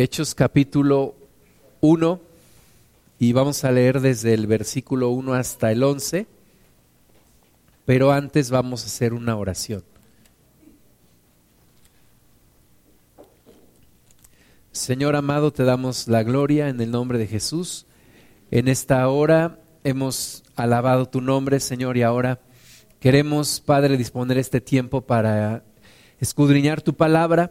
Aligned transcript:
Hechos 0.00 0.36
capítulo 0.36 1.16
1 1.80 2.20
y 3.18 3.32
vamos 3.32 3.64
a 3.64 3.72
leer 3.72 4.00
desde 4.00 4.32
el 4.32 4.46
versículo 4.46 5.08
1 5.08 5.34
hasta 5.34 5.72
el 5.72 5.82
11, 5.82 6.28
pero 7.84 8.12
antes 8.12 8.52
vamos 8.52 8.84
a 8.84 8.86
hacer 8.86 9.12
una 9.12 9.34
oración. 9.34 9.82
Señor 14.70 15.16
amado, 15.16 15.52
te 15.52 15.64
damos 15.64 16.06
la 16.06 16.22
gloria 16.22 16.68
en 16.68 16.80
el 16.80 16.92
nombre 16.92 17.18
de 17.18 17.26
Jesús. 17.26 17.84
En 18.52 18.68
esta 18.68 19.08
hora 19.08 19.58
hemos 19.82 20.44
alabado 20.54 21.06
tu 21.06 21.20
nombre, 21.20 21.58
Señor, 21.58 21.96
y 21.96 22.02
ahora 22.02 22.38
queremos, 23.00 23.58
Padre, 23.58 23.96
disponer 23.96 24.38
este 24.38 24.60
tiempo 24.60 25.00
para 25.00 25.64
escudriñar 26.20 26.82
tu 26.82 26.94
palabra 26.94 27.50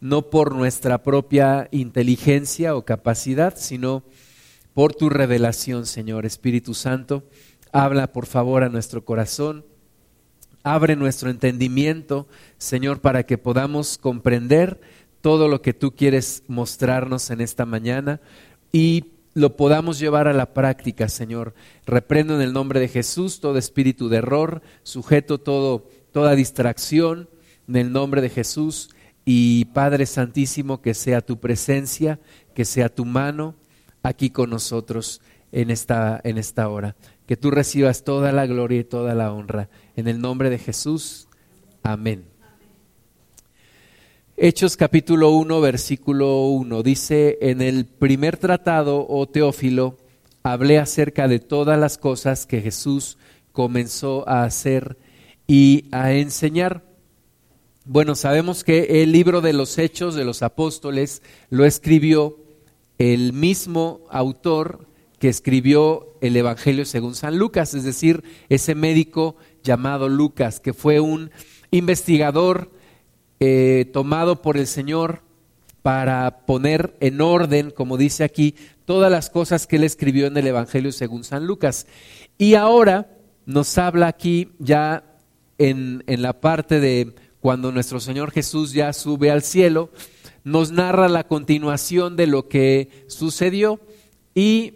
no 0.00 0.30
por 0.30 0.54
nuestra 0.54 1.02
propia 1.02 1.68
inteligencia 1.70 2.74
o 2.74 2.84
capacidad, 2.84 3.54
sino 3.56 4.02
por 4.74 4.94
tu 4.94 5.10
revelación, 5.10 5.86
Señor 5.86 6.24
Espíritu 6.24 6.74
Santo. 6.74 7.24
Habla, 7.72 8.12
por 8.12 8.26
favor, 8.26 8.62
a 8.62 8.68
nuestro 8.68 9.04
corazón. 9.04 9.64
Abre 10.62 10.96
nuestro 10.96 11.30
entendimiento, 11.30 12.26
Señor, 12.58 13.00
para 13.00 13.24
que 13.24 13.38
podamos 13.38 13.98
comprender 13.98 14.80
todo 15.20 15.48
lo 15.48 15.60
que 15.62 15.74
tú 15.74 15.94
quieres 15.94 16.44
mostrarnos 16.48 17.30
en 17.30 17.40
esta 17.40 17.66
mañana 17.66 18.20
y 18.72 19.12
lo 19.34 19.56
podamos 19.56 19.98
llevar 19.98 20.28
a 20.28 20.32
la 20.32 20.52
práctica, 20.54 21.08
Señor. 21.08 21.54
Reprendo 21.86 22.34
en 22.34 22.40
el 22.40 22.52
nombre 22.52 22.80
de 22.80 22.88
Jesús 22.88 23.40
todo 23.40 23.58
espíritu 23.58 24.08
de 24.08 24.18
error, 24.18 24.62
sujeto 24.82 25.38
todo, 25.38 25.88
toda 26.12 26.34
distracción 26.34 27.28
en 27.68 27.76
el 27.76 27.92
nombre 27.92 28.20
de 28.20 28.30
Jesús 28.30 28.90
y 29.24 29.66
Padre 29.66 30.06
Santísimo, 30.06 30.80
que 30.80 30.94
sea 30.94 31.20
tu 31.20 31.38
presencia, 31.38 32.18
que 32.54 32.64
sea 32.64 32.88
tu 32.88 33.04
mano 33.04 33.54
aquí 34.02 34.30
con 34.30 34.50
nosotros 34.50 35.20
en 35.52 35.70
esta, 35.70 36.20
en 36.24 36.38
esta 36.38 36.68
hora. 36.68 36.96
Que 37.26 37.36
tú 37.36 37.50
recibas 37.50 38.02
toda 38.04 38.32
la 38.32 38.46
gloria 38.46 38.80
y 38.80 38.84
toda 38.84 39.14
la 39.14 39.32
honra. 39.32 39.68
En 39.96 40.08
el 40.08 40.20
nombre 40.20 40.50
de 40.50 40.58
Jesús. 40.58 41.28
Amén. 41.82 42.24
Hechos 44.36 44.76
capítulo 44.76 45.30
1, 45.32 45.60
versículo 45.60 46.46
1. 46.46 46.82
Dice, 46.82 47.38
en 47.42 47.60
el 47.60 47.84
primer 47.84 48.38
tratado, 48.38 49.06
oh 49.06 49.28
Teófilo, 49.28 49.98
hablé 50.42 50.78
acerca 50.78 51.28
de 51.28 51.40
todas 51.40 51.78
las 51.78 51.98
cosas 51.98 52.46
que 52.46 52.62
Jesús 52.62 53.18
comenzó 53.52 54.26
a 54.28 54.44
hacer 54.44 54.96
y 55.46 55.84
a 55.92 56.12
enseñar 56.12 56.89
bueno, 57.92 58.14
sabemos 58.14 58.62
que 58.62 59.02
el 59.02 59.10
libro 59.10 59.40
de 59.40 59.52
los 59.52 59.76
Hechos 59.76 60.14
de 60.14 60.24
los 60.24 60.44
Apóstoles 60.44 61.22
lo 61.48 61.64
escribió 61.64 62.36
el 62.98 63.32
mismo 63.32 64.02
autor 64.10 64.86
que 65.18 65.28
escribió 65.28 66.14
el 66.20 66.36
Evangelio 66.36 66.84
según 66.84 67.16
San 67.16 67.36
Lucas, 67.36 67.74
es 67.74 67.82
decir, 67.82 68.22
ese 68.48 68.76
médico 68.76 69.34
llamado 69.64 70.08
Lucas, 70.08 70.60
que 70.60 70.72
fue 70.72 71.00
un 71.00 71.32
investigador 71.72 72.70
eh, 73.40 73.90
tomado 73.92 74.40
por 74.40 74.56
el 74.56 74.68
Señor 74.68 75.22
para 75.82 76.46
poner 76.46 76.96
en 77.00 77.20
orden, 77.20 77.72
como 77.72 77.96
dice 77.96 78.22
aquí, 78.22 78.54
todas 78.84 79.10
las 79.10 79.30
cosas 79.30 79.66
que 79.66 79.74
él 79.74 79.82
escribió 79.82 80.28
en 80.28 80.36
el 80.36 80.46
Evangelio 80.46 80.92
según 80.92 81.24
San 81.24 81.44
Lucas. 81.44 81.88
Y 82.38 82.54
ahora 82.54 83.10
nos 83.46 83.76
habla 83.78 84.06
aquí 84.06 84.52
ya 84.60 85.02
en, 85.58 86.04
en 86.06 86.22
la 86.22 86.40
parte 86.40 86.78
de 86.78 87.16
cuando 87.40 87.72
nuestro 87.72 88.00
Señor 88.00 88.30
Jesús 88.30 88.72
ya 88.72 88.92
sube 88.92 89.30
al 89.30 89.42
cielo, 89.42 89.90
nos 90.44 90.70
narra 90.70 91.08
la 91.08 91.24
continuación 91.24 92.16
de 92.16 92.26
lo 92.26 92.48
que 92.48 93.04
sucedió 93.06 93.80
y 94.34 94.74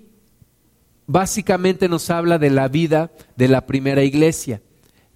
básicamente 1.06 1.88
nos 1.88 2.10
habla 2.10 2.38
de 2.38 2.50
la 2.50 2.68
vida 2.68 3.10
de 3.36 3.48
la 3.48 3.66
primera 3.66 4.02
iglesia, 4.02 4.62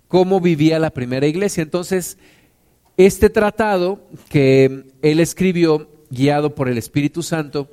cómo 0.09 0.41
vivía 0.41 0.79
la 0.79 0.91
primera 0.91 1.27
iglesia. 1.27 1.63
Entonces, 1.63 2.19
este 2.97 3.31
tratado 3.31 4.01
que 4.29 4.85
él 5.03 5.21
escribió, 5.21 5.89
guiado 6.11 6.55
por 6.55 6.69
el 6.69 6.79
Espíritu 6.79 7.23
Santo, 7.23 7.69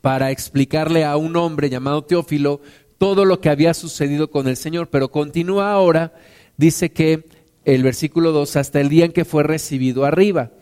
para 0.00 0.30
explicarle 0.30 1.04
a 1.04 1.16
un 1.16 1.36
hombre 1.36 1.70
llamado 1.70 2.04
Teófilo 2.04 2.60
todo 2.98 3.24
lo 3.24 3.40
que 3.40 3.50
había 3.50 3.74
sucedido 3.74 4.30
con 4.30 4.48
el 4.48 4.56
Señor, 4.56 4.88
pero 4.88 5.10
continúa 5.10 5.72
ahora, 5.72 6.14
dice 6.56 6.92
que 6.92 7.28
el 7.64 7.82
versículo 7.82 8.32
2, 8.32 8.56
hasta 8.56 8.80
el 8.80 8.88
día 8.88 9.04
en 9.04 9.12
que 9.12 9.24
fue 9.24 9.42
recibido 9.42 10.04
arriba, 10.04 10.52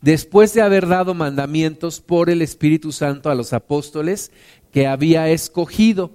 después 0.00 0.54
de 0.54 0.62
haber 0.62 0.86
dado 0.86 1.14
mandamientos 1.14 2.00
por 2.00 2.30
el 2.30 2.42
Espíritu 2.42 2.92
Santo 2.92 3.30
a 3.30 3.34
los 3.34 3.52
apóstoles 3.52 4.30
que 4.70 4.86
había 4.86 5.28
escogido. 5.30 6.12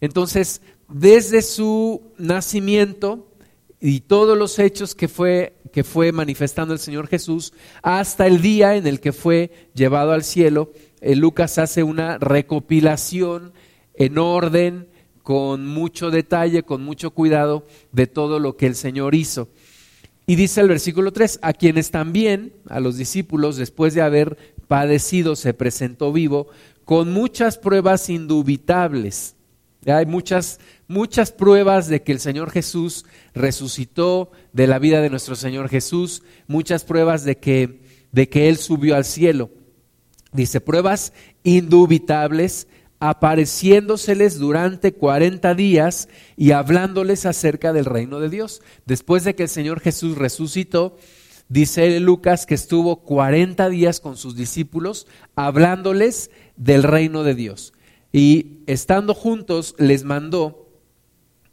Entonces, 0.00 0.62
desde 0.88 1.42
su 1.42 2.12
nacimiento 2.18 3.30
y 3.80 4.00
todos 4.00 4.38
los 4.38 4.58
hechos 4.58 4.94
que 4.94 5.08
fue, 5.08 5.56
que 5.72 5.84
fue 5.84 6.12
manifestando 6.12 6.72
el 6.72 6.80
Señor 6.80 7.08
Jesús, 7.08 7.52
hasta 7.82 8.26
el 8.26 8.40
día 8.40 8.76
en 8.76 8.86
el 8.86 9.00
que 9.00 9.12
fue 9.12 9.50
llevado 9.74 10.12
al 10.12 10.24
cielo, 10.24 10.72
eh, 11.00 11.16
Lucas 11.16 11.58
hace 11.58 11.82
una 11.82 12.18
recopilación 12.18 13.52
en 13.94 14.18
orden, 14.18 14.88
con 15.22 15.66
mucho 15.66 16.10
detalle, 16.10 16.64
con 16.64 16.84
mucho 16.84 17.10
cuidado 17.10 17.64
de 17.92 18.06
todo 18.06 18.38
lo 18.38 18.56
que 18.56 18.66
el 18.66 18.74
Señor 18.74 19.14
hizo. 19.14 19.48
Y 20.26 20.36
dice 20.36 20.60
el 20.60 20.68
versículo 20.68 21.12
3, 21.12 21.40
a 21.42 21.52
quienes 21.52 21.90
también, 21.90 22.54
a 22.68 22.80
los 22.80 22.96
discípulos, 22.96 23.56
después 23.56 23.92
de 23.94 24.02
haber 24.02 24.38
padecido, 24.68 25.36
se 25.36 25.52
presentó 25.52 26.12
vivo 26.12 26.48
con 26.84 27.12
muchas 27.12 27.58
pruebas 27.58 28.08
indubitables. 28.08 29.36
Hay 29.86 30.06
muchas, 30.06 30.60
muchas 30.88 31.30
pruebas 31.30 31.88
de 31.88 32.02
que 32.02 32.12
el 32.12 32.20
Señor 32.20 32.50
Jesús 32.50 33.04
resucitó, 33.34 34.32
de 34.52 34.66
la 34.66 34.78
vida 34.78 35.02
de 35.02 35.10
nuestro 35.10 35.36
Señor 35.36 35.68
Jesús, 35.68 36.22
muchas 36.46 36.84
pruebas 36.84 37.24
de 37.24 37.36
que, 37.36 37.80
de 38.12 38.28
que 38.28 38.48
Él 38.48 38.56
subió 38.56 38.96
al 38.96 39.04
cielo. 39.04 39.50
Dice, 40.32 40.60
pruebas 40.60 41.12
indubitables 41.42 42.66
apareciéndoseles 43.08 44.38
durante 44.38 44.94
40 44.94 45.54
días 45.54 46.08
y 46.38 46.52
hablándoles 46.52 47.26
acerca 47.26 47.74
del 47.74 47.84
reino 47.84 48.18
de 48.18 48.30
Dios. 48.30 48.62
Después 48.86 49.24
de 49.24 49.34
que 49.34 49.42
el 49.42 49.50
Señor 49.50 49.80
Jesús 49.80 50.16
resucitó, 50.16 50.96
dice 51.50 52.00
Lucas 52.00 52.46
que 52.46 52.54
estuvo 52.54 53.02
40 53.02 53.68
días 53.68 54.00
con 54.00 54.16
sus 54.16 54.36
discípulos 54.36 55.06
hablándoles 55.36 56.30
del 56.56 56.82
reino 56.82 57.24
de 57.24 57.34
Dios. 57.34 57.74
Y 58.10 58.60
estando 58.66 59.12
juntos 59.12 59.74
les 59.76 60.04
mandó 60.04 60.70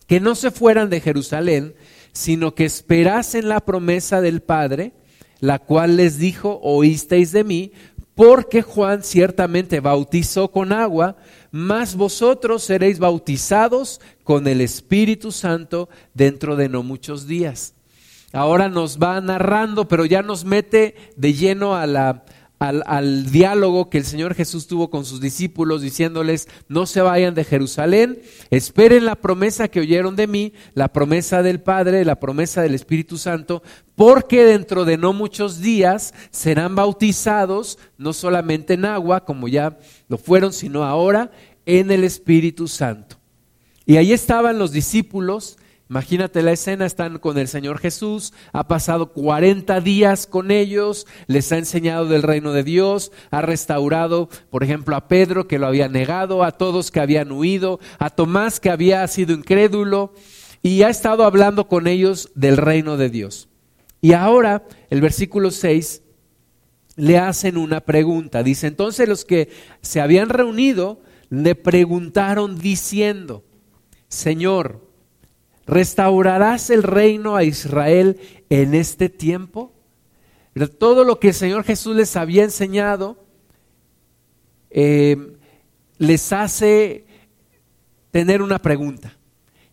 que 0.07 0.21
no 0.21 0.35
se 0.35 0.51
fueran 0.51 0.89
de 0.89 1.01
Jerusalén, 1.01 1.75
sino 2.13 2.55
que 2.55 2.63
esperasen 2.63 3.49
la 3.49 3.59
promesa 3.59 4.21
del 4.21 4.41
Padre, 4.41 4.93
la 5.41 5.59
cual 5.59 5.97
les 5.97 6.17
dijo, 6.17 6.61
oísteis 6.63 7.33
de 7.33 7.43
mí, 7.43 7.73
porque 8.21 8.61
Juan 8.61 9.01
ciertamente 9.01 9.79
bautizó 9.79 10.51
con 10.51 10.73
agua, 10.73 11.15
mas 11.49 11.95
vosotros 11.95 12.61
seréis 12.61 12.99
bautizados 12.99 13.99
con 14.23 14.45
el 14.45 14.61
Espíritu 14.61 15.31
Santo 15.31 15.89
dentro 16.13 16.55
de 16.55 16.69
no 16.69 16.83
muchos 16.83 17.25
días. 17.25 17.73
Ahora 18.31 18.69
nos 18.69 18.99
va 18.99 19.19
narrando, 19.21 19.87
pero 19.87 20.05
ya 20.05 20.21
nos 20.21 20.45
mete 20.45 20.93
de 21.15 21.33
lleno 21.33 21.75
a 21.75 21.87
la, 21.87 22.23
al, 22.61 23.31
diálogo 23.31 23.89
que 23.89 23.97
el 23.97 24.05
Señor 24.05 24.35
Jesús 24.35 24.67
tuvo 24.67 24.91
con 24.91 25.03
sus 25.03 25.19
discípulos, 25.19 25.81
diciéndoles, 25.81 26.47
no 26.67 26.85
se 26.85 27.01
vayan 27.01 27.33
de 27.33 27.43
Jerusalén, 27.43 28.21
esperen 28.51 29.05
la 29.05 29.15
promesa 29.15 29.67
que 29.67 29.79
oyeron 29.79 30.15
de 30.15 30.27
mí, 30.27 30.53
la 30.75 30.93
promesa 30.93 31.41
del 31.41 31.59
Padre, 31.59 32.05
la 32.05 32.19
promesa 32.19 32.61
del 32.61 32.75
Espíritu 32.75 33.17
Santo, 33.17 33.63
porque 33.95 34.43
dentro 34.43 34.85
de 34.85 34.97
no 34.97 35.11
muchos 35.11 35.59
días 35.59 36.13
serán 36.29 36.75
bautizados, 36.75 37.79
no 37.97 38.13
solamente 38.13 38.75
en 38.75 38.85
agua, 38.85 39.25
como 39.25 39.47
ya 39.47 39.79
lo 40.07 40.19
fueron, 40.19 40.53
sino 40.53 40.83
ahora 40.83 41.31
en 41.65 41.89
el 41.89 42.03
Espíritu 42.03 42.67
Santo. 42.67 43.17
Y 43.87 43.97
ahí 43.97 44.13
estaban 44.13 44.59
los 44.59 44.71
discípulos 44.71 45.57
Imagínate 45.91 46.41
la 46.41 46.53
escena, 46.53 46.85
están 46.85 47.19
con 47.19 47.37
el 47.37 47.49
Señor 47.49 47.77
Jesús, 47.77 48.31
ha 48.53 48.65
pasado 48.65 49.11
40 49.11 49.81
días 49.81 50.25
con 50.25 50.49
ellos, 50.49 51.05
les 51.27 51.51
ha 51.51 51.57
enseñado 51.57 52.05
del 52.05 52.23
reino 52.23 52.53
de 52.53 52.63
Dios, 52.63 53.11
ha 53.29 53.41
restaurado, 53.41 54.29
por 54.49 54.63
ejemplo, 54.63 54.95
a 54.95 55.09
Pedro 55.09 55.49
que 55.49 55.59
lo 55.59 55.67
había 55.67 55.89
negado, 55.89 56.45
a 56.45 56.53
todos 56.53 56.91
que 56.91 57.01
habían 57.01 57.33
huido, 57.33 57.81
a 57.99 58.09
Tomás 58.09 58.61
que 58.61 58.69
había 58.69 59.05
sido 59.09 59.33
incrédulo, 59.33 60.13
y 60.61 60.83
ha 60.83 60.89
estado 60.89 61.25
hablando 61.25 61.67
con 61.67 61.87
ellos 61.87 62.31
del 62.35 62.55
reino 62.55 62.95
de 62.95 63.09
Dios. 63.09 63.49
Y 63.99 64.13
ahora, 64.13 64.63
el 64.89 65.01
versículo 65.01 65.51
6, 65.51 66.03
le 66.95 67.17
hacen 67.17 67.57
una 67.57 67.81
pregunta. 67.81 68.43
Dice, 68.43 68.67
entonces 68.67 69.09
los 69.09 69.25
que 69.25 69.49
se 69.81 69.99
habían 69.99 70.29
reunido 70.29 71.01
le 71.29 71.55
preguntaron 71.55 72.57
diciendo, 72.57 73.43
Señor, 74.07 74.90
¿Restaurarás 75.65 76.69
el 76.69 76.83
reino 76.83 77.35
a 77.35 77.43
Israel 77.43 78.19
en 78.49 78.73
este 78.73 79.09
tiempo? 79.09 79.73
Todo 80.77 81.03
lo 81.03 81.19
que 81.19 81.29
el 81.29 81.33
Señor 81.33 81.63
Jesús 81.63 81.95
les 81.95 82.15
había 82.15 82.43
enseñado 82.43 83.17
eh, 84.69 85.37
les 85.97 86.33
hace 86.33 87.05
tener 88.09 88.41
una 88.41 88.59
pregunta. 88.59 89.17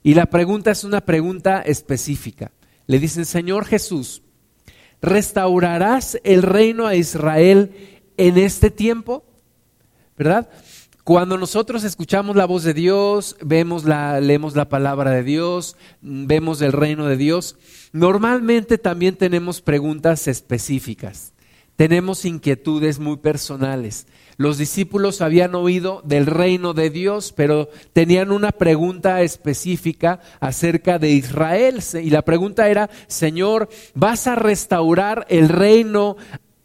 Y 0.03 0.15
la 0.15 0.27
pregunta 0.27 0.71
es 0.71 0.85
una 0.85 1.01
pregunta 1.01 1.63
específica. 1.63 2.53
Le 2.87 2.99
dicen, 2.99 3.25
Señor 3.25 3.65
Jesús, 3.65 4.23
¿restaurarás 5.01 6.21
el 6.25 6.43
reino 6.43 6.87
a 6.87 6.95
Israel 6.95 7.73
en 8.17 8.39
este 8.39 8.71
tiempo? 8.71 9.25
¿Verdad? 10.17 10.49
Cuando 11.09 11.39
nosotros 11.39 11.85
escuchamos 11.85 12.37
la 12.37 12.45
voz 12.45 12.65
de 12.65 12.75
Dios, 12.75 13.37
vemos 13.41 13.85
la, 13.85 14.21
leemos 14.21 14.55
la 14.55 14.69
palabra 14.69 15.11
de 15.13 15.23
Dios, 15.23 15.75
vemos 16.03 16.61
el 16.61 16.73
reino 16.73 17.07
de 17.07 17.17
Dios, 17.17 17.57
normalmente 17.95 18.77
también 18.77 19.17
tenemos 19.17 19.63
preguntas 19.63 20.29
específicas, 20.29 21.33
tenemos 21.77 22.27
inquietudes 22.27 22.99
muy 22.99 23.17
personales. 23.17 24.07
Los 24.37 24.59
discípulos 24.59 25.23
habían 25.23 25.55
oído 25.55 26.03
del 26.05 26.27
reino 26.27 26.75
de 26.75 26.91
Dios, 26.91 27.33
pero 27.35 27.71
tenían 27.95 28.31
una 28.31 28.53
pregunta 28.53 29.23
específica 29.23 30.21
acerca 30.41 30.99
de 30.99 31.09
Israel. 31.13 31.83
Y 31.95 32.11
la 32.11 32.21
pregunta 32.21 32.69
era, 32.69 32.91
Señor, 33.07 33.71
¿vas 33.95 34.27
a 34.27 34.35
restaurar 34.35 35.27
el 35.31 35.49
reino 35.49 36.19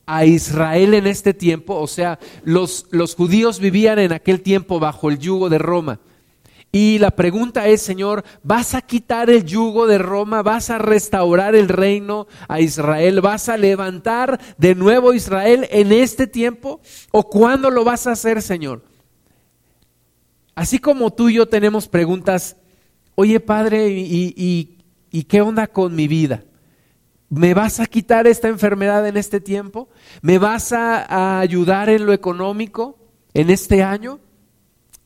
a 0.06 0.26
Israel 0.26 0.94
en 0.94 1.08
este 1.08 1.34
tiempo, 1.34 1.76
o 1.76 1.88
sea, 1.88 2.20
los, 2.44 2.88
los 2.92 3.16
judíos 3.16 3.60
vivían 3.60 4.00
en 4.00 4.12
aquel 4.12 4.42
tiempo 4.42 4.80
bajo 4.80 5.10
el 5.10 5.18
yugo 5.18 5.50
de 5.50 5.58
Roma. 5.58 6.00
Y 6.76 6.98
la 6.98 7.12
pregunta 7.12 7.68
es, 7.68 7.84
Señor, 7.84 8.26
¿vas 8.42 8.74
a 8.74 8.82
quitar 8.82 9.30
el 9.30 9.46
yugo 9.46 9.86
de 9.86 10.00
Roma? 10.00 10.42
¿Vas 10.42 10.72
a 10.72 10.80
restaurar 10.80 11.54
el 11.54 11.70
reino 11.70 12.26
a 12.48 12.62
Israel? 12.62 13.22
¿Vas 13.22 13.48
a 13.48 13.58
levantar 13.58 14.40
de 14.58 14.74
nuevo 14.74 15.14
Israel 15.14 15.68
en 15.70 15.92
este 15.92 16.26
tiempo? 16.26 16.82
¿O 17.12 17.30
cuándo 17.30 17.70
lo 17.70 17.84
vas 17.84 18.08
a 18.08 18.14
hacer, 18.14 18.42
Señor? 18.42 18.82
Así 20.56 20.80
como 20.80 21.14
tú 21.14 21.30
y 21.30 21.36
yo 21.36 21.48
tenemos 21.48 21.88
preguntas, 21.88 22.58
oye 23.14 23.40
Padre, 23.40 23.90
¿y, 23.90 24.34
y, 24.36 24.78
y 25.12 25.24
qué 25.26 25.42
onda 25.42 25.68
con 25.68 25.96
mi 25.96 26.08
vida? 26.08 26.44
¿Me 27.36 27.56
vas 27.56 27.80
a 27.80 27.88
quitar 27.88 28.28
esta 28.28 28.48
enfermedad 28.48 29.08
en 29.08 29.18
este 29.18 29.42
tiempo? 29.42 29.90
¿Me 30.22 30.38
vas 30.38 30.72
a, 30.72 31.40
ayudar 31.40 31.90
en 31.90 32.06
lo 32.06 32.14
económico 32.14 33.00
en 33.34 33.50
este 33.50 33.82
año? 33.82 34.20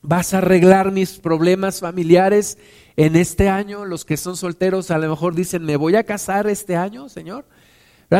¿Vas 0.02 0.34
a 0.34 0.38
arreglar 0.38 0.92
mis 0.92 1.20
problemas 1.20 1.80
familiares 1.80 2.58
en 2.96 3.16
este 3.16 3.48
año? 3.48 3.86
Los 3.86 4.04
que 4.04 4.18
son 4.18 4.36
solteros 4.36 4.90
a 4.90 4.98
lo 4.98 5.08
mejor 5.08 5.34
dicen, 5.34 5.64
¿me 5.64 5.76
voy 5.76 5.96
a 5.96 6.04
casar 6.04 6.46
este 6.48 6.76
año, 6.76 7.08
Señor? 7.08 7.46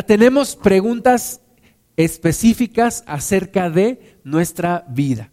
Tenemos 0.06 0.56
preguntas 0.56 1.42
específicas 1.98 3.04
acerca 3.06 3.68
de 3.68 4.18
nuestra 4.24 4.86
vida, 4.88 5.32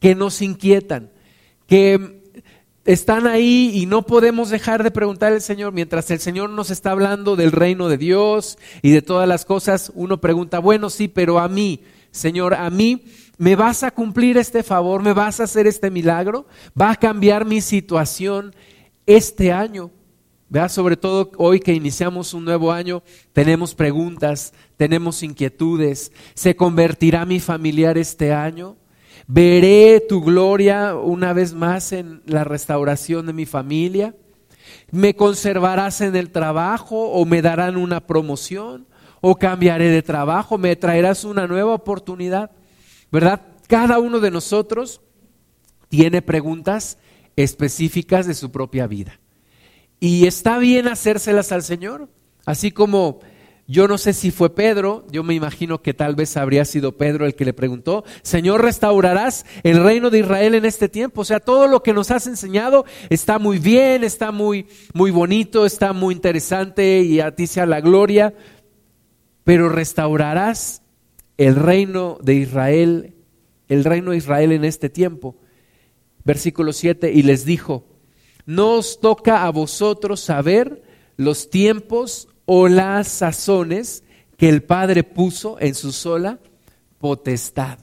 que 0.00 0.16
nos 0.16 0.42
inquietan, 0.42 1.12
que 1.68 2.24
están 2.86 3.26
ahí 3.26 3.72
y 3.74 3.86
no 3.86 4.06
podemos 4.06 4.48
dejar 4.48 4.82
de 4.82 4.90
preguntar 4.90 5.32
al 5.32 5.42
Señor. 5.42 5.72
Mientras 5.72 6.10
el 6.10 6.20
Señor 6.20 6.50
nos 6.50 6.70
está 6.70 6.92
hablando 6.92 7.36
del 7.36 7.52
reino 7.52 7.88
de 7.88 7.98
Dios 7.98 8.58
y 8.80 8.92
de 8.92 9.02
todas 9.02 9.28
las 9.28 9.44
cosas, 9.44 9.92
uno 9.94 10.20
pregunta, 10.20 10.60
bueno, 10.60 10.88
sí, 10.88 11.08
pero 11.08 11.38
a 11.38 11.48
mí, 11.48 11.82
Señor, 12.12 12.54
a 12.54 12.70
mí, 12.70 13.04
¿me 13.36 13.56
vas 13.56 13.82
a 13.82 13.90
cumplir 13.90 14.38
este 14.38 14.62
favor? 14.62 15.02
¿Me 15.02 15.12
vas 15.12 15.40
a 15.40 15.44
hacer 15.44 15.66
este 15.66 15.90
milagro? 15.90 16.46
¿Va 16.80 16.92
a 16.92 16.96
cambiar 16.96 17.44
mi 17.44 17.60
situación 17.60 18.54
este 19.04 19.52
año? 19.52 19.90
¿Vea? 20.48 20.68
Sobre 20.68 20.96
todo 20.96 21.32
hoy 21.38 21.58
que 21.58 21.74
iniciamos 21.74 22.32
un 22.32 22.44
nuevo 22.44 22.70
año, 22.70 23.02
tenemos 23.32 23.74
preguntas, 23.74 24.54
tenemos 24.76 25.24
inquietudes. 25.24 26.12
¿Se 26.34 26.54
convertirá 26.54 27.26
mi 27.26 27.40
familiar 27.40 27.98
este 27.98 28.32
año? 28.32 28.76
Veré 29.28 30.00
tu 30.08 30.22
gloria 30.22 30.94
una 30.94 31.32
vez 31.32 31.52
más 31.52 31.92
en 31.92 32.22
la 32.26 32.44
restauración 32.44 33.26
de 33.26 33.32
mi 33.32 33.44
familia. 33.44 34.14
¿Me 34.90 35.16
conservarás 35.16 36.00
en 36.00 36.14
el 36.14 36.30
trabajo 36.30 37.10
o 37.10 37.24
me 37.24 37.42
darán 37.42 37.76
una 37.76 38.06
promoción? 38.06 38.86
¿O 39.20 39.36
cambiaré 39.36 39.88
de 39.88 40.02
trabajo? 40.02 40.58
¿Me 40.58 40.76
traerás 40.76 41.24
una 41.24 41.46
nueva 41.48 41.74
oportunidad? 41.74 42.52
¿Verdad? 43.10 43.42
Cada 43.66 43.98
uno 43.98 44.20
de 44.20 44.30
nosotros 44.30 45.00
tiene 45.88 46.22
preguntas 46.22 46.98
específicas 47.34 48.26
de 48.26 48.34
su 48.34 48.52
propia 48.52 48.86
vida. 48.86 49.18
Y 49.98 50.26
está 50.26 50.58
bien 50.58 50.86
hacérselas 50.86 51.50
al 51.50 51.62
Señor, 51.62 52.08
así 52.44 52.70
como 52.70 53.20
yo 53.68 53.88
no 53.88 53.98
sé 53.98 54.12
si 54.12 54.30
fue 54.30 54.54
Pedro, 54.54 55.04
yo 55.10 55.24
me 55.24 55.34
imagino 55.34 55.82
que 55.82 55.92
tal 55.92 56.14
vez 56.14 56.36
habría 56.36 56.64
sido 56.64 56.96
Pedro 56.96 57.26
el 57.26 57.34
que 57.34 57.44
le 57.44 57.52
preguntó, 57.52 58.04
Señor, 58.22 58.62
¿restaurarás 58.62 59.44
el 59.64 59.82
reino 59.82 60.08
de 60.10 60.20
Israel 60.20 60.54
en 60.54 60.64
este 60.64 60.88
tiempo? 60.88 61.22
O 61.22 61.24
sea, 61.24 61.40
todo 61.40 61.66
lo 61.66 61.82
que 61.82 61.92
nos 61.92 62.12
has 62.12 62.28
enseñado 62.28 62.84
está 63.10 63.40
muy 63.40 63.58
bien, 63.58 64.04
está 64.04 64.30
muy, 64.30 64.68
muy 64.94 65.10
bonito, 65.10 65.66
está 65.66 65.92
muy 65.92 66.14
interesante 66.14 67.00
y 67.00 67.18
a 67.18 67.34
ti 67.34 67.48
sea 67.48 67.66
la 67.66 67.80
gloria, 67.80 68.34
pero 69.42 69.68
¿restaurarás 69.68 70.82
el 71.36 71.56
reino 71.56 72.18
de 72.22 72.34
Israel, 72.34 73.14
el 73.66 73.82
reino 73.82 74.12
de 74.12 74.18
Israel 74.18 74.52
en 74.52 74.64
este 74.64 74.90
tiempo? 74.90 75.36
Versículo 76.24 76.72
7, 76.72 77.10
y 77.12 77.22
les 77.22 77.44
dijo, 77.44 77.84
no 78.44 78.74
os 78.74 79.00
toca 79.00 79.44
a 79.44 79.50
vosotros 79.50 80.20
saber 80.20 80.82
los 81.16 81.50
tiempos 81.50 82.28
o 82.46 82.68
las 82.68 83.08
sazones 83.08 84.02
que 84.38 84.48
el 84.48 84.62
Padre 84.62 85.02
puso 85.02 85.58
en 85.60 85.74
su 85.74 85.92
sola 85.92 86.38
potestad. 86.98 87.78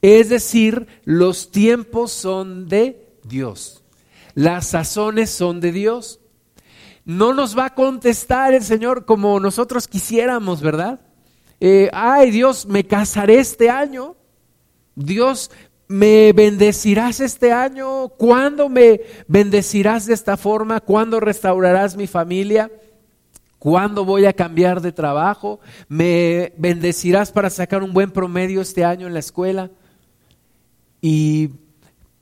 Es 0.00 0.28
decir, 0.28 0.86
los 1.04 1.50
tiempos 1.50 2.12
son 2.12 2.68
de 2.68 3.06
Dios. 3.24 3.82
Las 4.34 4.68
sazones 4.68 5.30
son 5.30 5.60
de 5.60 5.72
Dios. 5.72 6.20
No 7.04 7.32
nos 7.34 7.58
va 7.58 7.66
a 7.66 7.74
contestar 7.74 8.54
el 8.54 8.62
Señor 8.62 9.04
como 9.04 9.40
nosotros 9.40 9.88
quisiéramos, 9.88 10.60
¿verdad? 10.60 11.00
Eh, 11.60 11.90
ay 11.92 12.30
Dios, 12.30 12.66
me 12.66 12.84
casaré 12.84 13.40
este 13.40 13.68
año. 13.70 14.14
Dios, 14.94 15.50
me 15.88 16.32
bendecirás 16.32 17.20
este 17.20 17.50
año. 17.50 18.10
¿Cuándo 18.10 18.68
me 18.68 19.00
bendecirás 19.26 20.06
de 20.06 20.14
esta 20.14 20.36
forma? 20.36 20.80
¿Cuándo 20.80 21.18
restaurarás 21.18 21.96
mi 21.96 22.06
familia? 22.06 22.70
¿Cuándo 23.58 24.04
voy 24.04 24.24
a 24.26 24.32
cambiar 24.32 24.80
de 24.80 24.92
trabajo? 24.92 25.58
¿Me 25.88 26.52
bendecirás 26.58 27.32
para 27.32 27.50
sacar 27.50 27.82
un 27.82 27.92
buen 27.92 28.12
promedio 28.12 28.60
este 28.60 28.84
año 28.84 29.08
en 29.08 29.14
la 29.14 29.20
escuela? 29.20 29.70
Y 31.00 31.50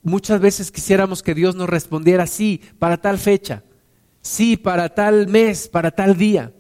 muchas 0.02 0.40
veces 0.40 0.70
quisiéramos 0.70 1.22
que 1.22 1.34
Dios 1.34 1.54
nos 1.54 1.68
respondiera, 1.68 2.26
sí, 2.26 2.62
para 2.78 2.96
tal 2.96 3.18
fecha, 3.18 3.62
sí, 4.22 4.56
para 4.56 4.88
tal 4.88 5.28
mes, 5.28 5.68
para 5.68 5.90
tal 5.90 6.16
día. 6.16 6.52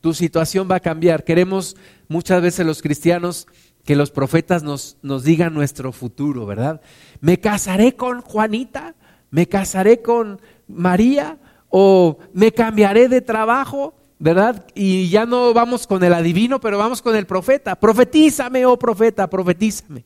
Tu 0.00 0.14
situación 0.14 0.66
va 0.70 0.76
a 0.76 0.80
cambiar. 0.80 1.24
Queremos 1.24 1.76
muchas 2.08 2.40
veces 2.40 2.64
los 2.64 2.80
cristianos 2.80 3.46
que 3.84 3.96
los 3.96 4.10
profetas 4.10 4.62
nos, 4.62 4.96
nos 5.02 5.24
digan 5.24 5.52
nuestro 5.52 5.92
futuro, 5.92 6.46
¿verdad? 6.46 6.80
¿Me 7.20 7.38
casaré 7.38 7.96
con 7.96 8.22
Juanita? 8.22 8.94
¿Me 9.30 9.46
casaré 9.46 10.00
con 10.00 10.40
María? 10.68 11.38
¿O 11.68 12.18
me 12.32 12.52
cambiaré 12.52 13.08
de 13.08 13.20
trabajo? 13.20 13.94
¿Verdad? 14.22 14.64
Y 14.76 15.08
ya 15.08 15.26
no 15.26 15.52
vamos 15.52 15.88
con 15.88 16.04
el 16.04 16.14
adivino, 16.14 16.60
pero 16.60 16.78
vamos 16.78 17.02
con 17.02 17.16
el 17.16 17.26
profeta. 17.26 17.74
Profetízame, 17.74 18.64
oh 18.64 18.78
profeta, 18.78 19.28
profetízame. 19.28 20.04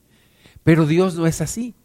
Pero 0.63 0.87
Dios 0.87 1.13
no 1.13 1.27
es 1.27 1.39
así. 1.39 1.75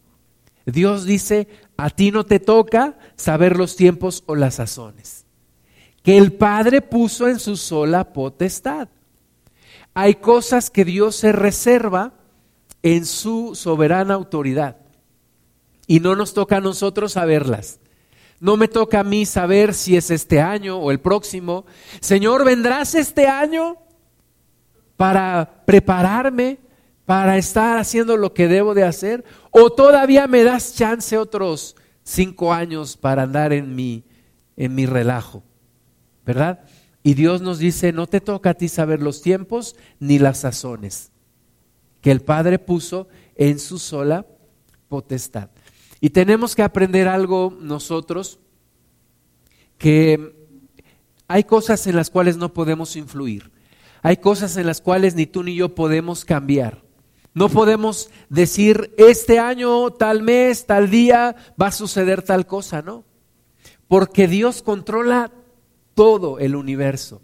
Dios 0.65 1.05
dice, 1.05 1.47
a 1.77 1.91
ti 1.91 2.09
no 2.09 2.25
te 2.25 2.39
toca 2.39 2.97
saber 3.15 3.55
los 3.55 3.75
tiempos 3.75 4.23
o 4.25 4.33
las 4.33 4.55
sazones, 4.55 5.25
que 6.01 6.17
el 6.17 6.33
Padre 6.33 6.81
puso 6.81 7.27
en 7.27 7.37
su 7.37 7.55
sola 7.55 8.13
potestad. 8.13 8.87
Hay 9.93 10.15
cosas 10.15 10.71
que 10.71 10.85
Dios 10.85 11.15
se 11.15 11.33
reserva 11.33 12.13
en 12.81 13.05
su 13.05 13.53
soberana 13.53 14.15
autoridad 14.15 14.77
y 15.85 15.99
no 15.99 16.15
nos 16.15 16.33
toca 16.33 16.57
a 16.57 16.61
nosotros 16.61 17.11
saberlas. 17.11 17.79
No 18.43 18.57
me 18.57 18.67
toca 18.67 18.99
a 18.99 19.03
mí 19.05 19.25
saber 19.25 19.73
si 19.73 19.95
es 19.95 20.11
este 20.11 20.41
año 20.41 20.77
o 20.77 20.91
el 20.91 20.99
próximo. 20.99 21.65
Señor, 22.01 22.43
¿vendrás 22.43 22.93
este 22.93 23.25
año 23.25 23.77
para 24.97 25.63
prepararme, 25.65 26.59
para 27.05 27.37
estar 27.37 27.77
haciendo 27.77 28.17
lo 28.17 28.33
que 28.33 28.49
debo 28.49 28.73
de 28.73 28.83
hacer? 28.83 29.23
¿O 29.49 29.69
todavía 29.69 30.27
me 30.27 30.43
das 30.43 30.75
chance 30.75 31.17
otros 31.17 31.77
cinco 32.03 32.51
años 32.51 32.97
para 32.97 33.23
andar 33.23 33.53
en 33.53 33.73
mi, 33.73 34.03
en 34.57 34.75
mi 34.75 34.87
relajo? 34.87 35.41
¿Verdad? 36.25 36.65
Y 37.01 37.13
Dios 37.13 37.41
nos 37.41 37.59
dice, 37.59 37.93
no 37.93 38.07
te 38.07 38.19
toca 38.19 38.49
a 38.49 38.55
ti 38.55 38.67
saber 38.67 39.01
los 39.01 39.21
tiempos 39.21 39.77
ni 40.01 40.19
las 40.19 40.39
sazones 40.39 41.13
que 42.01 42.11
el 42.11 42.19
Padre 42.19 42.59
puso 42.59 43.07
en 43.37 43.57
su 43.57 43.79
sola 43.79 44.25
potestad. 44.89 45.49
Y 46.03 46.09
tenemos 46.09 46.53
que 46.53 46.63
aprender 46.63 47.07
algo 47.07 47.57
nosotros, 47.61 48.37
que 49.77 50.35
hay 51.29 51.45
cosas 51.45 51.87
en 51.87 51.95
las 51.95 52.09
cuales 52.09 52.35
no 52.35 52.51
podemos 52.51 52.97
influir, 52.97 53.53
hay 54.01 54.17
cosas 54.17 54.57
en 54.57 54.67
las 54.67 54.81
cuales 54.81 55.15
ni 55.15 55.27
tú 55.27 55.43
ni 55.43 55.55
yo 55.55 55.73
podemos 55.75 56.25
cambiar. 56.25 56.83
No 57.33 57.47
podemos 57.47 58.09
decir, 58.27 58.93
este 58.97 59.39
año, 59.39 59.91
tal 59.91 60.23
mes, 60.23 60.65
tal 60.65 60.89
día, 60.89 61.37
va 61.59 61.67
a 61.67 61.71
suceder 61.71 62.21
tal 62.21 62.45
cosa, 62.47 62.81
¿no? 62.81 63.05
Porque 63.87 64.27
Dios 64.27 64.61
controla 64.61 65.31
todo 65.93 66.37
el 66.37 66.57
universo. 66.57 67.21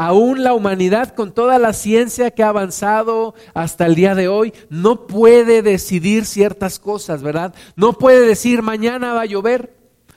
Aún 0.00 0.44
la 0.44 0.54
humanidad, 0.54 1.12
con 1.12 1.32
toda 1.32 1.58
la 1.58 1.72
ciencia 1.72 2.30
que 2.30 2.44
ha 2.44 2.50
avanzado 2.50 3.34
hasta 3.52 3.84
el 3.84 3.96
día 3.96 4.14
de 4.14 4.28
hoy, 4.28 4.52
no 4.70 5.08
puede 5.08 5.60
decidir 5.60 6.24
ciertas 6.24 6.78
cosas, 6.78 7.20
¿verdad? 7.20 7.52
No 7.74 7.94
puede 7.94 8.24
decir 8.24 8.62
mañana 8.62 9.12
va 9.12 9.22
a 9.22 9.26
llover, 9.26 9.74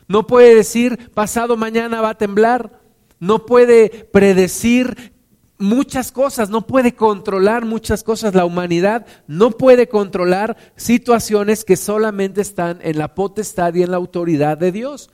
no 0.08 0.28
puede 0.28 0.54
decir 0.54 1.10
pasado 1.16 1.58
mañana 1.58 2.00
va 2.00 2.10
a 2.10 2.18
temblar, 2.20 2.80
no 3.20 3.48
puede 3.48 3.90
predecir 3.90 5.14
muchas 5.58 6.12
cosas, 6.12 6.52
no 6.52 6.68
puede 6.68 6.94
controlar 6.94 7.66
muchas 7.66 8.04
cosas. 8.04 8.36
La 8.36 8.46
humanidad 8.46 9.08
no 9.26 9.50
puede 9.50 9.88
controlar 9.88 10.58
situaciones 10.76 11.66
que 11.66 11.76
solamente 11.76 12.42
están 12.42 12.78
en 12.84 13.00
la 13.00 13.16
potestad 13.16 13.74
y 13.74 13.82
en 13.82 13.90
la 13.90 13.98
autoridad 13.98 14.60
de 14.60 14.72
Dios. 14.72 15.10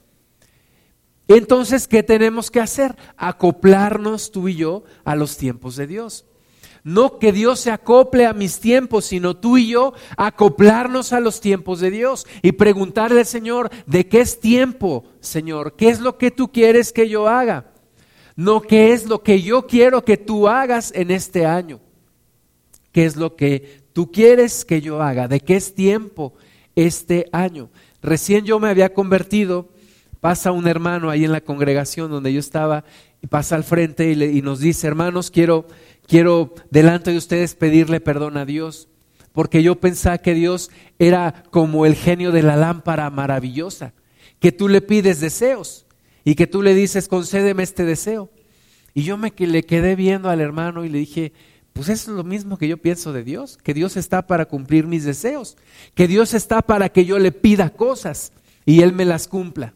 Entonces, 1.28 1.88
¿qué 1.88 2.04
tenemos 2.04 2.52
que 2.52 2.60
hacer? 2.60 2.96
Acoplarnos 3.18 4.32
tú 4.32 4.48
y 4.48 4.56
yo 4.56 4.84
a 5.04 5.16
los 5.16 5.38
tiempos 5.38 5.76
de 5.76 5.88
Dios. 5.88 6.26
No 6.84 7.20
que 7.20 7.34
Dios 7.34 7.60
se 7.60 7.72
acople 7.72 8.26
a 8.26 8.34
mis 8.34 8.60
tiempos, 8.60 9.06
sino 9.06 9.36
tú 9.36 9.58
y 9.58 9.70
yo 9.70 9.94
acoplarnos 10.16 11.12
a 11.12 11.20
los 11.20 11.42
tiempos 11.42 11.82
de 11.82 11.92
Dios 11.92 12.26
y 12.42 12.54
preguntarle 12.54 13.20
al 13.20 13.26
Señor, 13.26 13.70
¿de 13.86 14.08
qué 14.08 14.22
es 14.22 14.40
tiempo, 14.40 15.04
Señor? 15.20 15.76
¿Qué 15.76 15.90
es 15.90 16.00
lo 16.00 16.18
que 16.18 16.32
tú 16.32 16.52
quieres 16.52 16.94
que 16.94 17.10
yo 17.10 17.28
haga? 17.28 17.74
no 18.38 18.62
qué 18.62 18.94
es 18.94 19.08
lo 19.08 19.24
que 19.24 19.42
yo 19.42 19.66
quiero 19.66 20.06
que 20.06 20.16
tú 20.16 20.48
hagas 20.48 20.94
en 20.96 21.12
este 21.12 21.46
año, 21.46 21.82
qué 22.94 23.06
es 23.06 23.18
lo 23.18 23.36
que 23.36 23.82
tú 23.92 24.12
quieres 24.12 24.64
que 24.64 24.80
yo 24.80 25.02
haga, 25.02 25.28
de 25.28 25.42
qué 25.42 25.56
es 25.56 25.74
tiempo 25.74 26.36
este 26.76 27.28
año. 27.32 27.70
Recién 28.02 28.46
yo 28.46 28.60
me 28.60 28.70
había 28.70 28.94
convertido, 28.94 29.70
pasa 30.20 30.52
un 30.52 30.68
hermano 30.68 31.10
ahí 31.10 31.26
en 31.26 31.32
la 31.32 31.42
congregación 31.42 32.12
donde 32.12 32.34
yo 32.34 32.40
estaba 32.40 32.84
y 33.22 33.28
pasa 33.28 33.56
al 33.56 33.64
frente 33.64 34.12
y, 34.12 34.42
nos 34.42 34.60
dice, 34.60 34.88
hermanos, 34.88 35.32
quiero, 35.32 35.68
quiero 36.08 36.54
delante 36.70 37.12
de 37.12 37.18
ustedes 37.18 37.56
pedirle 37.56 38.00
perdón 38.00 38.38
a 38.38 38.46
Dios, 38.46 38.90
porque 39.32 39.64
yo 39.64 39.80
pensaba 39.80 40.18
que 40.18 40.34
Dios 40.34 40.70
era 41.00 41.44
como 41.52 41.86
el 41.86 41.96
genio 41.96 42.32
de 42.32 42.44
la 42.44 42.56
lámpara 42.56 43.10
maravillosa, 43.10 43.94
que 44.40 44.52
tú 44.52 44.68
le 44.68 44.82
pides 44.82 45.20
deseos 45.20 45.86
y 46.24 46.36
que 46.36 46.48
tú 46.48 46.62
le 46.62 46.74
dices, 46.74 47.08
concédeme 47.08 47.64
este 47.64 47.86
deseo. 47.86 48.30
Y 48.94 49.04
yo 49.04 49.18
me 49.18 49.32
le 49.38 49.64
quedé 49.64 49.96
viendo 49.96 50.30
al 50.30 50.42
hermano 50.42 50.84
y 50.84 50.90
le 50.90 50.98
dije, 51.00 51.34
pues 51.74 51.90
eso 51.90 52.10
es 52.10 52.18
lo 52.18 52.24
mismo 52.24 52.58
que 52.58 52.68
yo 52.68 52.78
pienso 52.78 53.14
de 53.14 53.24
Dios, 53.24 53.58
que 53.58 53.76
Dios 53.76 53.98
está 53.98 54.26
para 54.26 54.46
cumplir 54.46 54.88
mis 54.88 55.04
deseos, 55.04 55.58
que 55.94 56.08
Dios 56.08 56.34
está 56.34 56.64
para 56.64 56.90
que 56.90 57.06
yo 57.06 57.20
le 57.20 57.32
pida 57.32 57.70
cosas 57.70 58.32
y 58.66 58.82
Él 58.82 58.94
me 58.94 59.06
las 59.06 59.28
cumpla. 59.28 59.76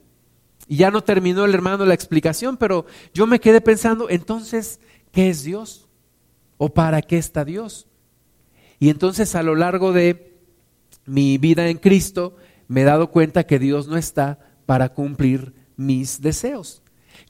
Y 0.72 0.78
ya 0.78 0.90
no 0.90 1.04
terminó 1.04 1.44
el 1.44 1.54
hermano 1.54 1.86
la 1.86 1.94
explicación, 1.94 2.56
pero 2.56 2.86
yo 3.14 3.28
me 3.28 3.42
quedé 3.42 3.60
pensando, 3.60 4.10
entonces, 4.10 4.80
¿qué 5.12 5.30
es 5.30 5.44
Dios? 5.44 5.90
¿O 6.58 6.70
para 6.70 7.02
qué 7.02 7.18
está 7.18 7.44
Dios? 7.44 7.88
Y 8.80 8.88
entonces 8.88 9.36
a 9.36 9.44
lo 9.44 9.56
largo 9.56 9.92
de 9.92 10.34
mi 11.06 11.38
vida 11.38 11.68
en 11.68 11.78
Cristo 11.78 12.38
me 12.70 12.84
he 12.84 12.86
dado 12.86 13.12
cuenta 13.12 13.44
que 13.44 13.60
Dios 13.60 13.90
no 13.90 13.98
está 13.98 14.40
para 14.66 14.94
cumplir 14.94 15.54
mis 15.76 16.22
deseos. 16.22 16.82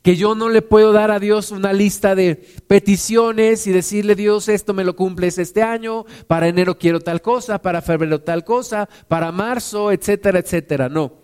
Que 0.03 0.15
yo 0.15 0.35
no 0.35 0.47
le 0.47 0.61
puedo 0.61 0.93
dar 0.93 1.09
a 1.09 1.17
Dios 1.17 1.49
una 1.49 1.73
lista 1.73 2.13
de 2.13 2.35
peticiones 2.67 3.65
y 3.65 3.71
decirle, 3.71 4.13
Dios, 4.13 4.49
esto 4.49 4.75
me 4.75 4.83
lo 4.83 4.95
cumples 4.95 5.39
este 5.39 5.63
año, 5.63 6.05
para 6.27 6.47
enero 6.47 6.77
quiero 6.77 6.99
tal 6.99 7.23
cosa, 7.23 7.59
para 7.59 7.81
febrero 7.81 8.21
tal 8.21 8.43
cosa, 8.43 8.87
para 9.07 9.31
marzo, 9.31 9.91
etcétera, 9.91 10.37
etcétera. 10.37 10.89
No, 10.89 11.20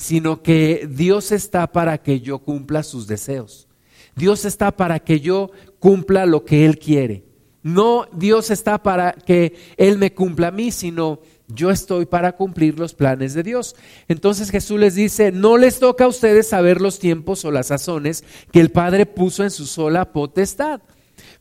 sino 0.00 0.42
que 0.42 0.88
Dios 0.90 1.30
está 1.30 1.66
para 1.66 1.98
que 1.98 2.20
yo 2.20 2.38
cumpla 2.38 2.82
sus 2.82 3.06
deseos. 3.06 3.68
Dios 4.16 4.46
está 4.46 4.74
para 4.74 4.98
que 5.00 5.20
yo 5.20 5.50
cumpla 5.78 6.24
lo 6.24 6.46
que 6.46 6.64
Él 6.64 6.78
quiere. 6.78 7.26
No 7.62 8.06
Dios 8.10 8.50
está 8.50 8.82
para 8.82 9.12
que 9.12 9.54
Él 9.76 9.98
me 9.98 10.14
cumpla 10.14 10.48
a 10.48 10.52
mí, 10.52 10.72
sino 10.72 11.20
yo 11.48 11.70
estoy 11.70 12.06
para 12.06 12.32
cumplir 12.32 12.78
los 12.78 12.94
planes 12.94 13.34
de 13.34 13.42
Dios. 13.42 13.76
Entonces 14.08 14.50
Jesús 14.50 14.80
les 14.80 14.94
dice, 14.94 15.32
no 15.32 15.58
les 15.58 15.78
toca 15.78 16.06
a 16.06 16.08
ustedes 16.08 16.48
saber 16.48 16.80
los 16.80 16.98
tiempos 16.98 17.44
o 17.44 17.50
las 17.50 17.66
sazones 17.66 18.24
que 18.50 18.60
el 18.60 18.70
Padre 18.70 19.04
puso 19.04 19.44
en 19.44 19.50
su 19.50 19.66
sola 19.66 20.12
potestad. 20.12 20.80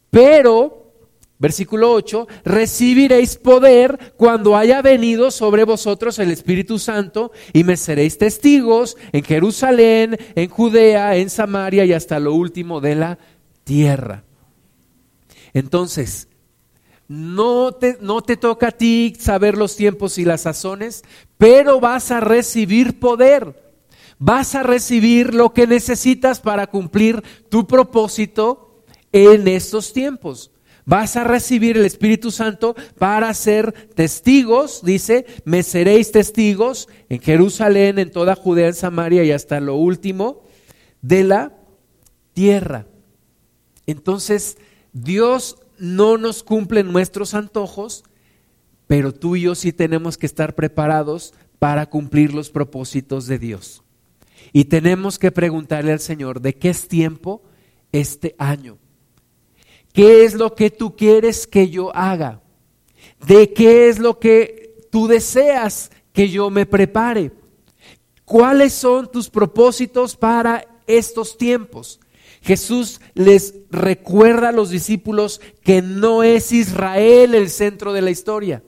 Pero, 0.10 0.79
versículo 1.40 1.92
8, 1.94 2.28
recibiréis 2.44 3.38
poder 3.38 4.14
cuando 4.18 4.56
haya 4.56 4.82
venido 4.82 5.32
sobre 5.32 5.64
vosotros 5.64 6.20
el 6.20 6.32
Espíritu 6.32 6.78
Santo 6.78 7.32
y 7.54 7.64
me 7.64 7.78
seréis 7.78 8.18
testigos 8.18 8.98
en 9.14 9.24
Jerusalén, 9.24 10.18
en 10.36 10.50
Judea, 10.50 11.16
en 11.16 11.30
Samaria 11.30 11.86
y 11.86 11.94
hasta 11.94 12.20
lo 12.20 12.34
último 12.34 12.82
de 12.82 12.96
la 12.96 13.20
tierra. 13.64 14.24
Entonces, 15.54 16.28
no 17.08 17.72
te, 17.72 17.98
no 18.02 18.22
te 18.22 18.38
toca 18.38 18.68
a 18.68 18.72
ti 18.72 19.16
saber 19.18 19.58
los 19.58 19.76
tiempos 19.76 20.18
y 20.18 20.26
las 20.26 20.42
sazones, 20.42 21.04
pero 21.38 21.80
vas 21.80 22.12
a 22.12 22.20
recibir 22.20 23.00
poder. 23.00 23.68
Vas 24.20 24.54
a 24.54 24.64
recibir 24.64 25.34
lo 25.34 25.54
que 25.54 25.66
necesitas 25.66 26.42
para 26.42 26.68
cumplir 26.68 27.24
tu 27.48 27.66
propósito 27.66 28.84
en 29.14 29.48
estos 29.48 29.94
tiempos. 29.94 30.52
Vas 30.90 31.16
a 31.18 31.24
recibir 31.24 31.78
el 31.78 31.86
Espíritu 31.86 32.32
Santo 32.32 32.76
para 32.98 33.32
ser 33.36 33.74
testigos, 33.94 34.84
dice, 34.84 35.28
me 35.46 35.62
seréis 35.62 36.12
testigos 36.12 36.90
en 37.10 37.22
Jerusalén, 37.22 38.00
en 38.00 38.10
toda 38.10 38.36
Judea, 38.36 38.70
en 38.70 38.74
Samaria 38.74 39.24
y 39.24 39.32
hasta 39.32 39.60
lo 39.60 39.76
último 39.76 40.42
de 41.04 41.24
la 41.26 41.54
tierra. 42.34 42.88
Entonces, 43.86 44.58
Dios 44.92 45.58
no 45.78 46.18
nos 46.18 46.42
cumplen 46.42 46.92
nuestros 46.92 47.36
antojos, 47.36 48.04
pero 48.88 49.14
tú 49.14 49.36
y 49.36 49.42
yo 49.42 49.54
sí 49.54 49.72
tenemos 49.72 50.18
que 50.18 50.26
estar 50.26 50.56
preparados 50.56 51.36
para 51.60 51.86
cumplir 51.86 52.34
los 52.34 52.50
propósitos 52.50 53.28
de 53.28 53.38
Dios. 53.38 53.84
Y 54.54 54.66
tenemos 54.66 55.20
que 55.20 55.32
preguntarle 55.32 55.92
al 55.92 56.00
Señor, 56.00 56.42
¿de 56.42 56.56
qué 56.56 56.70
es 56.70 56.88
tiempo 56.88 57.44
este 57.92 58.34
año? 58.40 58.80
¿Qué 60.00 60.24
es 60.24 60.34
lo 60.34 60.56
que 60.56 60.70
tú 60.70 60.96
quieres 60.96 61.46
que 61.46 61.68
yo 61.68 61.94
haga? 61.94 62.42
¿De 63.28 63.52
qué 63.52 63.90
es 63.90 64.00
lo 64.00 64.18
que 64.18 64.78
tú 64.90 65.10
deseas 65.10 65.92
que 66.14 66.30
yo 66.30 66.50
me 66.50 66.66
prepare? 66.66 67.34
¿Cuáles 68.24 68.72
son 68.72 69.12
tus 69.12 69.30
propósitos 69.30 70.16
para 70.16 70.66
estos 70.88 71.38
tiempos? 71.38 72.00
Jesús 72.42 73.02
les 73.14 73.56
recuerda 73.72 74.48
a 74.48 74.54
los 74.54 74.70
discípulos 74.70 75.42
que 75.66 75.82
no 75.82 76.24
es 76.24 76.54
Israel 76.54 77.36
el 77.36 77.50
centro 77.50 77.92
de 77.92 78.02
la 78.02 78.12
historia, 78.12 78.64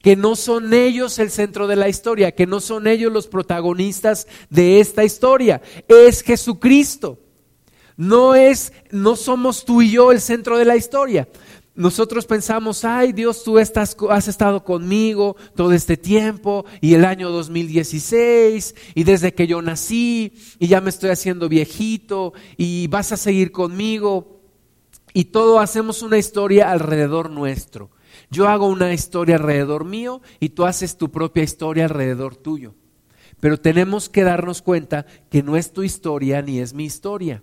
que 0.00 0.14
no 0.14 0.36
son 0.36 0.72
ellos 0.72 1.18
el 1.18 1.32
centro 1.32 1.66
de 1.66 1.74
la 1.74 1.88
historia, 1.88 2.30
que 2.30 2.46
no 2.46 2.60
son 2.60 2.86
ellos 2.86 3.12
los 3.12 3.26
protagonistas 3.26 4.28
de 4.50 4.78
esta 4.78 5.02
historia, 5.02 5.62
es 5.88 6.22
Jesucristo. 6.22 7.18
No 8.00 8.34
es 8.34 8.72
no 8.90 9.14
somos 9.14 9.64
tú 9.64 9.82
y 9.82 9.90
yo 9.90 10.10
el 10.10 10.20
centro 10.20 10.56
de 10.56 10.64
la 10.64 10.76
historia 10.76 11.28
nosotros 11.80 12.26
pensamos, 12.26 12.84
ay 12.84 13.12
Dios, 13.12 13.42
tú 13.42 13.58
estás, 13.58 13.96
has 14.10 14.28
estado 14.28 14.64
conmigo 14.64 15.36
todo 15.54 15.72
este 15.72 15.96
tiempo 15.96 16.66
y 16.80 16.94
el 16.94 17.06
año 17.06 17.30
2016 17.30 18.74
y 18.94 19.04
desde 19.04 19.32
que 19.32 19.46
yo 19.46 19.62
nací 19.62 20.34
y 20.58 20.66
ya 20.66 20.80
me 20.80 20.90
estoy 20.90 21.10
haciendo 21.10 21.48
viejito 21.48 22.34
y 22.56 22.86
vas 22.88 23.12
a 23.12 23.16
seguir 23.16 23.50
conmigo 23.50 24.42
y 25.14 25.26
todo 25.26 25.58
hacemos 25.58 26.02
una 26.02 26.18
historia 26.18 26.70
alrededor 26.70 27.30
nuestro. 27.30 27.90
Yo 28.30 28.48
hago 28.48 28.66
una 28.66 28.92
historia 28.92 29.36
alrededor 29.36 29.84
mío 29.84 30.20
y 30.38 30.50
tú 30.50 30.66
haces 30.66 30.98
tu 30.98 31.10
propia 31.10 31.42
historia 31.42 31.84
alrededor 31.84 32.36
tuyo. 32.36 32.74
Pero 33.40 33.58
tenemos 33.58 34.10
que 34.10 34.22
darnos 34.22 34.60
cuenta 34.60 35.06
que 35.30 35.42
no 35.42 35.56
es 35.56 35.72
tu 35.72 35.82
historia 35.82 36.42
ni 36.42 36.60
es 36.60 36.74
mi 36.74 36.84
historia. 36.84 37.42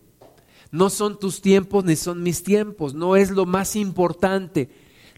No 0.72 0.90
son 0.90 1.20
tus 1.20 1.42
tiempos 1.42 1.86
ni 1.86 1.96
son 1.96 2.24
mis 2.24 2.44
tiempos, 2.44 2.94
no 2.94 3.16
es 3.16 3.32
lo 3.32 3.46
más 3.46 3.76
importante. 3.76 4.70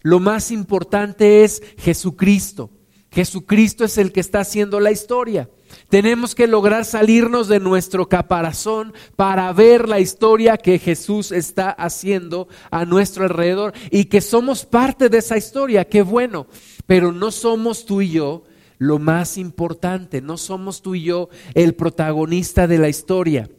Lo 0.02 0.20
más 0.20 0.50
importante 0.50 1.44
es 1.44 1.62
Jesucristo. 1.78 2.70
Jesucristo 3.12 3.84
es 3.84 3.98
el 3.98 4.12
que 4.12 4.20
está 4.20 4.40
haciendo 4.40 4.78
la 4.80 4.92
historia. 4.92 5.50
Tenemos 5.88 6.34
que 6.34 6.46
lograr 6.46 6.84
salirnos 6.84 7.48
de 7.48 7.60
nuestro 7.60 8.08
caparazón 8.08 8.92
para 9.16 9.52
ver 9.52 9.88
la 9.88 10.00
historia 10.00 10.56
que 10.56 10.78
Jesús 10.78 11.32
está 11.32 11.70
haciendo 11.70 12.48
a 12.70 12.84
nuestro 12.84 13.24
alrededor 13.24 13.72
y 13.90 14.04
que 14.04 14.20
somos 14.20 14.64
parte 14.64 15.08
de 15.08 15.18
esa 15.18 15.36
historia. 15.36 15.84
Qué 15.84 16.02
bueno, 16.02 16.46
pero 16.86 17.12
no 17.12 17.30
somos 17.30 17.84
tú 17.84 18.00
y 18.00 18.10
yo 18.10 18.44
lo 18.78 18.98
más 18.98 19.36
importante, 19.36 20.22
no 20.22 20.38
somos 20.38 20.80
tú 20.80 20.94
y 20.94 21.02
yo 21.02 21.28
el 21.54 21.74
protagonista 21.74 22.66
de 22.66 22.78
la 22.78 22.88
historia. 22.88 23.50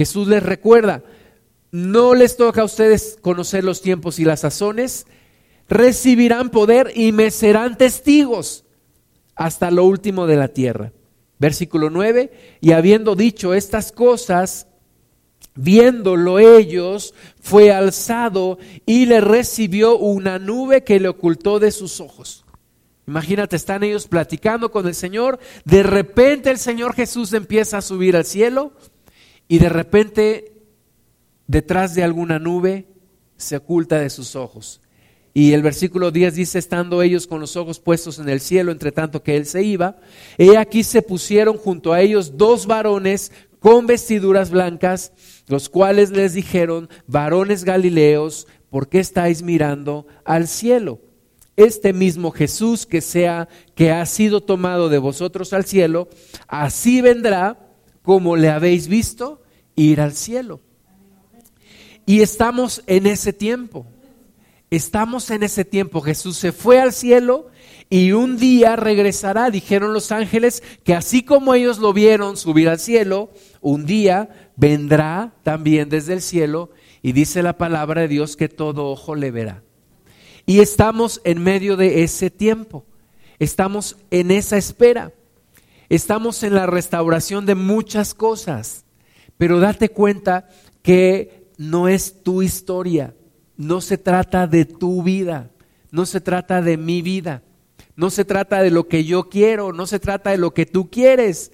Jesús 0.00 0.28
les 0.28 0.42
recuerda, 0.42 1.04
no 1.72 2.14
les 2.14 2.38
toca 2.38 2.62
a 2.62 2.64
ustedes 2.64 3.18
conocer 3.20 3.64
los 3.64 3.82
tiempos 3.82 4.18
y 4.18 4.24
las 4.24 4.40
sazones, 4.40 5.06
recibirán 5.68 6.48
poder 6.48 6.90
y 6.94 7.12
me 7.12 7.30
serán 7.30 7.76
testigos 7.76 8.64
hasta 9.34 9.70
lo 9.70 9.84
último 9.84 10.26
de 10.26 10.36
la 10.36 10.48
tierra. 10.48 10.94
Versículo 11.38 11.90
9, 11.90 12.32
y 12.62 12.72
habiendo 12.72 13.14
dicho 13.14 13.52
estas 13.52 13.92
cosas, 13.92 14.68
viéndolo 15.54 16.38
ellos, 16.38 17.12
fue 17.38 17.70
alzado 17.70 18.56
y 18.86 19.04
le 19.04 19.20
recibió 19.20 19.98
una 19.98 20.38
nube 20.38 20.82
que 20.82 20.98
le 20.98 21.08
ocultó 21.08 21.58
de 21.58 21.72
sus 21.72 22.00
ojos. 22.00 22.46
Imagínate, 23.06 23.56
están 23.56 23.82
ellos 23.82 24.08
platicando 24.08 24.70
con 24.70 24.86
el 24.86 24.94
Señor, 24.94 25.40
de 25.66 25.82
repente 25.82 26.50
el 26.50 26.56
Señor 26.56 26.94
Jesús 26.94 27.34
empieza 27.34 27.76
a 27.76 27.82
subir 27.82 28.16
al 28.16 28.24
cielo 28.24 28.72
y 29.50 29.58
de 29.58 29.68
repente 29.68 30.52
detrás 31.48 31.96
de 31.96 32.04
alguna 32.04 32.38
nube 32.38 32.86
se 33.36 33.56
oculta 33.56 33.98
de 33.98 34.08
sus 34.08 34.36
ojos. 34.36 34.80
Y 35.34 35.54
el 35.54 35.62
versículo 35.62 36.12
10 36.12 36.36
dice, 36.36 36.60
estando 36.60 37.02
ellos 37.02 37.26
con 37.26 37.40
los 37.40 37.56
ojos 37.56 37.80
puestos 37.80 38.20
en 38.20 38.28
el 38.28 38.38
cielo, 38.38 38.70
entre 38.70 38.92
tanto 38.92 39.24
que 39.24 39.36
él 39.36 39.46
se 39.46 39.64
iba, 39.64 39.96
he 40.38 40.56
aquí 40.56 40.84
se 40.84 41.02
pusieron 41.02 41.56
junto 41.56 41.92
a 41.92 42.00
ellos 42.00 42.36
dos 42.36 42.68
varones 42.68 43.32
con 43.58 43.88
vestiduras 43.88 44.52
blancas, 44.52 45.12
los 45.48 45.68
cuales 45.68 46.12
les 46.12 46.34
dijeron, 46.34 46.88
varones 47.08 47.64
galileos, 47.64 48.46
¿por 48.70 48.88
qué 48.88 49.00
estáis 49.00 49.42
mirando 49.42 50.06
al 50.24 50.46
cielo? 50.46 51.00
Este 51.56 51.92
mismo 51.92 52.30
Jesús 52.30 52.86
que 52.86 53.00
sea 53.00 53.48
que 53.74 53.90
ha 53.90 54.06
sido 54.06 54.42
tomado 54.42 54.88
de 54.88 54.98
vosotros 54.98 55.52
al 55.52 55.64
cielo, 55.64 56.08
así 56.46 57.00
vendrá 57.00 57.66
como 58.02 58.36
le 58.36 58.48
habéis 58.48 58.88
visto 58.88 59.42
ir 59.76 60.00
al 60.00 60.14
cielo. 60.14 60.60
Y 62.06 62.22
estamos 62.22 62.82
en 62.86 63.06
ese 63.06 63.32
tiempo. 63.32 63.86
Estamos 64.70 65.30
en 65.30 65.42
ese 65.42 65.64
tiempo. 65.64 66.00
Jesús 66.00 66.36
se 66.36 66.52
fue 66.52 66.80
al 66.80 66.92
cielo 66.92 67.48
y 67.88 68.12
un 68.12 68.36
día 68.36 68.76
regresará. 68.76 69.50
Dijeron 69.50 69.92
los 69.92 70.12
ángeles 70.12 70.62
que 70.84 70.94
así 70.94 71.22
como 71.24 71.54
ellos 71.54 71.78
lo 71.78 71.92
vieron 71.92 72.36
subir 72.36 72.68
al 72.68 72.78
cielo, 72.78 73.30
un 73.60 73.84
día 73.84 74.52
vendrá 74.56 75.34
también 75.42 75.88
desde 75.88 76.14
el 76.14 76.22
cielo 76.22 76.70
y 77.02 77.12
dice 77.12 77.42
la 77.42 77.58
palabra 77.58 78.02
de 78.02 78.08
Dios 78.08 78.36
que 78.36 78.48
todo 78.48 78.86
ojo 78.86 79.14
le 79.14 79.30
verá. 79.30 79.62
Y 80.46 80.60
estamos 80.60 81.20
en 81.24 81.42
medio 81.42 81.76
de 81.76 82.02
ese 82.02 82.30
tiempo. 82.30 82.84
Estamos 83.38 83.96
en 84.10 84.30
esa 84.30 84.56
espera. 84.56 85.12
Estamos 85.90 86.42
en 86.42 86.54
la 86.54 86.64
restauración 86.64 87.44
de 87.44 87.54
muchas 87.54 88.14
cosas. 88.14 88.86
Pero 89.36 89.60
date 89.60 89.90
cuenta 89.90 90.48
que 90.82 91.50
no 91.58 91.88
es 91.88 92.22
tu 92.22 92.40
historia 92.40 93.14
no 93.60 93.82
se 93.82 93.98
trata 93.98 94.46
de 94.46 94.64
tu 94.64 95.02
vida, 95.02 95.50
no 95.90 96.06
se 96.06 96.22
trata 96.22 96.62
de 96.62 96.78
mi 96.78 97.02
vida, 97.02 97.42
no 97.94 98.08
se 98.08 98.24
trata 98.24 98.62
de 98.62 98.70
lo 98.70 98.88
que 98.88 99.04
yo 99.04 99.28
quiero, 99.28 99.74
no 99.74 99.86
se 99.86 99.98
trata 99.98 100.30
de 100.30 100.38
lo 100.38 100.54
que 100.54 100.64
tú 100.64 100.88
quieres. 100.88 101.52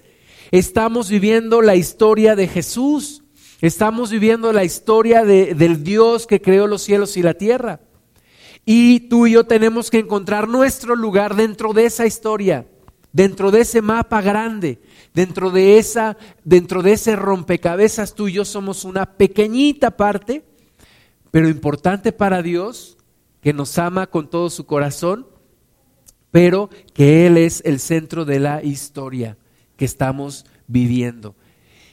Estamos 0.51 1.09
viviendo 1.09 1.61
la 1.61 1.75
historia 1.75 2.37
de 2.37 2.47
Jesús, 2.47 3.23
estamos 3.59 4.09
viviendo 4.09 4.53
la 4.53 4.63
historia 4.63 5.25
de, 5.25 5.53
del 5.53 5.83
Dios 5.83 6.27
que 6.27 6.41
creó 6.41 6.65
los 6.65 6.81
cielos 6.81 7.17
y 7.17 7.23
la 7.23 7.33
tierra. 7.33 7.81
Y 8.63 9.01
tú 9.09 9.27
y 9.27 9.33
yo 9.33 9.43
tenemos 9.43 9.91
que 9.91 9.99
encontrar 9.99 10.47
nuestro 10.47 10.95
lugar 10.95 11.35
dentro 11.35 11.73
de 11.73 11.87
esa 11.87 12.05
historia, 12.05 12.67
dentro 13.11 13.51
de 13.51 13.61
ese 13.61 13.81
mapa 13.81 14.21
grande, 14.21 14.81
dentro 15.13 15.51
de 15.51 15.77
esa, 15.77 16.17
dentro 16.43 16.81
de 16.81 16.93
ese 16.93 17.15
rompecabezas. 17.15 18.13
Tú 18.13 18.27
y 18.27 18.33
yo 18.33 18.45
somos 18.45 18.83
una 18.83 19.05
pequeñita 19.17 19.91
parte 19.91 20.43
pero 21.31 21.49
importante 21.49 22.11
para 22.11 22.41
Dios, 22.41 22.97
que 23.41 23.53
nos 23.53 23.77
ama 23.77 24.07
con 24.07 24.29
todo 24.29 24.49
su 24.49 24.65
corazón, 24.65 25.27
pero 26.31 26.69
que 26.93 27.27
Él 27.27 27.37
es 27.37 27.61
el 27.65 27.79
centro 27.79 28.25
de 28.25 28.39
la 28.39 28.63
historia 28.63 29.37
que 29.75 29.85
estamos 29.85 30.45
viviendo. 30.67 31.35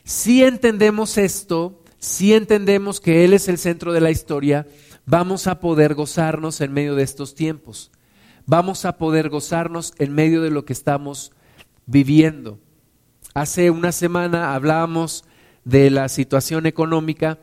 Si 0.05 0.43
entendemos 0.43 1.19
esto, 1.19 1.83
si 1.99 2.35
entendemos 2.35 3.01
que 3.01 3.25
Él 3.25 3.33
es 3.33 3.49
el 3.49 3.59
centro 3.59 3.93
de 3.93 4.01
la 4.01 4.11
historia, 4.11 4.67
vamos 5.07 5.47
a 5.47 5.61
poder 5.61 5.95
gozarnos 5.95 6.61
en 6.61 6.73
medio 6.73 6.95
de 6.95 7.03
estos 7.03 7.35
tiempos. 7.35 7.91
Vamos 8.47 8.85
a 8.85 8.99
poder 8.99 9.31
gozarnos 9.31 9.95
en 9.99 10.13
medio 10.13 10.43
de 10.43 10.51
lo 10.51 10.67
que 10.67 10.75
estamos 10.75 11.33
viviendo. 11.87 12.59
Hace 13.33 13.71
una 13.71 13.91
semana 13.91 14.55
hablábamos 14.55 15.25
de 15.65 15.89
la 15.91 16.11
situación 16.11 16.67
económica 16.67 17.39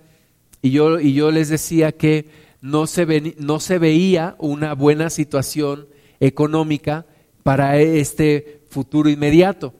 y 0.61 0.69
yo, 0.69 0.99
y 0.99 1.13
yo 1.13 1.31
les 1.31 1.49
decía 1.49 1.91
que 1.91 2.29
no 2.61 2.85
se, 2.85 3.35
no 3.39 3.59
se 3.59 3.79
veía 3.79 4.35
una 4.37 4.75
buena 4.75 5.09
situación 5.09 5.87
económica 6.19 7.07
para 7.41 7.79
este 7.79 8.61
futuro 8.69 9.09
inmediato. 9.09 9.73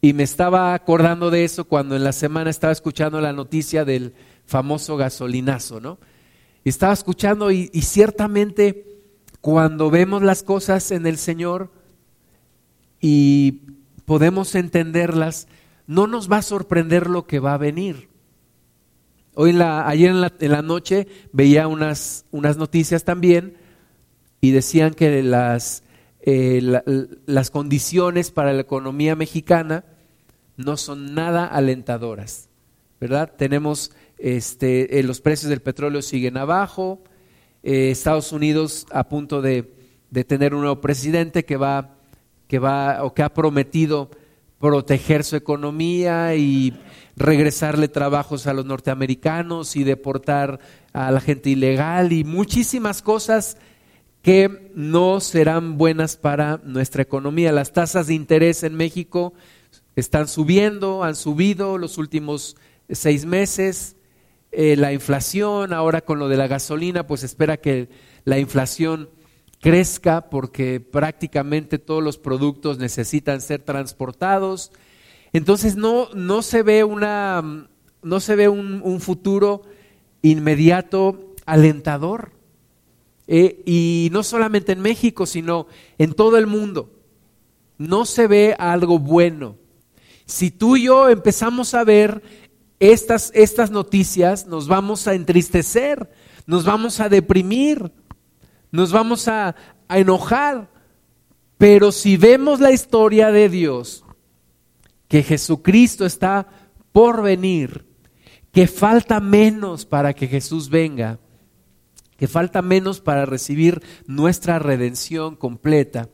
Y 0.00 0.12
me 0.12 0.24
estaba 0.24 0.74
acordando 0.74 1.30
de 1.30 1.44
eso 1.44 1.66
cuando 1.66 1.94
en 1.94 2.02
la 2.02 2.12
semana 2.12 2.50
estaba 2.50 2.72
escuchando 2.72 3.20
la 3.20 3.32
noticia 3.32 3.84
del 3.84 4.12
famoso 4.44 4.96
gasolinazo, 4.96 5.80
¿no? 5.80 5.98
Estaba 6.64 6.92
escuchando 6.92 7.52
y 7.52 7.68
ciertamente 7.82 8.97
cuando 9.40 9.90
vemos 9.90 10.22
las 10.22 10.42
cosas 10.42 10.90
en 10.90 11.06
el 11.06 11.16
Señor 11.16 11.70
y 13.00 13.62
podemos 14.04 14.54
entenderlas, 14.54 15.48
no 15.86 16.06
nos 16.06 16.30
va 16.30 16.38
a 16.38 16.42
sorprender 16.42 17.08
lo 17.08 17.26
que 17.26 17.38
va 17.38 17.54
a 17.54 17.58
venir. 17.58 18.08
Hoy 19.34 19.52
la, 19.52 19.86
ayer 19.88 20.10
en 20.10 20.50
la, 20.50 20.62
noche 20.62 21.06
veía 21.32 21.68
unas, 21.68 22.24
unas, 22.32 22.56
noticias 22.56 23.04
también 23.04 23.56
y 24.40 24.50
decían 24.50 24.94
que 24.94 25.22
las, 25.22 25.84
eh, 26.20 26.60
las 27.24 27.50
condiciones 27.50 28.32
para 28.32 28.52
la 28.52 28.62
economía 28.62 29.14
mexicana 29.14 29.84
no 30.56 30.76
son 30.76 31.14
nada 31.14 31.46
alentadoras, 31.46 32.48
¿verdad? 33.00 33.32
Tenemos, 33.36 33.92
este, 34.18 34.98
eh, 34.98 35.04
los 35.04 35.20
precios 35.20 35.50
del 35.50 35.62
petróleo 35.62 36.02
siguen 36.02 36.36
abajo, 36.36 37.00
eh, 37.62 37.90
Estados 37.90 38.32
Unidos 38.32 38.86
a 38.90 39.08
punto 39.08 39.42
de, 39.42 39.72
de, 40.10 40.24
tener 40.24 40.54
un 40.54 40.60
nuevo 40.60 40.80
presidente 40.80 41.44
que 41.44 41.56
va, 41.56 41.96
que 42.46 42.58
va 42.58 43.04
o 43.04 43.14
que 43.14 43.22
ha 43.22 43.34
prometido 43.34 44.10
proteger 44.58 45.24
su 45.24 45.36
economía 45.36 46.34
y 46.34 46.74
regresarle 47.16 47.88
trabajos 47.88 48.46
a 48.46 48.52
los 48.52 48.64
norteamericanos 48.64 49.76
y 49.76 49.84
deportar 49.84 50.60
a 50.92 51.10
la 51.10 51.20
gente 51.20 51.50
ilegal 51.50 52.12
y 52.12 52.24
muchísimas 52.24 53.02
cosas 53.02 53.56
que 54.22 54.70
no 54.74 55.20
serán 55.20 55.78
buenas 55.78 56.16
para 56.16 56.60
nuestra 56.64 57.02
economía. 57.02 57.52
Las 57.52 57.72
tasas 57.72 58.08
de 58.08 58.14
interés 58.14 58.62
en 58.62 58.74
México 58.74 59.32
están 59.96 60.28
subiendo, 60.28 61.04
han 61.04 61.16
subido 61.16 61.78
los 61.78 61.98
últimos 61.98 62.56
seis 62.88 63.24
meses. 63.24 63.96
Eh, 64.50 64.76
la 64.76 64.92
inflación, 64.92 65.72
ahora 65.72 66.00
con 66.00 66.18
lo 66.18 66.28
de 66.28 66.36
la 66.36 66.46
gasolina, 66.46 67.06
pues 67.06 67.22
espera 67.22 67.58
que 67.58 67.88
la 68.24 68.38
inflación 68.38 69.10
crezca 69.60 70.30
porque 70.30 70.80
prácticamente 70.80 71.78
todos 71.78 72.02
los 72.02 72.18
productos 72.18 72.78
necesitan 72.78 73.40
ser 73.40 73.62
transportados. 73.62 74.72
Entonces 75.32 75.76
no, 75.76 76.08
no 76.14 76.42
se 76.42 76.62
ve, 76.62 76.84
una, 76.84 77.68
no 78.02 78.20
se 78.20 78.36
ve 78.36 78.48
un, 78.48 79.00
futuro 79.00 79.62
inmediato 80.22 81.34
alentador. 81.44 82.32
Eh, 83.26 83.62
y 83.66 84.08
no 84.12 84.22
solamente 84.22 84.72
en 84.72 84.80
México, 84.80 85.26
sino 85.26 85.66
en 85.98 86.14
todo 86.14 86.38
el 86.38 86.46
mundo. 86.46 86.90
No 87.76 88.06
se 88.06 88.26
ve 88.26 88.56
algo 88.58 88.98
bueno. 88.98 89.56
Si 90.24 90.50
tú 90.50 90.76
y 90.76 90.84
yo 90.84 91.10
empezamos 91.10 91.74
a 91.74 91.84
ver 91.84 92.22
estas, 92.80 93.30
estas 93.34 93.70
noticias, 93.70 94.46
nos 94.46 94.68
vamos 94.68 95.06
a 95.08 95.14
entristecer, 95.14 96.10
nos 96.46 96.64
vamos 96.64 97.00
a 97.00 97.08
deprimir, 97.08 97.92
nos 98.70 98.92
vamos 98.92 99.28
a, 99.28 99.56
a 99.88 99.98
enojar. 99.98 100.70
Pero 101.56 101.90
si 101.90 102.16
vemos 102.16 102.60
la 102.60 102.72
historia 102.72 103.32
de 103.32 103.48
Dios, 103.48 104.04
que 105.08 105.22
Jesucristo 105.22 106.06
está 106.06 106.46
por 106.92 107.22
venir, 107.22 107.86
que 108.52 108.66
falta 108.66 109.20
menos 109.20 109.84
para 109.84 110.14
que 110.14 110.28
Jesús 110.28 110.68
venga, 110.68 111.18
que 112.16 112.28
falta 112.28 112.62
menos 112.62 113.00
para 113.00 113.26
recibir 113.26 113.82
nuestra 114.06 114.58
redención 114.58 115.36
completa, 115.36 116.08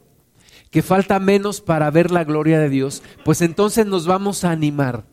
que 0.70 0.82
falta 0.82 1.18
menos 1.18 1.60
para 1.60 1.90
ver 1.90 2.10
la 2.10 2.24
gloria 2.24 2.58
de 2.58 2.68
Dios, 2.68 3.02
pues 3.24 3.42
entonces 3.42 3.86
nos 3.86 4.06
vamos 4.06 4.44
a 4.44 4.50
animar. 4.50 5.06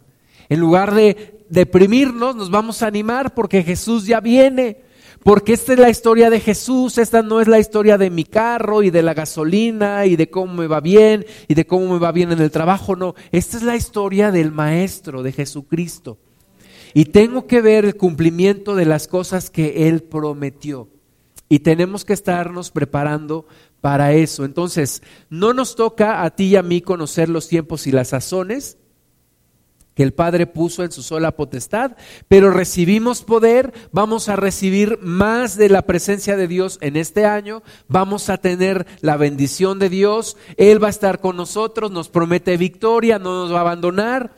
En 0.50 0.60
lugar 0.60 0.94
de 0.94 1.41
deprimirnos, 1.52 2.36
nos 2.36 2.50
vamos 2.50 2.82
a 2.82 2.88
animar 2.88 3.36
porque 3.36 3.62
Jesús 3.62 4.08
ya 4.08 4.20
viene. 4.20 4.84
Porque 5.24 5.54
esta 5.54 5.74
es 5.74 5.80
la 5.80 5.92
historia 5.92 6.32
de 6.32 6.40
Jesús, 6.40 6.98
esta 6.98 7.22
no 7.22 7.42
es 7.42 7.48
la 7.48 7.60
historia 7.60 8.00
de 8.00 8.10
mi 8.10 8.24
carro 8.24 8.82
y 8.82 8.90
de 8.90 9.04
la 9.04 9.14
gasolina 9.14 10.08
y 10.08 10.16
de 10.16 10.32
cómo 10.32 10.56
me 10.56 10.66
va 10.66 10.80
bien 10.80 11.28
y 11.48 11.54
de 11.54 11.68
cómo 11.68 11.94
me 11.94 12.00
va 12.00 12.12
bien 12.12 12.32
en 12.32 12.40
el 12.42 12.50
trabajo, 12.50 12.96
no, 12.96 13.14
esta 13.32 13.58
es 13.58 13.62
la 13.62 13.76
historia 13.76 14.32
del 14.32 14.52
Maestro, 14.52 15.22
de 15.22 15.32
Jesucristo. 15.32 16.18
Y 16.96 17.06
tengo 17.06 17.46
que 17.46 17.62
ver 17.62 17.86
el 17.86 17.98
cumplimiento 17.98 18.76
de 18.76 18.86
las 18.86 19.08
cosas 19.08 19.52
que 19.52 19.88
Él 19.88 20.02
prometió. 20.02 20.90
Y 21.48 21.60
tenemos 21.60 22.04
que 22.04 22.14
estarnos 22.14 22.72
preparando 22.72 23.46
para 23.80 24.14
eso. 24.14 24.44
Entonces, 24.44 25.04
no 25.30 25.54
nos 25.54 25.76
toca 25.76 26.24
a 26.24 26.32
ti 26.36 26.46
y 26.46 26.56
a 26.56 26.64
mí 26.64 26.82
conocer 26.82 27.30
los 27.30 27.48
tiempos 27.48 27.86
y 27.86 27.92
las 27.92 28.10
sazones 28.10 28.80
que 29.96 30.04
el 30.04 30.14
Padre 30.14 30.48
puso 30.48 30.84
en 30.84 30.92
su 30.92 31.04
sola 31.04 31.36
potestad, 31.36 31.98
pero 32.28 32.52
recibimos 32.52 33.24
poder, 33.24 33.74
vamos 33.92 34.30
a 34.30 34.36
recibir 34.36 35.00
más 35.02 35.58
de 35.58 35.70
la 35.70 35.82
presencia 35.84 36.38
de 36.38 36.48
Dios 36.48 36.78
en 36.82 36.96
este 36.96 37.26
año, 37.26 37.62
vamos 37.88 38.30
a 38.30 38.38
tener 38.38 38.86
la 39.02 39.18
bendición 39.18 39.80
de 39.80 39.90
Dios, 39.90 40.38
Él 40.58 40.82
va 40.82 40.88
a 40.88 40.92
estar 40.92 41.20
con 41.20 41.36
nosotros, 41.36 41.92
nos 41.92 42.10
promete 42.10 42.58
victoria, 42.58 43.20
no 43.20 43.42
nos 43.42 43.54
va 43.54 43.58
a 43.58 43.62
abandonar. 43.62 44.34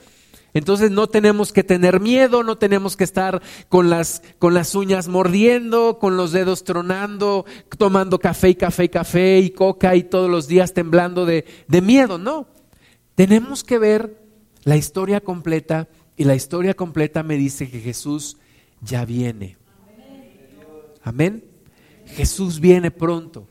Entonces 0.55 0.91
no 0.91 1.07
tenemos 1.07 1.51
que 1.51 1.63
tener 1.63 1.99
miedo, 1.99 2.43
no 2.43 2.59
tenemos 2.59 2.95
que 2.95 3.03
estar 3.03 3.41
con 3.69 3.89
las, 3.89 4.21
con 4.37 4.53
las 4.53 4.75
uñas 4.75 5.07
mordiendo, 5.07 5.97
con 5.99 6.15
los 6.15 6.31
dedos 6.31 6.63
tronando, 6.63 7.45
tomando 7.77 8.19
café 8.19 8.49
y 8.49 8.55
café 8.55 8.83
y 8.83 8.89
café 8.89 9.39
y 9.39 9.49
coca 9.49 9.95
y 9.95 10.03
todos 10.03 10.29
los 10.29 10.47
días 10.47 10.73
temblando 10.73 11.25
de, 11.25 11.45
de 11.67 11.81
miedo, 11.81 12.19
no. 12.19 12.47
Tenemos 13.15 13.63
que 13.63 13.79
ver 13.79 14.22
la 14.63 14.78
historia 14.78 15.21
completa 15.21 15.88
y 16.15 16.26
la 16.26 16.36
historia 16.36 16.73
completa 16.73 17.23
me 17.23 17.38
dice 17.38 17.69
que 17.69 17.80
Jesús 17.80 18.38
ya 18.82 19.06
viene. 19.06 19.58
Amén. 21.02 21.43
Jesús 22.06 22.60
viene 22.60 22.91
pronto. 22.91 23.47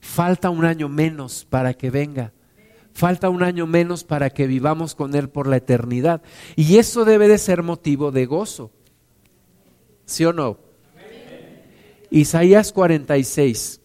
Falta 0.00 0.50
un 0.50 0.64
año 0.64 0.88
menos 0.88 1.44
para 1.44 1.74
que 1.74 1.90
venga. 1.90 2.32
Falta 2.92 3.28
un 3.28 3.42
año 3.42 3.66
menos 3.66 4.04
para 4.04 4.30
que 4.30 4.46
vivamos 4.46 4.94
con 4.94 5.14
Él 5.14 5.28
por 5.28 5.46
la 5.46 5.56
eternidad. 5.56 6.22
Y 6.56 6.78
eso 6.78 7.04
debe 7.04 7.28
de 7.28 7.38
ser 7.38 7.62
motivo 7.62 8.10
de 8.10 8.26
gozo. 8.26 8.72
¿Sí 10.04 10.24
o 10.24 10.32
no? 10.32 10.58
Isaías 12.10 12.72
46. 12.72 13.77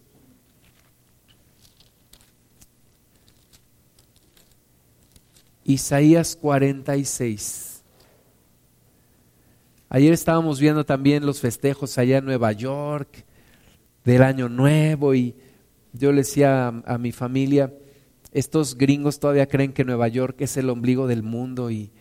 Isaías 5.65 6.35
46. 6.35 7.83
Ayer 9.89 10.11
estábamos 10.11 10.59
viendo 10.59 10.85
también 10.85 11.25
los 11.25 11.39
festejos 11.39 11.97
allá 11.97 12.17
en 12.17 12.25
Nueva 12.25 12.51
York 12.51 13.25
del 14.03 14.23
Año 14.23 14.49
Nuevo 14.49 15.13
y 15.13 15.35
yo 15.93 16.11
le 16.11 16.19
decía 16.19 16.67
a, 16.67 16.97
mi 16.97 17.11
familia, 17.11 17.71
estos 18.31 18.75
gringos 18.75 19.19
todavía 19.19 19.47
creen 19.47 19.71
que 19.71 19.85
Nueva 19.85 20.07
York 20.07 20.37
es 20.39 20.57
el 20.57 20.69
ombligo 20.69 21.07
del 21.07 21.21
mundo 21.21 21.69
y, 21.69 21.91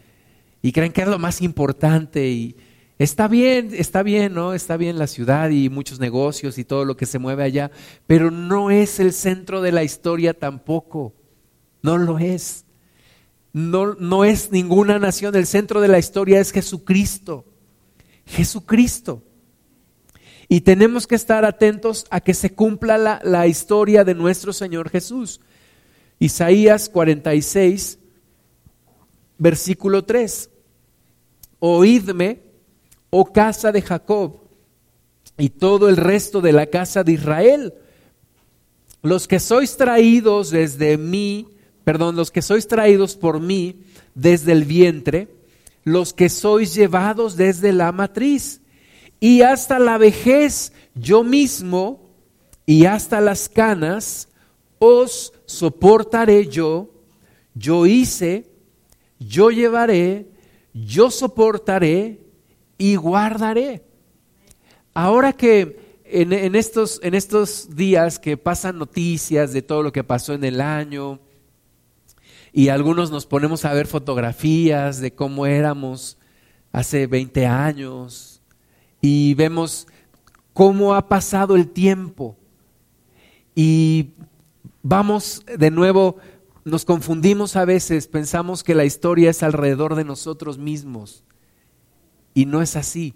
creen 0.72 0.92
que 0.92 1.02
es 1.02 1.08
lo 1.08 1.18
más 1.18 1.42
importante 1.42 2.30
y 2.30 2.56
está 2.98 3.28
bien, 3.28 3.70
está 3.72 4.02
bien, 4.02 4.32
¿no? 4.32 4.54
Está 4.54 4.76
bien 4.78 4.98
la 4.98 5.06
ciudad 5.06 5.50
y 5.50 5.68
muchos 5.68 6.00
negocios 6.00 6.56
y 6.56 6.64
todo 6.64 6.84
lo 6.86 6.96
que 6.96 7.04
se 7.04 7.18
mueve 7.18 7.44
allá, 7.44 7.70
pero 8.06 8.30
no 8.30 8.70
es 8.70 8.98
el 9.00 9.12
centro 9.12 9.60
de 9.60 9.72
la 9.72 9.84
historia 9.84 10.32
tampoco, 10.32 11.12
no 11.82 11.98
lo 11.98 12.18
es. 12.18 12.64
No, 13.52 13.94
no 13.94 14.24
es 14.24 14.50
ninguna 14.50 14.98
nación, 14.98 15.34
el 15.36 15.46
centro 15.46 15.80
de 15.80 15.88
la 15.88 15.98
historia 15.98 16.40
es 16.40 16.52
Jesucristo, 16.52 17.44
Jesucristo. 18.26 19.22
Y 20.48 20.62
tenemos 20.62 21.06
que 21.06 21.14
estar 21.14 21.44
atentos 21.44 22.06
a 22.10 22.20
que 22.20 22.34
se 22.34 22.54
cumpla 22.54 22.98
la, 22.98 23.20
la 23.24 23.46
historia 23.46 24.04
de 24.04 24.14
nuestro 24.14 24.52
Señor 24.52 24.90
Jesús. 24.90 25.40
Isaías 26.18 26.88
46, 26.88 27.98
versículo 29.38 30.04
3. 30.04 30.50
Oídme, 31.58 32.42
oh 33.10 33.32
casa 33.32 33.72
de 33.72 33.82
Jacob, 33.82 34.40
y 35.38 35.50
todo 35.50 35.88
el 35.88 35.96
resto 35.96 36.40
de 36.40 36.52
la 36.52 36.66
casa 36.66 37.02
de 37.04 37.12
Israel, 37.12 37.74
los 39.02 39.26
que 39.26 39.40
sois 39.40 39.76
traídos 39.76 40.50
desde 40.50 40.96
mí, 40.96 41.48
perdón, 41.84 42.16
los 42.16 42.30
que 42.30 42.42
sois 42.42 42.66
traídos 42.66 43.16
por 43.16 43.40
mí 43.40 43.80
desde 44.14 44.52
el 44.52 44.64
vientre, 44.64 45.28
los 45.84 46.12
que 46.12 46.28
sois 46.28 46.74
llevados 46.74 47.36
desde 47.36 47.72
la 47.72 47.92
matriz, 47.92 48.60
y 49.20 49.42
hasta 49.42 49.78
la 49.78 49.98
vejez 49.98 50.72
yo 50.94 51.24
mismo, 51.24 52.10
y 52.66 52.86
hasta 52.86 53.20
las 53.20 53.48
canas, 53.48 54.28
os 54.78 55.32
soportaré 55.46 56.48
yo, 56.48 56.90
yo 57.54 57.86
hice, 57.86 58.50
yo 59.18 59.50
llevaré, 59.50 60.26
yo 60.72 61.10
soportaré 61.10 62.20
y 62.78 62.96
guardaré. 62.96 63.84
Ahora 64.94 65.32
que 65.32 66.02
en, 66.04 66.54
estos, 66.54 67.00
en 67.02 67.14
estos 67.14 67.74
días 67.74 68.18
que 68.18 68.36
pasan 68.36 68.78
noticias 68.78 69.52
de 69.52 69.62
todo 69.62 69.82
lo 69.82 69.92
que 69.92 70.04
pasó 70.04 70.34
en 70.34 70.44
el 70.44 70.60
año, 70.60 71.20
y 72.52 72.68
algunos 72.68 73.10
nos 73.10 73.26
ponemos 73.26 73.64
a 73.64 73.72
ver 73.72 73.86
fotografías 73.86 75.00
de 75.00 75.14
cómo 75.14 75.46
éramos 75.46 76.18
hace 76.72 77.06
20 77.06 77.46
años, 77.46 78.42
y 79.00 79.34
vemos 79.34 79.86
cómo 80.52 80.94
ha 80.94 81.08
pasado 81.08 81.56
el 81.56 81.68
tiempo. 81.68 82.36
Y 83.54 84.10
vamos 84.82 85.42
de 85.58 85.70
nuevo, 85.70 86.16
nos 86.64 86.84
confundimos 86.84 87.56
a 87.56 87.64
veces, 87.64 88.06
pensamos 88.06 88.62
que 88.62 88.74
la 88.74 88.84
historia 88.84 89.30
es 89.30 89.42
alrededor 89.42 89.94
de 89.96 90.04
nosotros 90.04 90.56
mismos 90.58 91.24
y 92.32 92.46
no 92.46 92.62
es 92.62 92.76
así. 92.76 93.14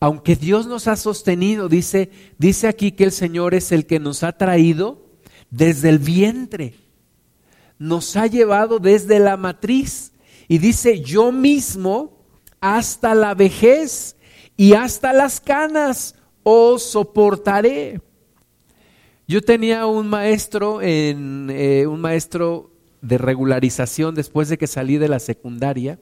Aunque 0.00 0.36
Dios 0.36 0.66
nos 0.66 0.88
ha 0.88 0.96
sostenido, 0.96 1.68
dice, 1.68 2.10
dice 2.38 2.66
aquí 2.66 2.92
que 2.92 3.04
el 3.04 3.12
Señor 3.12 3.54
es 3.54 3.70
el 3.72 3.86
que 3.86 4.00
nos 4.00 4.22
ha 4.22 4.32
traído 4.32 5.06
desde 5.50 5.90
el 5.90 5.98
vientre, 5.98 6.74
nos 7.82 8.14
ha 8.16 8.28
llevado 8.28 8.78
desde 8.78 9.18
la 9.18 9.36
matriz 9.36 10.12
y 10.46 10.58
dice, 10.58 11.00
yo 11.00 11.32
mismo 11.32 12.24
hasta 12.60 13.12
la 13.12 13.34
vejez 13.34 14.16
y 14.56 14.74
hasta 14.74 15.12
las 15.12 15.40
canas 15.40 16.14
os 16.44 16.84
soportaré. 16.84 18.00
Yo 19.26 19.42
tenía 19.42 19.86
un 19.86 20.06
maestro, 20.06 20.80
en, 20.80 21.48
eh, 21.50 21.86
un 21.88 22.00
maestro 22.00 22.70
de 23.00 23.18
regularización 23.18 24.14
después 24.14 24.48
de 24.48 24.58
que 24.58 24.68
salí 24.68 24.96
de 24.96 25.08
la 25.08 25.18
secundaria. 25.18 25.98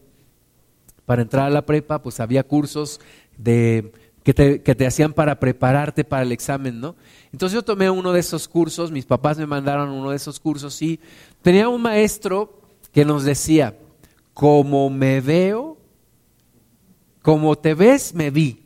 Para 1.07 1.23
entrar 1.23 1.47
a 1.47 1.51
la 1.51 1.65
prepa, 1.65 2.03
pues 2.03 2.21
había 2.21 2.43
cursos 2.43 3.01
de, 3.39 3.91
que, 4.23 4.35
te, 4.35 4.63
que 4.63 4.75
te 4.75 4.87
hacían 4.87 5.13
para 5.13 5.41
prepararte 5.41 6.05
para 6.05 6.23
el 6.23 6.33
examen, 6.33 6.81
¿no? 6.81 6.97
Entonces 7.33 7.55
yo 7.55 7.63
tomé 7.63 7.91
uno 7.91 8.13
de 8.13 8.21
esos 8.21 8.49
cursos, 8.49 8.91
mis 8.91 9.07
papás 9.07 9.39
me 9.39 9.47
mandaron 9.47 9.91
uno 9.91 10.11
de 10.11 10.17
esos 10.17 10.41
cursos 10.41 10.81
y 10.83 11.01
tenía 11.43 11.69
un 11.69 11.83
maestro 11.83 12.61
que 12.93 13.05
nos 13.05 13.25
decía, 13.25 13.79
como 14.35 14.91
me 14.91 15.21
veo, 15.21 15.79
como 17.23 17.57
te 17.57 17.75
ves, 17.75 18.15
me 18.15 18.31
vi. 18.31 18.65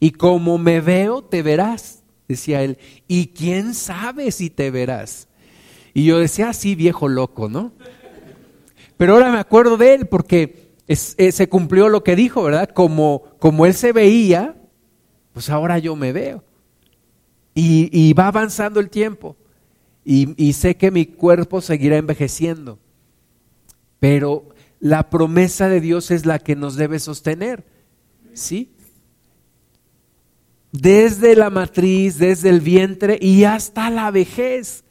Y 0.00 0.10
como 0.10 0.58
me 0.58 0.80
veo, 0.80 1.22
te 1.22 1.42
verás 1.42 2.04
decía 2.28 2.62
él, 2.62 2.78
y 3.06 3.28
quién 3.28 3.74
sabe 3.74 4.30
si 4.30 4.50
te 4.50 4.70
verás. 4.70 5.28
Y 5.92 6.04
yo 6.04 6.18
decía, 6.18 6.50
así 6.50 6.72
ah, 6.72 6.76
viejo 6.76 7.08
loco, 7.08 7.48
¿no? 7.48 7.72
Pero 8.96 9.14
ahora 9.14 9.30
me 9.30 9.38
acuerdo 9.38 9.76
de 9.76 9.94
él 9.94 10.06
porque 10.06 10.63
eh, 10.86 11.32
se 11.32 11.48
cumplió 11.48 11.88
lo 11.88 12.04
que 12.04 12.16
dijo, 12.16 12.42
¿verdad? 12.42 12.70
Como, 12.70 13.24
como 13.38 13.66
él 13.66 13.74
se 13.74 13.92
veía, 13.92 14.56
pues 15.32 15.50
ahora 15.50 15.78
yo 15.78 15.96
me 15.96 16.12
veo. 16.12 16.44
Y, 17.54 18.12
va 18.14 18.28
avanzando 18.28 18.80
el 18.80 18.90
tiempo. 18.90 19.36
Y, 20.04 20.34
y 20.42 20.54
sé 20.54 20.76
que 20.76 20.90
mi 20.90 21.06
cuerpo 21.06 21.60
seguirá 21.60 21.96
envejeciendo. 21.96 22.78
Pero 24.00 24.48
la 24.80 25.08
promesa 25.08 25.68
de 25.68 25.80
Dios 25.80 26.10
es 26.10 26.26
la 26.26 26.40
que 26.40 26.56
nos 26.56 26.76
debe 26.76 26.98
sostener. 26.98 27.64
¿Sí? 28.32 28.74
desde 30.74 31.36
la 31.36 31.50
matriz, 31.50 32.18
desde 32.18 32.48
el 32.48 32.60
vientre 32.60 33.16
y 33.20 33.44
hasta 33.44 33.90
la 33.90 34.10
vejez. 34.10 34.82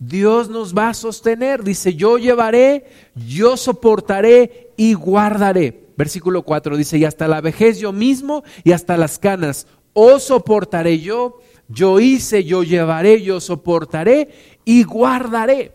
Dios 0.00 0.48
nos 0.48 0.76
va 0.76 0.88
a 0.88 0.94
sostener. 0.94 1.62
Dice, 1.62 1.94
yo 1.94 2.18
llevaré, 2.18 2.86
yo 3.14 3.56
soportaré 3.56 4.69
y 4.80 4.94
guardaré. 4.94 5.88
Versículo 5.94 6.42
4 6.42 6.74
dice, 6.78 6.96
y 6.96 7.04
hasta 7.04 7.28
la 7.28 7.42
vejez 7.42 7.78
yo 7.80 7.92
mismo 7.92 8.42
y 8.64 8.72
hasta 8.72 8.96
las 8.96 9.18
canas, 9.18 9.66
oh, 9.92 10.18
soportaré 10.18 11.00
yo, 11.00 11.42
yo 11.68 12.00
hice, 12.00 12.44
yo 12.44 12.62
llevaré, 12.62 13.20
yo 13.20 13.40
soportaré 13.40 14.30
y 14.64 14.84
guardaré. 14.84 15.72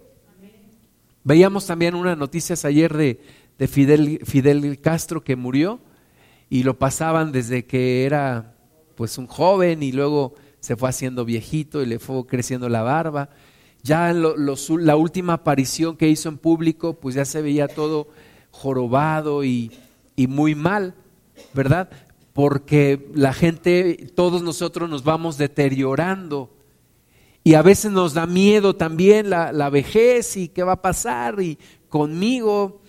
Veíamos 1.23 1.67
también 1.67 1.93
unas 1.93 2.17
noticias 2.17 2.65
ayer 2.65 2.97
de, 2.97 3.21
de 3.59 3.67
Fidel, 3.67 4.79
Castro 4.81 5.23
que 5.23 5.35
murió 5.35 5.79
y 6.49 6.63
lo 6.63 6.79
pasaban 6.79 7.31
desde 7.31 7.65
que 7.65 8.05
era 8.05 8.55
pues 8.95 9.19
un 9.19 9.27
joven 9.27 9.83
y 9.83 9.91
luego 9.91 10.33
se 10.61 10.75
fue 10.75 10.89
haciendo 10.89 11.25
viejito 11.25 11.83
y 11.83 11.85
le 11.85 11.99
fue 11.99 12.25
creciendo 12.25 12.69
la 12.69 12.81
barba. 12.81 13.29
Ya 13.83 14.09
en 14.09 14.23
la 14.23 14.95
última 14.95 15.33
aparición 15.33 15.95
que 15.95 16.09
hizo 16.09 16.27
en 16.27 16.39
público, 16.39 16.99
pues 16.99 17.13
ya 17.13 17.25
se 17.25 17.43
veía 17.43 17.67
todo 17.67 18.07
jorobado 18.55 19.43
y, 19.43 19.71
y 20.15 20.27
muy 20.27 20.55
mal, 20.55 20.95
¿verdad? 21.53 21.89
porque 22.35 23.07
la 23.13 23.31
gente, 23.31 24.11
todos 24.13 24.43
nosotros 24.43 24.89
nos 24.89 25.05
vamos 25.05 25.37
deteriorando. 25.37 26.53
Y 27.45 27.53
a 27.53 27.61
veces 27.61 27.93
nos 27.93 28.13
da 28.13 28.25
miedo 28.25 28.75
también 28.75 29.29
la, 29.29 29.69
vejez 29.69 30.35
y 30.35 30.49
qué 30.49 30.61
va 30.63 30.73
a 30.73 30.81
pasar 30.81 31.39
y 31.41 31.57
conmigo. 31.87 32.81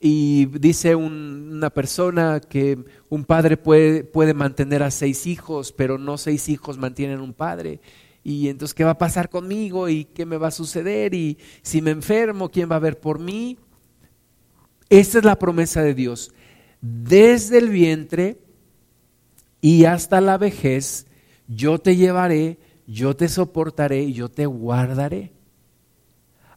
Y 0.00 0.46
dice 0.46 0.96
una 0.96 1.68
persona 1.68 2.40
que 2.40 2.78
un 3.10 3.26
padre 3.26 3.58
puede, 3.58 4.02
puede 4.02 4.32
mantener 4.32 4.82
a 4.82 4.90
seis 4.90 5.26
hijos, 5.26 5.72
pero 5.72 5.98
no 5.98 6.16
seis 6.16 6.48
hijos 6.48 6.78
mantienen 6.78 7.20
un 7.20 7.34
padre. 7.34 7.80
Y 8.24 8.48
entonces, 8.48 8.72
¿qué 8.72 8.84
va 8.84 8.92
a 8.92 8.98
pasar 8.98 9.28
conmigo? 9.28 9.90
¿Y 9.90 10.06
qué 10.06 10.24
me 10.24 10.38
va 10.38 10.48
a 10.48 10.52
suceder? 10.52 11.12
Y 11.12 11.36
si 11.60 11.82
me 11.82 11.90
enfermo, 11.90 12.48
¿quién 12.48 12.70
va 12.70 12.76
a 12.76 12.78
ver 12.78 12.98
por 12.98 13.18
mí? 13.18 13.58
Esa 14.88 15.18
es 15.18 15.24
la 15.24 15.38
promesa 15.38 15.82
de 15.82 15.94
Dios. 15.94 16.32
Desde 16.80 17.58
el 17.58 17.70
vientre 17.70 18.38
y 19.60 19.84
hasta 19.84 20.20
la 20.20 20.38
vejez, 20.38 21.06
yo 21.48 21.78
te 21.78 21.96
llevaré, 21.96 22.58
yo 22.86 23.16
te 23.16 23.28
soportaré 23.28 24.02
y 24.02 24.12
yo 24.12 24.28
te 24.28 24.46
guardaré. 24.46 25.32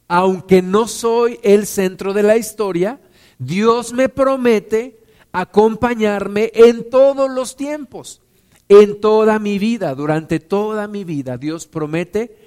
Aunque 0.08 0.62
no 0.62 0.88
soy 0.88 1.40
el 1.44 1.66
centro 1.66 2.14
de 2.14 2.24
la 2.24 2.38
historia, 2.38 3.00
Dios 3.38 3.94
me 3.94 4.10
promete 4.10 5.00
acompañarme 5.32 6.52
en 6.54 6.90
todos 6.90 7.30
los 7.30 7.56
tiempos, 7.56 8.22
en 8.68 9.00
toda 9.00 9.40
mi 9.40 9.60
vida, 9.60 9.94
durante 9.94 10.40
toda 10.40 10.88
mi 10.88 11.04
vida. 11.04 11.38
Dios 11.38 11.68
promete 11.68 12.38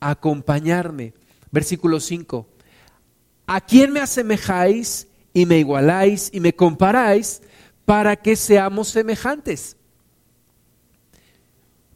acompañarme. 0.00 1.12
Versículo 1.50 1.98
5. 1.98 2.46
¿A 3.46 3.60
quién 3.62 3.92
me 3.92 4.00
asemejáis 4.00 5.07
y 5.40 5.46
me 5.46 5.58
igualáis 5.58 6.30
y 6.32 6.40
me 6.40 6.54
comparáis 6.54 7.42
para 7.84 8.16
que 8.16 8.36
seamos 8.36 8.88
semejantes? 8.88 9.78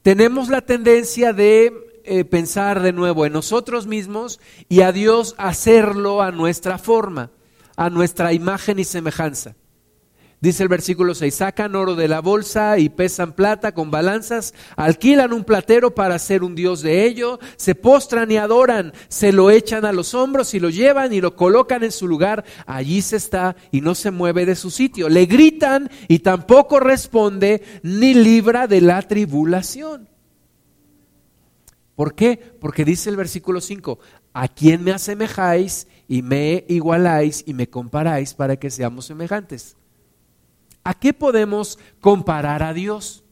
tenemos 0.02 0.48
la 0.48 0.60
tendencia 0.60 1.32
de 1.32 1.72
eh, 2.04 2.24
pensar 2.24 2.82
de 2.82 2.92
nuevo 2.92 3.24
en 3.24 3.32
nosotros 3.32 3.86
mismos 3.86 4.40
y 4.68 4.82
a 4.82 4.92
Dios 4.92 5.34
hacerlo 5.38 6.20
a 6.20 6.32
nuestra 6.32 6.76
forma, 6.78 7.30
a 7.76 7.88
nuestra 7.88 8.32
imagen 8.32 8.80
y 8.80 8.84
semejanza. 8.84 9.54
Dice 10.42 10.64
el 10.64 10.68
versículo 10.68 11.14
6, 11.14 11.32
sacan 11.32 11.76
oro 11.76 11.94
de 11.94 12.08
la 12.08 12.20
bolsa 12.20 12.76
y 12.76 12.88
pesan 12.88 13.32
plata 13.32 13.74
con 13.74 13.92
balanzas, 13.92 14.54
alquilan 14.74 15.32
un 15.32 15.44
platero 15.44 15.94
para 15.94 16.18
ser 16.18 16.42
un 16.42 16.56
dios 16.56 16.82
de 16.82 17.06
ello, 17.06 17.38
se 17.54 17.76
postran 17.76 18.28
y 18.28 18.38
adoran, 18.38 18.92
se 19.06 19.30
lo 19.30 19.52
echan 19.52 19.84
a 19.84 19.92
los 19.92 20.14
hombros 20.14 20.52
y 20.54 20.58
lo 20.58 20.68
llevan 20.68 21.12
y 21.12 21.20
lo 21.20 21.36
colocan 21.36 21.84
en 21.84 21.92
su 21.92 22.08
lugar, 22.08 22.44
allí 22.66 23.02
se 23.02 23.18
está 23.18 23.54
y 23.70 23.82
no 23.82 23.94
se 23.94 24.10
mueve 24.10 24.44
de 24.44 24.56
su 24.56 24.72
sitio. 24.72 25.08
Le 25.08 25.26
gritan 25.26 25.88
y 26.08 26.18
tampoco 26.18 26.80
responde 26.80 27.62
ni 27.84 28.12
libra 28.12 28.66
de 28.66 28.80
la 28.80 29.00
tribulación. 29.02 30.08
¿Por 31.94 32.16
qué? 32.16 32.36
Porque 32.60 32.84
dice 32.84 33.10
el 33.10 33.16
versículo 33.16 33.60
5, 33.60 34.00
¿a 34.32 34.48
quién 34.48 34.82
me 34.82 34.90
asemejáis 34.90 35.86
y 36.08 36.22
me 36.22 36.64
igualáis 36.66 37.44
y 37.46 37.54
me 37.54 37.68
comparáis 37.68 38.34
para 38.34 38.56
que 38.56 38.70
seamos 38.70 39.04
semejantes? 39.04 39.76
¿A 40.84 40.94
qué 40.94 41.12
podemos 41.12 41.78
comparar 42.00 42.62
a 42.62 42.72
Dios? 42.72 43.22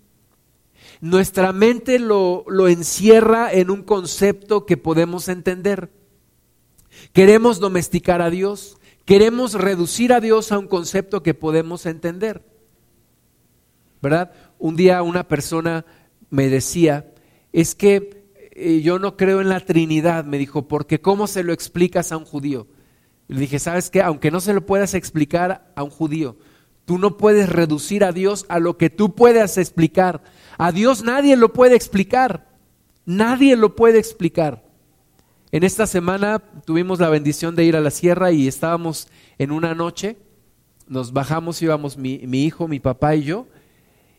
Nuestra 1.00 1.52
mente 1.52 1.98
lo, 1.98 2.44
encierra 2.68 3.52
en 3.52 3.70
un 3.70 3.82
concepto 3.82 4.66
que 4.66 4.76
podemos 4.76 5.28
entender. 5.28 5.90
Queremos 7.12 7.58
domesticar 7.58 8.20
a 8.20 8.30
Dios, 8.30 8.78
queremos 9.04 9.54
reducir 9.54 10.12
a 10.12 10.20
Dios 10.20 10.52
a 10.52 10.58
un 10.58 10.68
concepto 10.68 11.22
que 11.22 11.34
podemos 11.34 11.86
entender. 11.86 12.44
¿Verdad? 14.02 14.32
Un 14.58 14.76
día 14.76 15.02
una 15.02 15.26
persona 15.26 15.84
me 16.28 16.48
decía, 16.48 17.12
es 17.52 17.74
que 17.74 18.24
eh, 18.52 18.80
yo 18.82 18.98
no 18.98 19.16
creo 19.16 19.40
en 19.40 19.48
la 19.48 19.60
Trinidad, 19.60 20.24
me 20.24 20.38
dijo, 20.38 20.68
porque 20.68 21.00
¿cómo 21.00 21.26
se 21.26 21.42
lo 21.42 21.52
explicas 21.52 22.12
a 22.12 22.16
un 22.16 22.24
judío? 22.24 22.66
Le 23.28 23.40
dije, 23.40 23.58
¿sabes 23.58 23.90
qué? 23.90 24.02
Aunque 24.02 24.30
no 24.30 24.40
se 24.40 24.52
lo 24.52 24.66
puedas 24.66 24.94
explicar 24.94 25.72
a 25.74 25.82
un 25.82 25.90
judío, 25.90 26.36
Tú 26.90 26.98
no 26.98 27.16
puedes 27.16 27.48
reducir 27.48 28.02
a 28.02 28.10
Dios 28.10 28.46
a 28.48 28.58
lo 28.58 28.76
que 28.76 28.90
tú 28.90 29.14
puedas 29.14 29.58
explicar. 29.58 30.24
A 30.58 30.72
Dios 30.72 31.04
nadie 31.04 31.36
lo 31.36 31.52
puede 31.52 31.76
explicar. 31.76 32.48
Nadie 33.06 33.54
lo 33.54 33.76
puede 33.76 34.00
explicar. 34.00 34.64
En 35.52 35.62
esta 35.62 35.86
semana 35.86 36.40
tuvimos 36.64 36.98
la 36.98 37.08
bendición 37.08 37.54
de 37.54 37.64
ir 37.64 37.76
a 37.76 37.80
la 37.80 37.92
sierra 37.92 38.32
y 38.32 38.48
estábamos 38.48 39.06
en 39.38 39.52
una 39.52 39.72
noche. 39.72 40.16
Nos 40.88 41.12
bajamos, 41.12 41.62
íbamos 41.62 41.96
mi, 41.96 42.26
mi 42.26 42.42
hijo, 42.42 42.66
mi 42.66 42.80
papá 42.80 43.14
y 43.14 43.22
yo, 43.22 43.46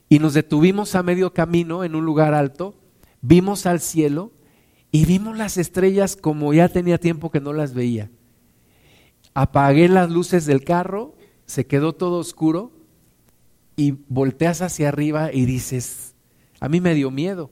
y 0.08 0.20
nos 0.20 0.34
detuvimos 0.34 0.96
a 0.96 1.04
medio 1.04 1.34
camino 1.34 1.84
en 1.84 1.94
un 1.94 2.06
lugar 2.06 2.34
alto. 2.34 2.74
Vimos 3.20 3.66
al 3.66 3.82
cielo 3.82 4.32
y 4.94 5.04
vimos 5.04 5.38
las 5.38 5.58
estrellas 5.58 6.16
como 6.16 6.54
ya 6.54 6.70
tenía 6.70 6.98
tiempo 6.98 7.32
que 7.32 7.42
no 7.42 7.52
las 7.52 7.74
veía. 7.74 8.10
Apagué 9.34 9.90
las 9.90 10.10
luces 10.10 10.46
del 10.46 10.64
carro 10.64 11.16
se 11.52 11.68
quedó 11.68 11.92
todo 11.92 12.18
oscuro 12.18 12.72
y 13.76 13.92
volteas 14.08 14.62
hacia 14.62 14.88
arriba 14.88 15.34
y 15.34 15.46
dices, 15.46 16.16
a 16.62 16.70
mí 16.70 16.80
me 16.80 16.94
dio 16.94 17.12
miedo. 17.12 17.52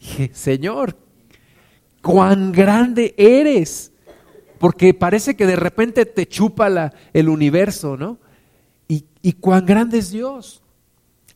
Dije, 0.00 0.32
Señor, 0.34 0.96
cuán 2.02 2.50
grande 2.50 3.14
eres, 3.16 3.92
porque 4.58 4.92
parece 4.92 5.36
que 5.36 5.46
de 5.46 5.54
repente 5.54 6.04
te 6.04 6.26
chupa 6.26 6.90
el 7.12 7.28
universo, 7.28 7.96
¿no? 7.96 8.18
Y, 8.88 9.04
y 9.22 9.34
cuán 9.34 9.66
grande 9.66 9.98
es 9.98 10.10
Dios. 10.10 10.60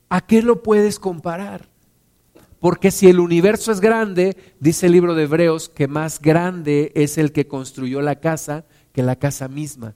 ¿A 0.08 0.26
qué 0.26 0.42
lo 0.42 0.64
puedes 0.64 0.98
comparar? 0.98 1.68
Porque 2.58 2.90
si 2.90 3.08
el 3.08 3.20
universo 3.20 3.70
es 3.70 3.80
grande, 3.80 4.36
dice 4.58 4.86
el 4.86 4.92
libro 4.92 5.14
de 5.14 5.22
Hebreos, 5.22 5.68
que 5.68 5.86
más 5.86 6.20
grande 6.20 6.90
es 6.96 7.16
el 7.16 7.30
que 7.30 7.46
construyó 7.46 8.02
la 8.02 8.16
casa 8.16 8.64
que 8.92 9.04
la 9.04 9.14
casa 9.14 9.46
misma. 9.46 9.94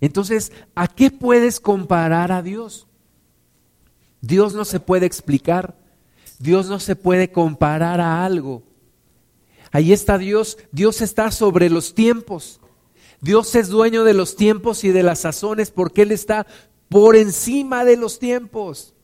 Entonces, 0.00 0.52
¿a 0.74 0.88
qué 0.88 1.10
puedes 1.10 1.60
comparar 1.60 2.32
a 2.32 2.42
Dios? 2.42 2.86
Dios 4.20 4.54
no 4.54 4.64
se 4.64 4.80
puede 4.80 5.06
explicar, 5.06 5.76
Dios 6.38 6.68
no 6.68 6.80
se 6.80 6.96
puede 6.96 7.30
comparar 7.30 8.00
a 8.00 8.24
algo. 8.24 8.62
Ahí 9.72 9.92
está 9.92 10.18
Dios, 10.18 10.58
Dios 10.72 11.00
está 11.00 11.30
sobre 11.30 11.70
los 11.70 11.94
tiempos. 11.94 12.60
Dios 13.20 13.54
es 13.54 13.68
dueño 13.68 14.04
de 14.04 14.14
los 14.14 14.36
tiempos 14.36 14.84
y 14.84 14.90
de 14.90 15.02
las 15.02 15.20
sazones 15.20 15.70
porque 15.70 16.02
Él 16.02 16.12
está 16.12 16.46
por 16.88 17.16
encima 17.16 17.84
de 17.84 17.96
los 17.96 18.18
tiempos. 18.18 18.94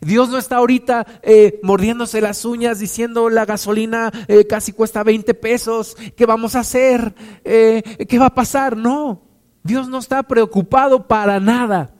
Dios 0.00 0.28
no 0.30 0.38
está 0.38 0.56
ahorita 0.56 1.06
eh, 1.22 1.60
mordiéndose 1.62 2.20
las 2.20 2.44
uñas 2.44 2.78
diciendo 2.78 3.30
la 3.30 3.44
gasolina 3.44 4.10
eh, 4.26 4.46
casi 4.46 4.72
cuesta 4.72 5.02
20 5.02 5.34
pesos, 5.34 5.96
¿qué 6.16 6.26
vamos 6.26 6.56
a 6.56 6.60
hacer? 6.60 7.14
Eh, 7.44 8.06
¿Qué 8.08 8.18
va 8.18 8.26
a 8.26 8.34
pasar? 8.34 8.76
No. 8.76 9.31
Dios 9.62 9.88
no 9.88 9.98
está 9.98 10.22
preocupado 10.22 11.06
para 11.06 11.38
nada. 11.40 11.94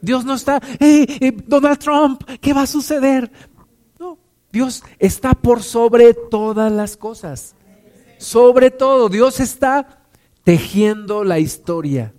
Dios 0.00 0.24
no 0.24 0.34
está, 0.34 0.60
hey, 0.78 1.36
Donald 1.46 1.78
Trump, 1.78 2.22
¿qué 2.40 2.52
va 2.52 2.62
a 2.62 2.66
suceder? 2.66 3.30
No, 3.98 4.18
Dios 4.52 4.84
está 4.98 5.32
por 5.34 5.62
sobre 5.62 6.14
todas 6.14 6.70
las 6.70 6.96
cosas. 6.96 7.56
Sobre 8.18 8.70
todo, 8.70 9.08
Dios 9.08 9.40
está 9.40 10.04
tejiendo 10.44 11.24
la 11.24 11.38
historia. 11.38 12.14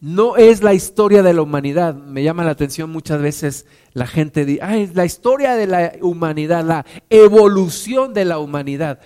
No 0.00 0.36
es 0.36 0.62
la 0.62 0.74
historia 0.74 1.22
de 1.22 1.32
la 1.32 1.42
humanidad. 1.42 1.94
Me 1.94 2.22
llama 2.22 2.44
la 2.44 2.50
atención 2.50 2.90
muchas 2.90 3.20
veces 3.20 3.66
la 3.92 4.06
gente 4.06 4.44
dice, 4.44 4.62
ay, 4.62 4.90
la 4.94 5.04
historia 5.04 5.54
de 5.54 5.66
la 5.66 5.92
humanidad, 6.02 6.64
la 6.64 6.84
evolución 7.08 8.14
de 8.14 8.26
la 8.26 8.38
humanidad 8.38 9.00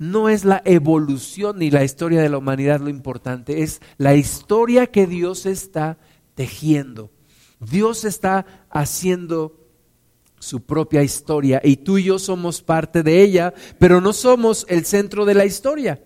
no 0.00 0.30
es 0.30 0.46
la 0.46 0.62
evolución 0.64 1.58
ni 1.58 1.70
la 1.70 1.84
historia 1.84 2.22
de 2.22 2.30
la 2.30 2.38
humanidad 2.38 2.80
lo 2.80 2.88
importante, 2.88 3.62
es 3.62 3.82
la 3.98 4.14
historia 4.14 4.86
que 4.86 5.06
Dios 5.06 5.44
está 5.44 5.98
tejiendo. 6.34 7.10
Dios 7.60 8.06
está 8.06 8.46
haciendo 8.70 9.68
su 10.38 10.62
propia 10.62 11.02
historia 11.02 11.60
y 11.62 11.76
tú 11.76 11.98
y 11.98 12.04
yo 12.04 12.18
somos 12.18 12.62
parte 12.62 13.02
de 13.02 13.22
ella, 13.22 13.52
pero 13.78 14.00
no 14.00 14.14
somos 14.14 14.64
el 14.70 14.86
centro 14.86 15.26
de 15.26 15.34
la 15.34 15.44
historia. 15.44 16.02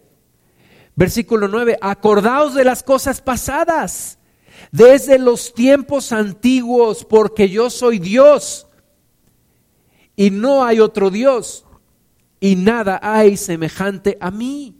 Versículo 0.97 1.47
9, 1.47 1.79
acordaos 1.81 2.57
de 2.57 2.65
las 2.65 2.83
cosas 2.83 3.21
pasadas, 3.21 4.19
desde 4.73 5.21
los 5.21 5.55
tiempos 5.55 6.11
antiguos, 6.11 7.05
porque 7.05 7.49
yo 7.49 7.71
soy 7.71 8.01
Dios 8.01 8.67
y 10.17 10.31
no 10.31 10.65
hay 10.65 10.81
otro 10.81 11.11
Dios 11.11 11.65
y 12.45 12.57
nada 12.57 13.01
hay 13.03 13.39
semejante 13.39 14.19
a 14.21 14.31
mí. 14.31 14.77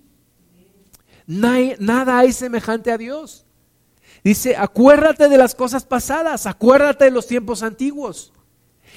Nada 1.27 2.19
hay 2.19 2.31
semejante 2.31 2.93
a 2.93 2.99
Dios. 2.99 3.47
Dice, 4.23 4.55
acuérdate 4.55 5.31
de 5.31 5.39
las 5.39 5.55
cosas 5.55 5.87
pasadas, 5.87 6.45
acuérdate 6.45 7.07
de 7.07 7.11
los 7.11 7.27
tiempos 7.27 7.63
antiguos. 7.63 8.35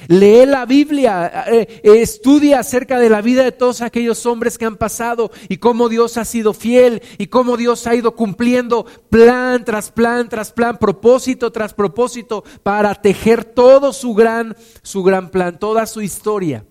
Lee 0.09 0.45
la 0.45 0.65
Biblia, 0.65 1.45
eh, 1.47 1.79
estudia 1.81 2.59
acerca 2.59 2.99
de 2.99 3.09
la 3.09 3.21
vida 3.21 3.45
de 3.45 3.53
todos 3.53 3.79
aquellos 3.79 4.25
hombres 4.25 4.57
que 4.57 4.65
han 4.65 4.75
pasado 4.75 5.31
y 5.47 5.57
cómo 5.57 5.87
Dios 5.87 6.17
ha 6.17 6.25
sido 6.25 6.53
fiel 6.53 7.01
y 7.17 7.27
cómo 7.27 7.55
Dios 7.55 7.87
ha 7.87 7.95
ido 7.95 8.17
cumpliendo 8.17 8.85
plan 9.09 9.63
tras 9.63 9.91
plan 9.91 10.27
tras 10.27 10.51
plan, 10.51 10.77
propósito 10.77 11.53
tras 11.53 11.73
propósito 11.73 12.43
para 12.63 12.95
tejer 12.95 13.45
todo 13.45 13.93
su 13.93 14.13
gran 14.13 14.57
su 14.81 15.03
gran 15.03 15.29
plan, 15.29 15.57
toda 15.57 15.85
su 15.85 16.01
historia. 16.01 16.65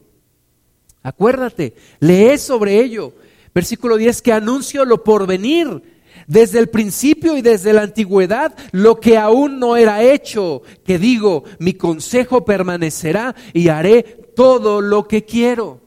Acuérdate, 1.07 1.77
lee 2.01 2.37
sobre 2.37 2.81
ello. 2.81 3.13
Versículo 3.55 3.97
10 3.97 4.23
que 4.23 4.33
anuncio 4.33 4.85
lo 4.85 5.05
por 5.05 5.25
venir 5.29 5.81
desde 6.27 6.59
el 6.59 6.69
principio 6.69 7.37
y 7.37 7.43
desde 7.43 7.73
la 7.73 7.83
antigüedad 7.83 8.57
lo 8.73 8.99
que 8.99 9.17
aún 9.17 9.61
no 9.61 9.77
era 9.77 10.03
hecho, 10.03 10.63
que 10.85 10.99
digo, 10.99 11.45
mi 11.61 11.75
consejo 11.75 12.45
permanecerá 12.45 13.37
y 13.53 13.69
haré 13.69 14.03
todo 14.35 14.81
lo 14.81 15.07
que 15.07 15.25
quiero. 15.25 15.81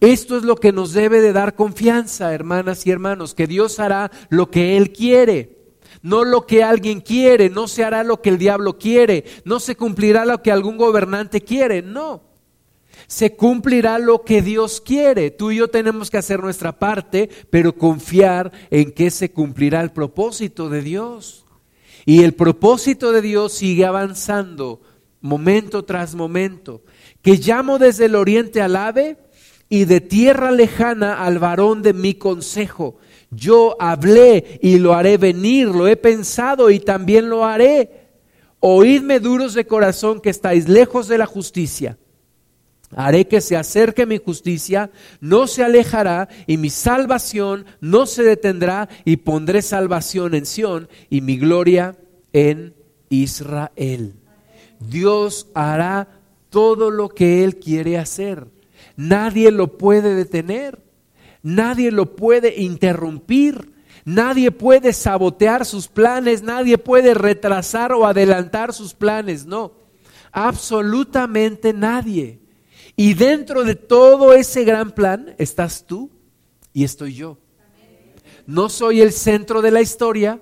Esto 0.00 0.36
es 0.36 0.42
lo 0.42 0.56
que 0.56 0.72
nos 0.72 0.92
debe 0.92 1.22
de 1.22 1.32
dar 1.32 1.54
confianza, 1.54 2.34
hermanas 2.34 2.86
y 2.86 2.90
hermanos, 2.90 3.34
que 3.34 3.46
Dios 3.46 3.80
hará 3.80 4.10
lo 4.28 4.50
que 4.50 4.76
Él 4.76 4.92
quiere, 4.92 5.56
no 6.02 6.22
lo 6.22 6.44
que 6.44 6.62
alguien 6.62 7.00
quiere, 7.00 7.48
no 7.48 7.66
se 7.66 7.82
hará 7.82 8.04
lo 8.04 8.20
que 8.20 8.28
el 8.28 8.36
diablo 8.36 8.76
quiere, 8.76 9.24
no 9.46 9.58
se 9.58 9.74
cumplirá 9.74 10.26
lo 10.26 10.42
que 10.42 10.52
algún 10.52 10.76
gobernante 10.76 11.40
quiere, 11.40 11.80
no 11.80 12.33
se 13.06 13.36
cumplirá 13.36 13.98
lo 13.98 14.22
que 14.22 14.42
Dios 14.42 14.80
quiere. 14.80 15.30
Tú 15.30 15.50
y 15.50 15.56
yo 15.56 15.68
tenemos 15.68 16.10
que 16.10 16.18
hacer 16.18 16.40
nuestra 16.40 16.78
parte, 16.78 17.28
pero 17.50 17.74
confiar 17.74 18.52
en 18.70 18.92
que 18.92 19.10
se 19.10 19.30
cumplirá 19.30 19.80
el 19.80 19.92
propósito 19.92 20.68
de 20.68 20.82
Dios. 20.82 21.44
Y 22.06 22.22
el 22.22 22.34
propósito 22.34 23.12
de 23.12 23.22
Dios 23.22 23.52
sigue 23.52 23.84
avanzando 23.84 24.80
momento 25.20 25.84
tras 25.84 26.14
momento. 26.14 26.82
Que 27.22 27.36
llamo 27.36 27.78
desde 27.78 28.06
el 28.06 28.14
oriente 28.14 28.60
al 28.60 28.76
ave 28.76 29.18
y 29.68 29.86
de 29.86 30.00
tierra 30.00 30.50
lejana 30.50 31.24
al 31.24 31.38
varón 31.38 31.82
de 31.82 31.94
mi 31.94 32.14
consejo. 32.14 32.98
Yo 33.30 33.76
hablé 33.80 34.60
y 34.62 34.78
lo 34.78 34.94
haré 34.94 35.16
venir, 35.16 35.68
lo 35.68 35.88
he 35.88 35.96
pensado 35.96 36.70
y 36.70 36.78
también 36.78 37.30
lo 37.30 37.44
haré. 37.44 38.04
Oídme 38.60 39.18
duros 39.18 39.54
de 39.54 39.66
corazón 39.66 40.20
que 40.20 40.30
estáis 40.30 40.68
lejos 40.68 41.08
de 41.08 41.18
la 41.18 41.26
justicia 41.26 41.98
Haré 42.96 43.26
que 43.26 43.40
se 43.40 43.56
acerque 43.56 44.06
mi 44.06 44.18
justicia, 44.18 44.90
no 45.20 45.46
se 45.46 45.64
alejará, 45.64 46.28
y 46.46 46.56
mi 46.56 46.70
salvación 46.70 47.66
no 47.80 48.06
se 48.06 48.22
detendrá, 48.22 48.88
y 49.04 49.16
pondré 49.16 49.62
salvación 49.62 50.34
en 50.34 50.46
Sión 50.46 50.88
y 51.10 51.20
mi 51.20 51.36
gloria 51.36 51.96
en 52.32 52.74
Israel. 53.08 54.14
Dios 54.80 55.48
hará 55.54 56.08
todo 56.50 56.90
lo 56.90 57.08
que 57.08 57.44
Él 57.44 57.56
quiere 57.56 57.98
hacer. 57.98 58.46
Nadie 58.96 59.50
lo 59.50 59.76
puede 59.78 60.14
detener, 60.14 60.78
nadie 61.42 61.90
lo 61.90 62.14
puede 62.14 62.60
interrumpir, 62.60 63.72
nadie 64.04 64.50
puede 64.50 64.92
sabotear 64.92 65.64
sus 65.64 65.88
planes, 65.88 66.42
nadie 66.42 66.78
puede 66.78 67.14
retrasar 67.14 67.92
o 67.92 68.06
adelantar 68.06 68.72
sus 68.72 68.94
planes, 68.94 69.46
no, 69.46 69.72
absolutamente 70.30 71.72
nadie. 71.72 72.43
Y 72.96 73.14
dentro 73.14 73.64
de 73.64 73.74
todo 73.74 74.32
ese 74.32 74.64
gran 74.64 74.92
plan 74.92 75.34
estás 75.38 75.84
tú 75.84 76.10
y 76.72 76.84
estoy 76.84 77.14
yo. 77.14 77.38
No 78.46 78.68
soy 78.68 79.00
el 79.00 79.12
centro 79.12 79.62
de 79.62 79.70
la 79.70 79.80
historia, 79.80 80.40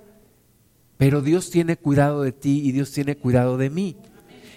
pero 0.97 1.21
Dios 1.21 1.49
tiene 1.49 1.77
cuidado 1.77 2.21
de 2.21 2.31
ti 2.31 2.61
y 2.63 2.71
Dios 2.71 2.91
tiene 2.91 3.17
cuidado 3.17 3.57
de 3.57 3.69
mí. 3.69 3.97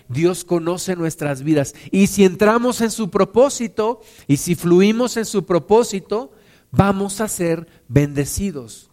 Dios 0.09 0.45
conoce 0.45 0.95
nuestras 0.95 1.43
vidas. 1.43 1.75
Y 1.91 2.07
si 2.09 2.25
entramos 2.25 2.81
en 2.81 2.91
su 2.91 3.11
propósito 3.11 4.01
y 4.27 4.37
si 4.37 4.55
fluimos 4.55 5.17
en 5.17 5.25
su 5.25 5.45
propósito, 5.45 6.33
vamos 6.71 7.21
a 7.21 7.29
ser 7.29 7.67
bendecidos. 7.89 8.91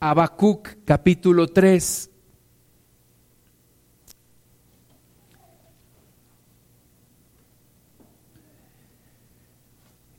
Habacuc 0.00 0.68
capítulo 0.84 1.48
3, 1.48 2.10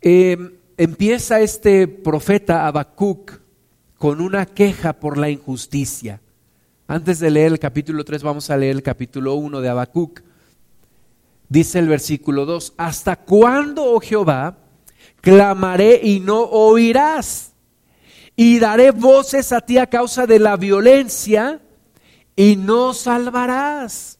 Em, 0.07 0.51
empieza 0.77 1.39
este 1.39 1.87
profeta 1.87 2.67
Habacuc 2.67 3.39
con 3.97 4.21
una 4.21 4.45
queja 4.45 4.93
por 4.93 5.17
la 5.17 5.31
injusticia. 5.31 6.21
Antes 6.85 7.19
de 7.19 7.31
leer 7.31 7.53
el 7.53 7.57
capítulo 7.57 8.05
3, 8.05 8.21
vamos 8.21 8.51
a 8.51 8.57
leer 8.57 8.75
el 8.75 8.83
capítulo 8.83 9.33
1 9.33 9.61
de 9.61 9.69
Habacuc. 9.69 10.21
Dice 11.49 11.79
el 11.79 11.87
versículo 11.87 12.45
2, 12.45 12.75
¿hasta 12.77 13.15
cuándo, 13.15 13.83
oh 13.83 13.99
Jehová, 13.99 14.59
clamaré 15.21 15.99
y 16.03 16.19
no 16.19 16.43
oirás? 16.43 17.53
Y 18.35 18.59
daré 18.59 18.91
voces 18.91 19.51
a 19.51 19.61
ti 19.61 19.79
a 19.79 19.87
causa 19.87 20.27
de 20.27 20.37
la 20.37 20.55
violencia 20.55 21.61
y 22.35 22.57
no 22.57 22.93
salvarás. 22.93 24.19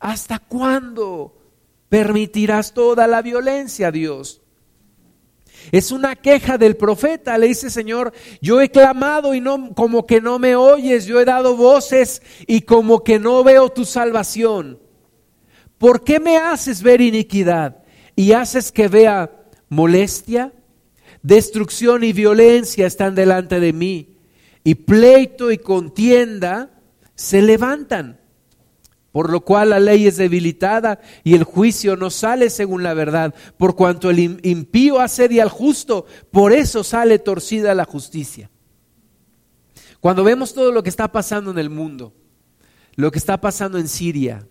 ¿Hasta 0.00 0.40
cuándo 0.40 1.38
permitirás 1.88 2.74
toda 2.74 3.06
la 3.06 3.22
violencia, 3.22 3.92
Dios? 3.92 4.41
Es 5.70 5.92
una 5.92 6.16
queja 6.16 6.58
del 6.58 6.76
profeta. 6.76 7.38
Le 7.38 7.48
dice, 7.48 7.70
Señor, 7.70 8.12
yo 8.40 8.60
he 8.60 8.70
clamado 8.70 9.34
y 9.34 9.40
no, 9.40 9.74
como 9.74 10.06
que 10.06 10.20
no 10.20 10.38
me 10.38 10.56
oyes. 10.56 11.06
Yo 11.06 11.20
he 11.20 11.24
dado 11.24 11.56
voces 11.56 12.22
y 12.46 12.62
como 12.62 13.04
que 13.04 13.18
no 13.18 13.44
veo 13.44 13.68
tu 13.68 13.84
salvación. 13.84 14.80
¿Por 15.78 16.04
qué 16.04 16.20
me 16.20 16.36
haces 16.36 16.82
ver 16.82 17.00
iniquidad 17.00 17.82
y 18.16 18.32
haces 18.32 18.72
que 18.72 18.88
vea 18.88 19.30
molestia? 19.68 20.52
Destrucción 21.22 22.02
y 22.04 22.12
violencia 22.12 22.86
están 22.86 23.14
delante 23.14 23.60
de 23.60 23.72
mí 23.72 24.16
y 24.64 24.74
pleito 24.74 25.50
y 25.50 25.58
contienda 25.58 26.70
se 27.14 27.42
levantan 27.42 28.21
por 29.12 29.30
lo 29.30 29.42
cual 29.42 29.70
la 29.70 29.78
ley 29.78 30.06
es 30.06 30.16
debilitada 30.16 31.00
y 31.22 31.34
el 31.34 31.44
juicio 31.44 31.96
no 31.96 32.10
sale 32.10 32.48
según 32.48 32.82
la 32.82 32.94
verdad, 32.94 33.34
por 33.58 33.76
cuanto 33.76 34.10
el 34.10 34.18
impío 34.42 35.00
asedia 35.00 35.42
al 35.42 35.50
justo, 35.50 36.06
por 36.30 36.52
eso 36.52 36.82
sale 36.82 37.18
torcida 37.18 37.74
la 37.74 37.84
justicia. 37.84 38.50
Cuando 40.00 40.24
vemos 40.24 40.54
todo 40.54 40.72
lo 40.72 40.82
que 40.82 40.88
está 40.88 41.12
pasando 41.12 41.50
en 41.50 41.58
el 41.58 41.70
mundo, 41.70 42.14
lo 42.96 43.10
que 43.10 43.18
está 43.18 43.40
pasando 43.40 43.78
en 43.78 43.86
Siria, 43.86 44.48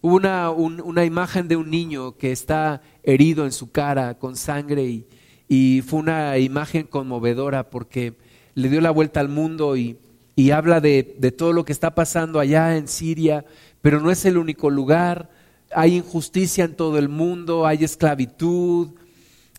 una, 0.00 0.50
una 0.50 1.04
imagen 1.04 1.48
de 1.48 1.56
un 1.56 1.68
niño 1.68 2.16
que 2.16 2.30
está 2.30 2.80
herido 3.02 3.44
en 3.44 3.52
su 3.52 3.72
cara 3.72 4.16
con 4.18 4.36
sangre 4.36 4.84
y, 4.84 5.06
y 5.48 5.82
fue 5.82 5.98
una 5.98 6.38
imagen 6.38 6.86
conmovedora 6.86 7.68
porque 7.68 8.16
le 8.54 8.68
dio 8.68 8.80
la 8.80 8.90
vuelta 8.90 9.20
al 9.20 9.28
mundo 9.28 9.76
y 9.76 9.98
y 10.38 10.50
habla 10.50 10.82
de, 10.82 11.02
todo 11.36 11.54
lo 11.54 11.64
que 11.64 11.72
está 11.72 11.94
pasando 11.94 12.38
allá 12.38 12.76
en 12.76 12.88
Siria, 12.88 13.46
pero 13.80 14.00
no 14.00 14.10
es 14.10 14.26
el 14.26 14.36
único 14.36 14.68
lugar. 14.68 15.30
Hay 15.74 15.96
injusticia 15.96 16.64
en 16.64 16.76
todo 16.76 16.98
el 16.98 17.08
mundo, 17.08 17.66
hay 17.66 17.82
esclavitud, 17.82 18.90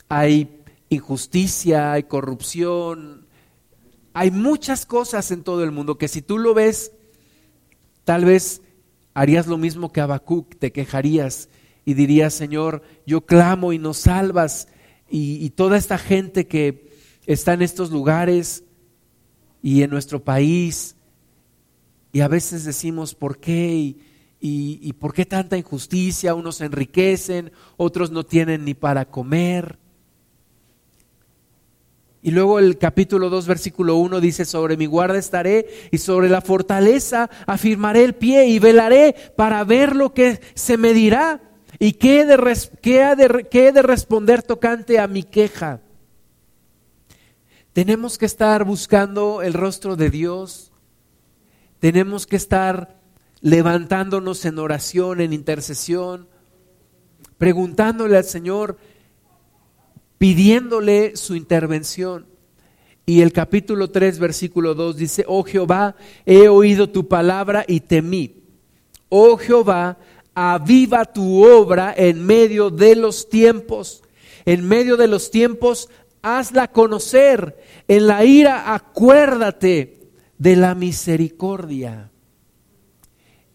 hay 0.08 0.62
injusticia, 0.90 1.94
hay 1.94 2.04
corrupción, 2.04 3.26
hay 4.14 4.30
muchas 4.30 4.86
cosas 4.86 5.32
en 5.32 5.44
todo 5.44 5.64
el 5.64 5.72
mundo 5.72 5.98
que 5.98 6.08
si 6.08 6.22
tú 6.22 6.38
lo 6.38 6.54
ves, 6.54 6.92
tal 8.04 8.26
vez 8.26 8.62
harías 9.16 9.48
lo 9.48 9.58
mismo 9.58 9.92
que 9.92 10.02
Habacuc, 10.02 10.58
te 10.60 10.72
quejarías 10.72 11.50
y 11.86 11.96
dirías, 11.96 12.36
Señor, 12.36 12.84
yo 13.08 13.26
clamo 13.26 13.74
y 13.74 13.80
nos 13.80 13.98
salvas. 13.98 14.68
Y 15.10 15.50
toda 15.52 15.78
esta 15.78 15.98
gente 15.98 16.48
que 16.48 16.92
está 17.26 17.54
en 17.54 17.62
estos 17.62 17.92
lugares, 17.92 18.64
y 19.62 19.84
en 19.84 19.90
nuestro 19.90 20.24
país. 20.24 20.96
Y 22.12 22.22
a 22.22 22.28
veces 22.28 22.64
decimos, 22.64 23.16
¿por 23.16 23.40
qué? 23.40 23.96
Y, 24.40 24.94
por 24.94 25.14
qué 25.14 25.26
tanta 25.26 25.58
injusticia? 25.58 26.36
Unos 26.36 26.58
se 26.58 26.66
enriquecen, 26.66 27.52
otros 27.76 28.12
no 28.12 28.26
tienen 28.26 28.66
ni 28.66 28.74
para 28.74 29.06
comer. 29.06 29.78
Y 32.22 32.32
luego 32.32 32.60
el 32.60 32.78
capítulo 32.78 33.30
2, 33.30 33.48
versículo 33.48 33.96
1 33.98 34.20
dice, 34.20 34.46
sobre 34.46 34.76
mi 34.76 34.86
guarda 34.86 35.18
estaré 35.18 35.68
y 35.92 36.00
sobre 36.00 36.30
la 36.30 36.42
fortaleza 36.42 37.30
afirmaré 37.46 38.04
el 38.04 38.16
pie 38.16 38.48
y 38.48 38.60
velaré 38.60 39.16
para 39.36 39.64
ver 39.64 39.96
lo 39.96 40.14
que 40.14 40.42
se 40.56 40.78
me 40.78 40.94
dirá 40.94 41.42
y 41.80 41.94
qué 41.94 42.26
de, 42.26 42.38
qué 42.82 43.16
de, 43.16 43.48
qué 43.50 43.72
de 43.72 43.82
responder 43.82 44.42
tocante 44.44 45.00
a 45.00 45.08
mi 45.08 45.24
queja. 45.24 45.82
Tenemos 47.78 48.18
que 48.18 48.26
estar 48.26 48.64
buscando 48.64 49.44
el 49.44 49.54
rostro 49.54 49.96
de 49.96 50.10
Dios. 50.10 50.72
Tenemos 51.78 52.26
que 52.26 52.36
estar 52.36 53.00
levantándonos 53.42 54.44
en 54.46 54.58
oración, 54.58 55.22
en 55.22 55.32
intercesión, 55.32 56.28
preguntándole 57.38 58.18
al 58.18 58.24
Señor, 58.24 58.80
pidiéndole 60.18 61.16
su 61.18 61.36
intervención. 61.36 62.26
Y 63.06 63.22
el 63.22 63.32
capítulo 63.32 63.92
3, 63.92 64.18
versículo 64.18 64.74
2 64.74 64.98
dice, 64.98 65.24
oh 65.28 65.44
Jehová, 65.44 65.96
he 66.26 66.48
oído 66.48 66.90
tu 66.90 67.08
palabra 67.08 67.64
y 67.68 67.82
temí. 67.82 68.42
Oh 69.10 69.38
Jehová, 69.38 70.00
aviva 70.34 71.06
tu 71.06 71.46
obra 71.46 71.94
en 71.96 72.26
medio 72.26 72.72
de 72.72 72.96
los 72.96 73.30
tiempos. 73.30 74.02
En 74.46 74.68
medio 74.68 74.98
de 74.98 75.08
los 75.08 75.30
tiempos, 75.30 75.90
hazla 76.22 76.70
conocer. 76.70 77.58
En 77.88 78.08
la 78.08 78.26
ira, 78.26 78.74
acuérdate 78.74 80.10
de 80.38 80.56
la 80.56 80.76
misericordia. 80.76 82.12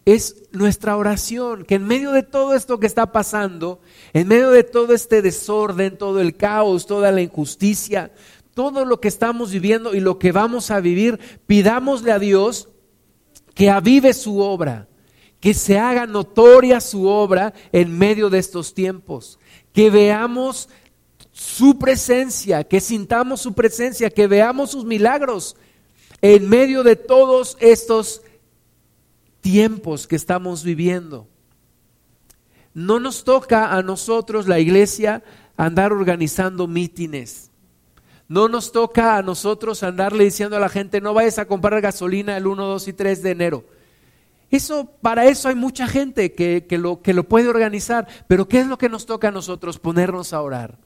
Es 0.05 0.49
nuestra 0.51 0.97
oración, 0.97 1.65
que 1.65 1.77
en 1.77 1.87
medio 1.87 2.11
de 2.11 2.25
todo 2.25 2.55
esto 2.55 2.81
que 2.81 2.89
está 2.89 3.13
pasando, 3.13 3.81
en 4.13 4.27
medio 4.27 4.51
de 4.51 4.65
todo 4.65 4.95
este 4.95 5.23
desorden, 5.23 5.97
todo 5.97 6.21
el 6.21 6.37
caos, 6.37 6.87
toda 6.87 7.13
la 7.13 7.21
injusticia, 7.21 8.11
todo 8.55 8.85
lo 8.85 9.01
que 9.01 9.09
estamos 9.09 9.53
viviendo 9.53 9.95
y 9.95 10.01
lo 10.01 10.19
que 10.19 10.33
vamos 10.33 10.71
a 10.71 10.81
vivir, 10.81 11.21
pidámosle 11.47 12.11
a 12.11 12.19
Dios 12.19 12.69
que 13.55 13.71
avive 13.71 14.13
su 14.13 14.41
obra, 14.41 14.89
que 15.41 15.55
se 15.55 15.79
haga 15.79 16.07
notoria 16.07 16.81
su 16.81 17.07
obra 17.07 17.55
en 17.73 17.97
medio 17.97 18.29
de 18.31 18.39
estos 18.39 18.75
tiempos, 18.75 19.39
que 19.73 19.91
veamos 19.91 20.69
su 21.33 21.78
presencia, 21.78 22.64
que 22.64 22.80
sintamos 22.80 23.41
su 23.41 23.55
presencia, 23.55 24.11
que 24.11 24.26
veamos 24.26 24.70
sus 24.70 24.85
milagros 24.85 25.57
en 26.20 26.49
medio 26.49 26.83
de 26.83 26.95
todos 26.95 27.57
estos 27.59 28.22
tiempos 29.41 30.07
que 30.07 30.16
estamos 30.16 30.62
viviendo. 30.62 31.26
No 32.74 33.01
nos 33.01 33.24
toca 33.24 33.74
a 33.74 33.83
nosotros, 33.83 34.47
la 34.47 34.59
iglesia, 34.59 35.22
andar 35.57 35.93
organizando 35.93 36.66
mítines. 36.66 37.51
No 38.28 38.49
nos 38.49 38.72
toca 38.72 39.16
a 39.16 39.22
nosotros 39.22 39.83
andarle 39.83 40.24
diciendo 40.24 40.57
a 40.57 40.61
la 40.61 40.68
gente, 40.68 41.01
no 41.01 41.12
vayas 41.12 41.39
a 41.39 41.47
comprar 41.47 41.80
gasolina 41.80 42.37
el 42.37 42.47
1, 42.47 42.64
2 42.64 42.89
y 42.89 42.93
3 42.93 43.22
de 43.22 43.30
enero. 43.30 43.64
Eso, 44.51 44.87
para 45.01 45.26
eso 45.26 45.49
hay 45.49 45.55
mucha 45.55 45.87
gente 45.87 46.33
que, 46.33 46.66
lo, 46.78 47.03
que 47.03 47.14
lo 47.14 47.24
puede 47.24 47.49
organizar. 47.49 48.07
Pero 48.28 48.49
¿qué 48.49 48.61
es 48.61 48.66
lo 48.66 48.78
que 48.78 48.89
nos 48.89 49.07
toca 49.07 49.28
a 49.28 49.33
nosotros? 49.33 49.78
Ponernos 49.78 50.33
a 50.33 50.41
orar. 50.41 50.78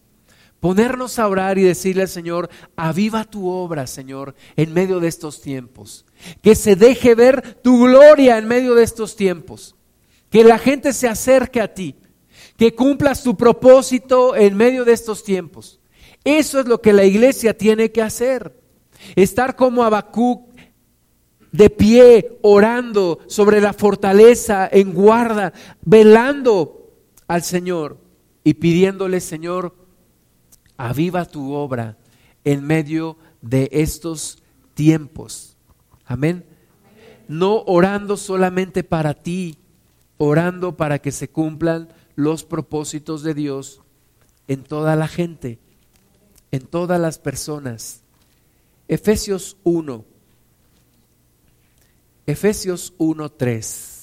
Ponernos 0.67 1.21
a 1.21 1.29
orar 1.29 1.59
y 1.59 1.62
decirle 1.62 2.03
al 2.03 2.09
Señor, 2.09 2.51
aviva 2.75 3.23
tu 3.23 3.49
obra, 3.49 3.87
Señor, 3.87 4.35
en 4.57 4.75
medio 4.75 4.99
de 4.99 5.07
estos 5.07 5.41
tiempos. 5.41 6.05
Que 6.43 6.57
se 6.57 6.75
deje 6.75 7.14
ver 7.14 7.61
tu 7.62 7.85
gloria 7.85 8.37
en 8.37 8.49
medio 8.49 8.75
de 8.75 8.83
estos 8.83 9.14
tiempos. 9.14 9.77
Que 10.29 10.43
la 10.43 10.59
gente 10.59 10.93
se 10.93 11.07
acerque 11.07 11.61
a 11.61 11.73
ti. 11.73 11.95
Que 12.57 12.75
cumplas 12.75 13.23
tu 13.23 13.37
propósito 13.37 14.35
en 14.35 14.57
medio 14.57 14.85
de 14.85 14.95
estos 14.95 15.23
tiempos. 15.23 15.79
Eso 16.25 16.59
es 16.59 16.67
lo 16.67 16.83
que 16.83 16.93
la 16.93 17.05
iglesia 17.05 17.57
tiene 17.57 17.93
que 17.93 18.03
hacer. 18.03 18.61
Estar 19.14 19.55
como 19.55 19.85
Habacuc 19.85 20.51
de 21.53 21.71
pie, 21.71 22.39
orando 22.43 23.21
sobre 23.29 23.61
la 23.61 23.73
fortaleza, 23.73 24.69
en 24.73 24.93
guarda, 24.93 25.53
velando 25.83 26.91
al 27.29 27.45
Señor 27.45 27.99
y 28.43 28.55
pidiéndole, 28.55 29.21
Señor, 29.21 29.86
aviva 30.77 31.24
tu 31.24 31.53
obra 31.53 31.97
en 32.45 32.64
medio 32.64 33.16
de 33.43 33.68
estos 33.72 34.43
tiempos. 34.74 35.57
Amén. 36.05 36.45
No 37.29 37.62
orando 37.66 38.16
solamente 38.16 38.85
para 38.85 39.14
ti, 39.14 39.59
orando 40.18 40.77
para 40.77 41.01
que 41.01 41.12
se 41.12 41.29
cumplan 41.29 41.89
los 42.14 42.45
propósitos 42.45 43.22
de 43.22 43.35
Dios 43.35 43.83
en 44.49 44.62
toda 44.62 44.97
la 44.97 45.09
gente, 45.09 45.59
en 46.53 46.66
todas 46.66 47.01
las 47.01 47.18
personas. 47.18 48.03
Efesios 48.89 49.57
1 49.64 50.05
Efesios 52.27 52.93
1:3. 52.99 53.95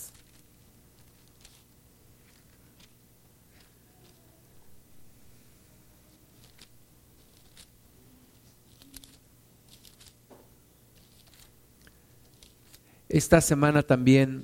Esta 13.13 13.41
semana 13.41 13.83
también 13.83 14.41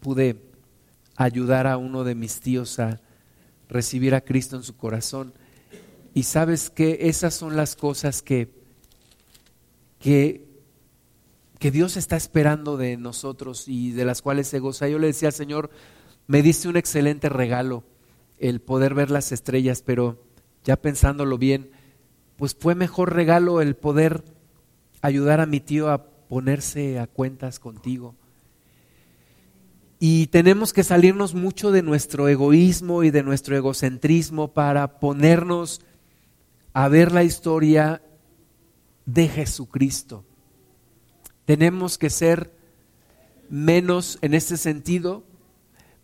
pude 0.00 0.36
ayudar 1.16 1.66
a 1.66 1.78
uno 1.78 2.04
de 2.04 2.14
mis 2.14 2.40
tíos 2.40 2.78
a 2.78 3.00
recibir 3.66 4.14
a 4.14 4.20
Cristo 4.20 4.56
en 4.56 4.62
su 4.62 4.76
corazón. 4.76 5.32
Y 6.12 6.24
sabes 6.24 6.68
que 6.68 6.98
esas 7.08 7.32
son 7.32 7.56
las 7.56 7.76
cosas 7.76 8.20
que, 8.20 8.52
que 9.98 10.50
que 11.58 11.70
Dios 11.70 11.96
está 11.96 12.18
esperando 12.18 12.76
de 12.76 12.98
nosotros 12.98 13.68
y 13.68 13.92
de 13.92 14.04
las 14.04 14.20
cuales 14.20 14.48
se 14.48 14.58
goza. 14.58 14.86
Yo 14.86 14.98
le 14.98 15.06
decía 15.06 15.28
al 15.28 15.34
Señor, 15.34 15.70
me 16.26 16.42
diste 16.42 16.68
un 16.68 16.76
excelente 16.76 17.30
regalo, 17.30 17.84
el 18.38 18.60
poder 18.60 18.92
ver 18.92 19.10
las 19.10 19.32
estrellas, 19.32 19.82
pero 19.82 20.22
ya 20.62 20.76
pensándolo 20.76 21.38
bien, 21.38 21.70
pues 22.36 22.54
fue 22.54 22.74
mejor 22.74 23.14
regalo 23.14 23.62
el 23.62 23.76
poder 23.76 24.24
ayudar 25.00 25.40
a 25.40 25.46
mi 25.46 25.60
tío 25.60 25.88
a 25.88 26.10
ponerse 26.30 27.00
a 27.00 27.08
cuentas 27.08 27.58
contigo. 27.58 28.14
Y 29.98 30.28
tenemos 30.28 30.72
que 30.72 30.84
salirnos 30.84 31.34
mucho 31.34 31.72
de 31.72 31.82
nuestro 31.82 32.28
egoísmo 32.28 33.02
y 33.02 33.10
de 33.10 33.24
nuestro 33.24 33.56
egocentrismo 33.56 34.52
para 34.54 35.00
ponernos 35.00 35.80
a 36.72 36.86
ver 36.86 37.10
la 37.10 37.24
historia 37.24 38.00
de 39.06 39.26
Jesucristo. 39.26 40.24
Tenemos 41.46 41.98
que 41.98 42.10
ser 42.10 42.54
menos 43.48 44.16
en 44.22 44.34
este 44.34 44.56
sentido, 44.56 45.24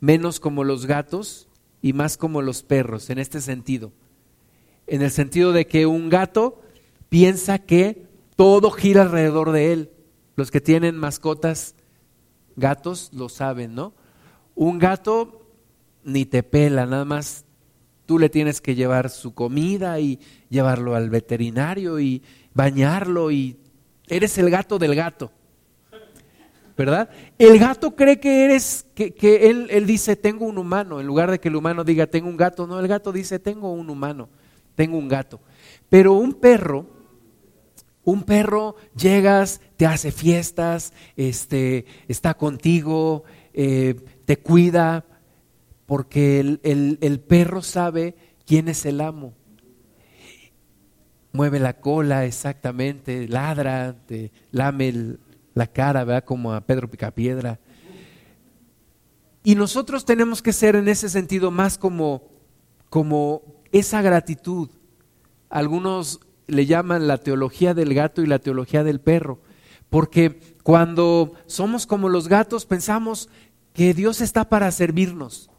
menos 0.00 0.40
como 0.40 0.64
los 0.64 0.86
gatos 0.86 1.48
y 1.80 1.92
más 1.92 2.16
como 2.16 2.42
los 2.42 2.64
perros, 2.64 3.10
en 3.10 3.20
este 3.20 3.40
sentido. 3.40 3.92
En 4.88 5.02
el 5.02 5.12
sentido 5.12 5.52
de 5.52 5.68
que 5.68 5.86
un 5.86 6.08
gato 6.08 6.60
piensa 7.08 7.60
que 7.60 8.08
todo 8.34 8.72
gira 8.72 9.02
alrededor 9.02 9.52
de 9.52 9.72
él. 9.72 9.90
Los 10.36 10.50
que 10.50 10.60
tienen 10.60 10.96
mascotas, 10.96 11.74
gatos, 12.54 13.10
lo 13.12 13.28
saben, 13.28 13.74
¿no? 13.74 13.94
Un 14.54 14.78
gato 14.78 15.42
ni 16.04 16.24
te 16.24 16.42
pela, 16.42 16.86
nada 16.86 17.04
más 17.04 17.44
tú 18.06 18.18
le 18.18 18.28
tienes 18.28 18.60
que 18.60 18.74
llevar 18.74 19.10
su 19.10 19.34
comida 19.34 19.98
y 19.98 20.20
llevarlo 20.48 20.94
al 20.94 21.10
veterinario 21.10 21.98
y 21.98 22.22
bañarlo 22.54 23.30
y 23.30 23.56
eres 24.06 24.38
el 24.38 24.48
gato 24.50 24.78
del 24.78 24.94
gato. 24.94 25.32
¿verdad? 26.76 27.08
El 27.38 27.58
gato 27.58 27.96
cree 27.96 28.20
que 28.20 28.44
eres, 28.44 28.86
que, 28.94 29.14
él, 29.48 29.66
él, 29.70 29.86
dice, 29.86 30.14
tengo 30.14 30.44
un 30.44 30.58
humano, 30.58 31.00
en 31.00 31.06
lugar 31.06 31.30
de 31.30 31.40
que 31.40 31.48
el 31.48 31.56
humano 31.56 31.84
diga, 31.84 32.06
tengo 32.06 32.28
un 32.28 32.36
gato, 32.36 32.66
no, 32.66 32.78
el 32.78 32.86
gato 32.86 33.12
dice, 33.12 33.38
tengo 33.38 33.72
un 33.72 33.88
humano, 33.88 34.28
tengo 34.74 34.98
un 34.98 35.08
gato. 35.08 35.40
Pero 35.88 36.12
un 36.12 36.34
perro, 36.34 36.86
un 38.06 38.22
perro 38.22 38.76
llegas, 38.96 39.60
te 39.76 39.84
hace 39.84 40.10
fiestas, 40.10 40.94
este, 41.16 41.84
está 42.08 42.32
contigo, 42.32 43.24
eh, 43.52 43.96
te 44.24 44.38
cuida, 44.38 45.04
porque 45.84 46.40
el, 46.40 46.98
el 47.02 47.20
perro 47.20 47.60
sabe 47.60 48.16
quién 48.46 48.68
es 48.68 48.86
el 48.86 49.02
amo 49.02 49.34
mueve 51.36 51.60
la 51.60 51.74
cola 51.74 52.24
exactamente, 52.24 53.28
ladra, 53.28 53.94
te 54.06 54.32
lame 54.50 55.18
la 55.54 55.66
cara, 55.66 56.02
¿verdad? 56.02 56.24
Como 56.24 56.52
a 56.52 56.62
Pedro 56.62 56.90
Picapiedra. 56.90 57.60
Y 59.44 59.54
nosotros 59.54 60.04
tenemos 60.04 60.42
que 60.42 60.52
ser 60.52 60.74
en 60.74 60.88
ese 60.88 61.08
sentido 61.08 61.50
más 61.50 61.78
como, 61.78 62.24
como 62.88 63.42
esa 63.70 64.00
gratitud. 64.00 64.70
Algunos 65.50 66.20
le 66.46 66.66
llaman 66.66 67.06
la 67.06 67.18
teología 67.18 67.74
del 67.74 67.94
gato 67.94 68.22
y 68.22 68.26
la 68.26 68.38
teología 68.38 68.84
del 68.84 69.00
perro, 69.00 69.40
porque 69.90 70.40
cuando 70.62 71.32
somos 71.46 71.86
como 71.86 72.08
los 72.08 72.28
gatos 72.28 72.66
pensamos 72.66 73.28
que 73.72 73.94
Dios 73.94 74.20
está 74.20 74.48
para 74.48 74.70
servirnos. 74.72 75.50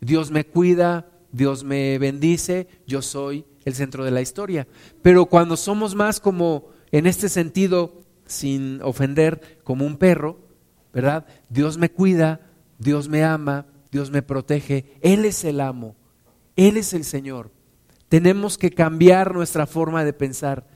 Dios 0.00 0.30
me 0.30 0.44
cuida, 0.44 1.08
Dios 1.32 1.64
me 1.64 1.98
bendice, 1.98 2.68
yo 2.86 3.02
soy 3.02 3.46
el 3.64 3.74
centro 3.74 4.04
de 4.04 4.10
la 4.10 4.20
historia. 4.20 4.66
Pero 5.00 5.26
cuando 5.26 5.56
somos 5.56 5.94
más 5.94 6.20
como 6.20 6.68
en 6.90 7.06
este 7.06 7.28
sentido 7.28 8.02
sin 8.26 8.82
ofender 8.82 9.60
como 9.64 9.86
un 9.86 9.96
perro, 9.96 10.38
¿verdad? 10.92 11.26
Dios 11.48 11.78
me 11.78 11.90
cuida, 11.90 12.40
Dios 12.78 13.08
me 13.08 13.24
ama, 13.24 13.66
Dios 13.90 14.10
me 14.10 14.22
protege, 14.22 14.98
Él 15.00 15.24
es 15.24 15.44
el 15.44 15.60
amo, 15.60 15.96
Él 16.56 16.76
es 16.76 16.92
el 16.92 17.04
Señor. 17.04 17.50
Tenemos 18.12 18.58
que 18.58 18.72
cambiar 18.72 19.32
nuestra 19.32 19.66
forma 19.66 20.04
de 20.04 20.12
pensar. 20.12 20.66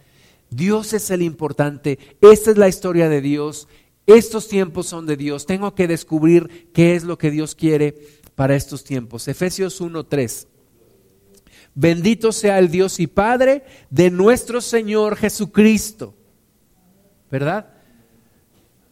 Dios 0.48 0.94
es 0.94 1.10
el 1.10 1.20
importante, 1.20 1.98
esta 2.22 2.50
es 2.50 2.56
la 2.56 2.66
historia 2.66 3.10
de 3.10 3.20
Dios, 3.20 3.68
estos 4.06 4.48
tiempos 4.48 4.86
son 4.86 5.04
de 5.04 5.18
Dios, 5.18 5.44
tengo 5.44 5.74
que 5.74 5.86
descubrir 5.86 6.70
qué 6.72 6.94
es 6.94 7.04
lo 7.04 7.18
que 7.18 7.30
Dios 7.30 7.54
quiere 7.54 7.94
para 8.36 8.56
estos 8.56 8.84
tiempos. 8.84 9.28
Efesios 9.28 9.82
1.3. 9.82 10.46
Bendito 11.74 12.32
sea 12.32 12.58
el 12.58 12.70
Dios 12.70 12.98
y 13.00 13.06
Padre 13.06 13.64
de 13.90 14.10
nuestro 14.10 14.62
Señor 14.62 15.16
Jesucristo 15.16 16.14
¿verdad? 17.30 17.66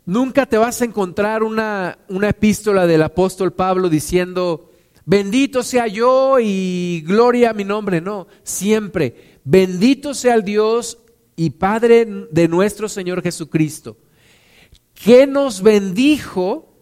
Nunca 0.05 0.45
te 0.45 0.59
vas 0.59 0.83
a 0.83 0.85
encontrar 0.85 1.43
una, 1.43 1.97
una 2.11 2.29
epístola 2.29 2.87
del 2.87 3.05
apóstol 3.05 3.55
Pablo 3.55 3.89
diciendo, 3.89 4.71
Bendito 5.07 5.63
sea 5.63 5.87
yo 5.87 6.39
y 6.41 7.03
gloria 7.07 7.51
a 7.51 7.55
mi 7.55 7.65
nombre, 7.65 8.01
no, 8.01 8.27
siempre. 8.43 9.39
Bendito 9.45 10.15
sea 10.15 10.35
el 10.35 10.45
Dios 10.45 10.99
y 11.37 11.51
Padre 11.51 12.07
de 12.31 12.49
nuestro 12.49 12.89
Señor 12.89 13.23
Jesucristo, 13.23 13.99
que 14.95 15.27
nos 15.27 15.63
bendijo, 15.63 16.73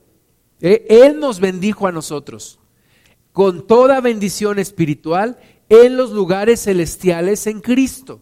eh, 0.61 0.87
Él 0.89 1.19
nos 1.19 1.41
bendijo 1.41 1.87
a 1.87 1.93
nosotros 1.93 2.61
con 3.33 3.67
toda 3.67 4.01
bendición 4.01 4.59
espiritual 4.59 5.39
en 5.69 5.97
los 5.97 6.11
lugares 6.11 6.63
celestiales 6.63 7.47
en 7.47 7.61
Cristo. 7.61 8.21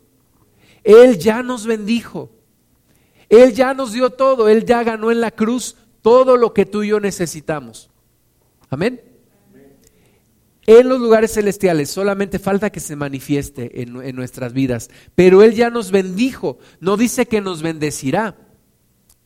Él 0.85 1.19
ya 1.19 1.43
nos 1.43 1.67
bendijo. 1.67 2.31
Él 3.29 3.53
ya 3.53 3.75
nos 3.75 3.93
dio 3.93 4.11
todo. 4.11 4.49
Él 4.49 4.65
ya 4.65 4.83
ganó 4.83 5.11
en 5.11 5.21
la 5.21 5.31
cruz 5.33 5.77
todo 6.01 6.37
lo 6.37 6.55
que 6.55 6.65
tú 6.65 6.83
y 6.83 6.89
yo 6.89 7.01
necesitamos. 7.01 7.91
Amén. 8.71 9.10
En 10.73 10.89
los 10.89 11.01
lugares 11.01 11.33
celestiales 11.33 11.91
solamente 11.91 12.39
falta 12.39 12.71
que 12.71 12.79
se 12.79 12.95
manifieste 12.95 13.83
en, 13.83 14.15
nuestras 14.15 14.53
vidas. 14.53 14.89
Pero 15.17 15.43
Él 15.43 15.57
ya 15.57 15.69
nos 15.69 15.91
bendijo. 15.91 16.59
No 16.79 16.97
dice 16.97 17.27
que 17.27 17.41
nos 17.41 17.61
bendecirá 17.61 18.37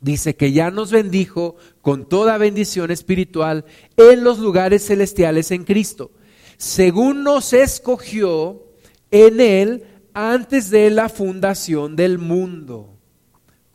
dice 0.01 0.37
que 0.37 0.53
ya 0.53 0.71
nos 0.71 0.91
bendijo 0.91 1.57
con 1.83 2.09
toda 2.09 2.39
bendición 2.39 2.91
espiritual 2.91 3.67
en 3.99 4.25
los 4.25 4.39
lugares 4.39 4.87
celestiales 4.87 5.51
en 5.51 5.65
Cristo, 5.65 6.13
según 6.59 7.25
nos 7.25 7.55
escogió 7.55 8.63
en 9.11 9.41
Él 9.41 9.85
antes 10.15 10.71
de 10.71 10.89
la 10.89 11.11
fundación 11.11 11.95
del 11.95 12.19
mundo. 12.19 12.99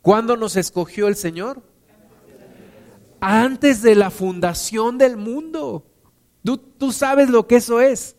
¿Cuándo 0.02 0.38
nos 0.38 0.56
escogió 0.56 1.08
el 1.08 1.16
Señor? 1.16 1.62
Antes 3.20 3.84
de 3.84 3.94
la 3.94 4.10
fundación 4.10 4.98
del 4.98 5.18
mundo. 5.18 5.89
Tú, 6.44 6.92
sabes 6.92 7.30
lo 7.30 7.48
que 7.48 7.58
eso 7.58 7.82
es. 7.82 8.16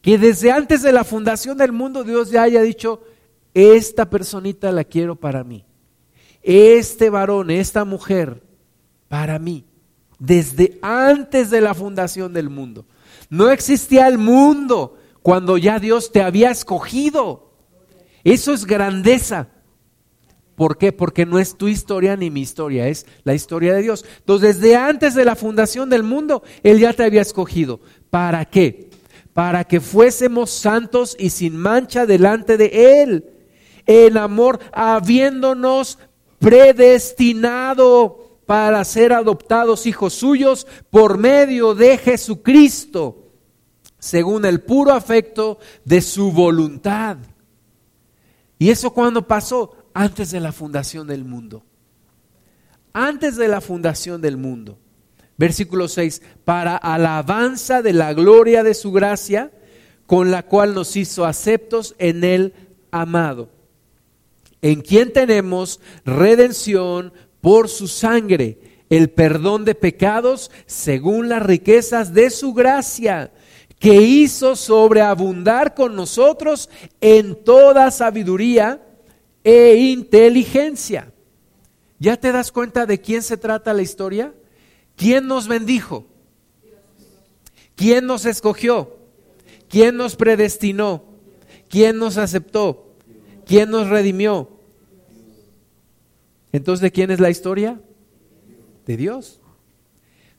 Que 0.00 0.18
desde 0.18 0.50
antes 0.50 0.82
de 0.82 0.92
la 0.92 1.04
fundación 1.04 1.58
del 1.58 1.72
mundo 1.72 2.04
Dios 2.04 2.30
ya 2.30 2.42
haya 2.42 2.62
dicho, 2.62 3.02
esta 3.54 4.08
personita 4.08 4.72
la 4.72 4.84
quiero 4.84 5.16
para 5.16 5.44
mí 5.44 5.64
este 6.42 7.10
varón, 7.10 7.50
esta 7.50 7.84
mujer, 7.84 8.42
para 9.08 9.38
mí, 9.38 9.64
desde 10.18 10.78
antes 10.82 11.50
de 11.50 11.60
la 11.60 11.74
fundación 11.74 12.32
del 12.32 12.50
mundo. 12.50 12.86
No 13.28 13.50
existía 13.50 14.08
el 14.08 14.18
mundo 14.18 14.98
cuando 15.22 15.58
ya 15.58 15.78
Dios 15.78 16.12
te 16.12 16.22
había 16.22 16.50
escogido. 16.50 17.52
Eso 18.24 18.52
es 18.52 18.64
grandeza. 18.64 19.48
¿Por 20.60 20.76
qué? 20.76 20.92
Porque 20.92 21.24
no 21.24 21.38
es 21.38 21.56
tu 21.56 21.68
historia 21.68 22.18
ni 22.18 22.28
mi 22.28 22.42
historia, 22.42 22.86
es 22.86 23.06
la 23.24 23.32
historia 23.32 23.72
de 23.72 23.80
Dios. 23.80 24.04
Entonces, 24.18 24.60
desde 24.60 24.76
antes 24.76 25.14
de 25.14 25.24
la 25.24 25.34
fundación 25.34 25.88
del 25.88 26.02
mundo, 26.02 26.42
Él 26.62 26.78
ya 26.78 26.92
te 26.92 27.02
había 27.02 27.22
escogido. 27.22 27.80
¿Para 28.10 28.44
qué? 28.44 28.90
Para 29.32 29.64
que 29.64 29.80
fuésemos 29.80 30.50
santos 30.50 31.16
y 31.18 31.30
sin 31.30 31.56
mancha 31.56 32.04
delante 32.04 32.58
de 32.58 33.02
Él. 33.02 33.24
En 33.86 34.18
amor, 34.18 34.60
habiéndonos 34.70 35.98
predestinado 36.38 38.42
para 38.44 38.84
ser 38.84 39.14
adoptados 39.14 39.86
hijos 39.86 40.12
suyos 40.12 40.66
por 40.90 41.16
medio 41.16 41.74
de 41.74 41.96
Jesucristo, 41.96 43.30
según 43.98 44.44
el 44.44 44.60
puro 44.60 44.92
afecto 44.92 45.58
de 45.86 46.02
su 46.02 46.32
voluntad. 46.32 47.16
¿Y 48.58 48.68
eso 48.68 48.90
cuando 48.90 49.26
pasó? 49.26 49.79
Antes 49.94 50.30
de 50.30 50.40
la 50.40 50.52
fundación 50.52 51.06
del 51.06 51.24
mundo. 51.24 51.64
Antes 52.92 53.36
de 53.36 53.48
la 53.48 53.60
fundación 53.60 54.20
del 54.20 54.36
mundo. 54.36 54.78
Versículo 55.36 55.88
6, 55.88 56.20
para 56.44 56.76
alabanza 56.76 57.80
de 57.82 57.92
la 57.92 58.12
gloria 58.12 58.62
de 58.62 58.74
su 58.74 58.92
gracia, 58.92 59.50
con 60.06 60.30
la 60.30 60.42
cual 60.42 60.74
nos 60.74 60.96
hizo 60.96 61.24
aceptos 61.24 61.94
en 61.98 62.24
el 62.24 62.52
amado 62.90 63.48
en 64.62 64.80
quien 64.82 65.12
tenemos 65.12 65.80
redención 66.04 67.12
por 67.40 67.68
su 67.68 67.88
sangre, 67.88 68.58
el 68.90 69.10
perdón 69.10 69.64
de 69.64 69.74
pecados 69.74 70.50
según 70.66 71.28
las 71.28 71.42
riquezas 71.42 72.12
de 72.12 72.30
su 72.30 72.52
gracia, 72.52 73.32
que 73.78 73.94
hizo 73.94 74.56
sobreabundar 74.56 75.74
con 75.74 75.96
nosotros 75.96 76.68
en 77.00 77.42
toda 77.44 77.90
sabiduría 77.90 78.82
e 79.44 79.76
inteligencia. 79.76 81.12
¿Ya 81.98 82.16
te 82.16 82.32
das 82.32 82.50
cuenta 82.50 82.86
de 82.86 83.00
quién 83.00 83.22
se 83.22 83.36
trata 83.36 83.74
la 83.74 83.82
historia? 83.82 84.34
¿Quién 84.96 85.26
nos 85.26 85.48
bendijo? 85.48 86.06
¿Quién 87.74 88.06
nos 88.06 88.26
escogió? 88.26 88.96
¿Quién 89.68 89.96
nos 89.96 90.16
predestinó? 90.16 91.04
¿Quién 91.68 91.98
nos 91.98 92.16
aceptó? 92.16 92.94
¿Quién 93.46 93.70
nos 93.70 93.88
redimió? 93.88 94.50
Entonces, 96.52 96.82
¿de 96.82 96.90
quién 96.90 97.10
es 97.10 97.20
la 97.20 97.30
historia? 97.30 97.80
De 98.86 98.96
Dios. 98.96 99.40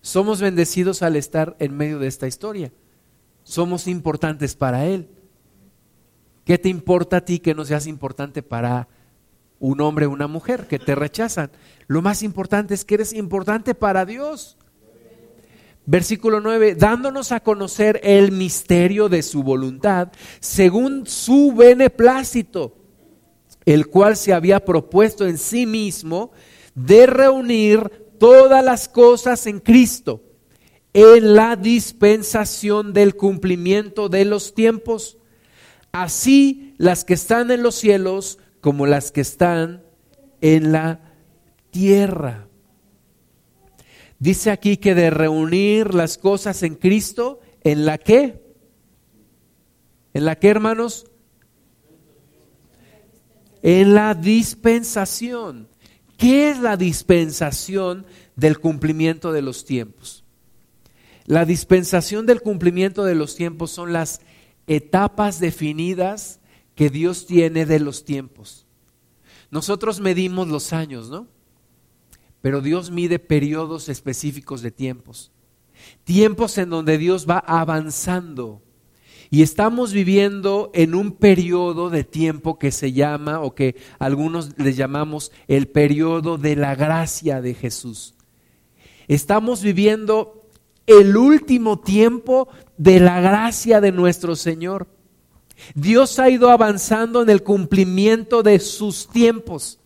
Somos 0.02 0.42
bendecidos 0.42 1.04
al 1.04 1.16
estar 1.16 1.56
en 1.60 1.78
medio 1.78 2.00
de 2.00 2.08
esta 2.08 2.28
historia. 2.28 2.72
Somos 3.44 3.88
importantes 3.88 4.56
para 4.56 4.86
Él. 4.86 5.08
¿Qué 6.46 6.58
te 6.58 6.70
importa 6.70 7.18
a 7.18 7.26
ti 7.26 7.40
que 7.40 7.54
no 7.54 7.66
seas 7.66 7.88
importante 7.88 8.44
para 8.44 8.88
un 9.60 9.80
hombre 9.82 10.06
o 10.06 10.12
una 10.12 10.28
mujer 10.28 10.68
que 10.68 10.80
te 10.80 10.96
rechazan? 10.96 11.52
Lo 11.88 12.02
más 12.02 12.24
importante 12.24 12.74
es 12.74 12.86
que 12.86 12.96
eres 12.96 13.14
importante 13.14 13.76
para 13.76 14.06
Dios. 14.06 14.58
Versículo 15.86 16.42
9, 16.42 16.76
dándonos 16.76 17.32
a 17.32 17.40
conocer 17.40 18.00
el 18.04 18.32
misterio 18.32 19.10
de 19.10 19.24
su 19.24 19.44
voluntad 19.44 20.12
según 20.40 21.08
su 21.08 21.54
beneplácito 21.54 22.76
el 23.66 23.88
cual 23.88 24.18
se 24.18 24.34
había 24.34 24.64
propuesto 24.66 25.28
en 25.28 25.38
sí 25.38 25.66
mismo 25.66 26.32
de 26.76 27.06
reunir 27.06 27.90
todas 28.18 28.64
las 28.64 28.88
cosas 28.88 29.46
en 29.48 29.60
Cristo, 29.60 30.24
en 30.94 31.36
la 31.36 31.56
dispensación 31.56 32.94
del 32.94 33.16
cumplimiento 33.16 34.10
de 34.10 34.26
los 34.26 34.54
tiempos, 34.54 35.18
así 35.92 36.74
las 36.78 37.06
que 37.06 37.14
están 37.14 37.52
en 37.52 37.64
los 37.64 37.76
cielos 37.76 38.40
como 38.60 38.86
las 38.86 39.12
que 39.12 39.22
están 39.22 39.84
en 40.42 40.72
la 40.72 41.00
tierra. 41.72 42.48
Dice 44.20 44.52
aquí 44.52 44.78
que 44.78 44.94
de 44.94 45.10
reunir 45.10 45.94
las 45.94 46.18
cosas 46.18 46.64
en 46.64 46.76
Cristo, 46.76 47.40
¿en 47.64 47.86
la 47.86 47.98
qué? 47.98 48.42
¿En 50.14 50.26
la 50.26 50.36
qué, 50.36 50.50
hermanos? 50.50 51.12
en 53.62 53.94
la 53.94 54.14
dispensación. 54.14 55.68
¿Qué 56.18 56.52
es 56.52 56.60
la 56.60 56.78
dispensación 56.78 58.06
del 58.36 58.60
cumplimiento 58.60 59.32
de 59.32 59.42
los 59.42 59.66
tiempos? 59.66 60.24
La 61.26 61.46
dispensación 61.46 62.26
del 62.26 62.42
cumplimiento 62.42 63.04
de 63.04 63.16
los 63.16 63.36
tiempos 63.36 63.72
son 63.72 63.94
las 63.94 64.22
etapas 64.76 65.40
definidas 65.40 66.40
que 66.76 66.90
Dios 66.90 67.26
tiene 67.26 67.66
de 67.66 67.80
los 67.80 68.06
tiempos. 68.06 68.66
Nosotros 69.50 70.00
medimos 70.00 70.48
los 70.48 70.72
años, 70.72 71.10
¿no? 71.10 71.28
Pero 72.42 72.62
Dios 72.62 72.90
mide 72.90 73.20
periodos 73.20 73.90
específicos 73.90 74.62
de 74.62 74.72
tiempos. 74.72 75.32
Tiempos 76.04 76.58
en 76.58 76.70
donde 76.70 76.98
Dios 76.98 77.28
va 77.30 77.40
avanzando 77.40 78.62
y 79.34 79.44
estamos 79.44 79.94
viviendo 79.94 80.72
en 80.74 80.94
un 80.94 81.14
periodo 81.14 81.90
de 81.90 82.04
tiempo 82.04 82.60
que 82.60 82.72
se 82.72 82.92
llama, 82.92 83.40
o 83.40 83.56
que 83.56 83.78
algunos 83.98 84.58
le 84.58 84.74
llamamos 84.74 85.32
el 85.48 85.70
periodo 85.70 86.38
de 86.38 86.58
la 86.58 86.76
gracia 86.76 87.42
de 87.42 87.54
Jesús. 87.54 88.14
Estamos 89.08 89.64
viviendo 89.64 90.50
el 90.86 91.16
último 91.16 91.80
tiempo 91.80 92.50
de 92.82 93.00
la 93.00 93.22
gracia 93.22 93.80
de 93.80 93.92
nuestro 93.92 94.36
Señor. 94.36 94.88
Dios 95.76 96.18
ha 96.18 96.32
ido 96.32 96.50
avanzando 96.50 97.22
en 97.22 97.30
el 97.30 97.44
cumplimiento 97.44 98.42
de 98.42 98.58
sus 98.58 99.08
tiempos. 99.08 99.78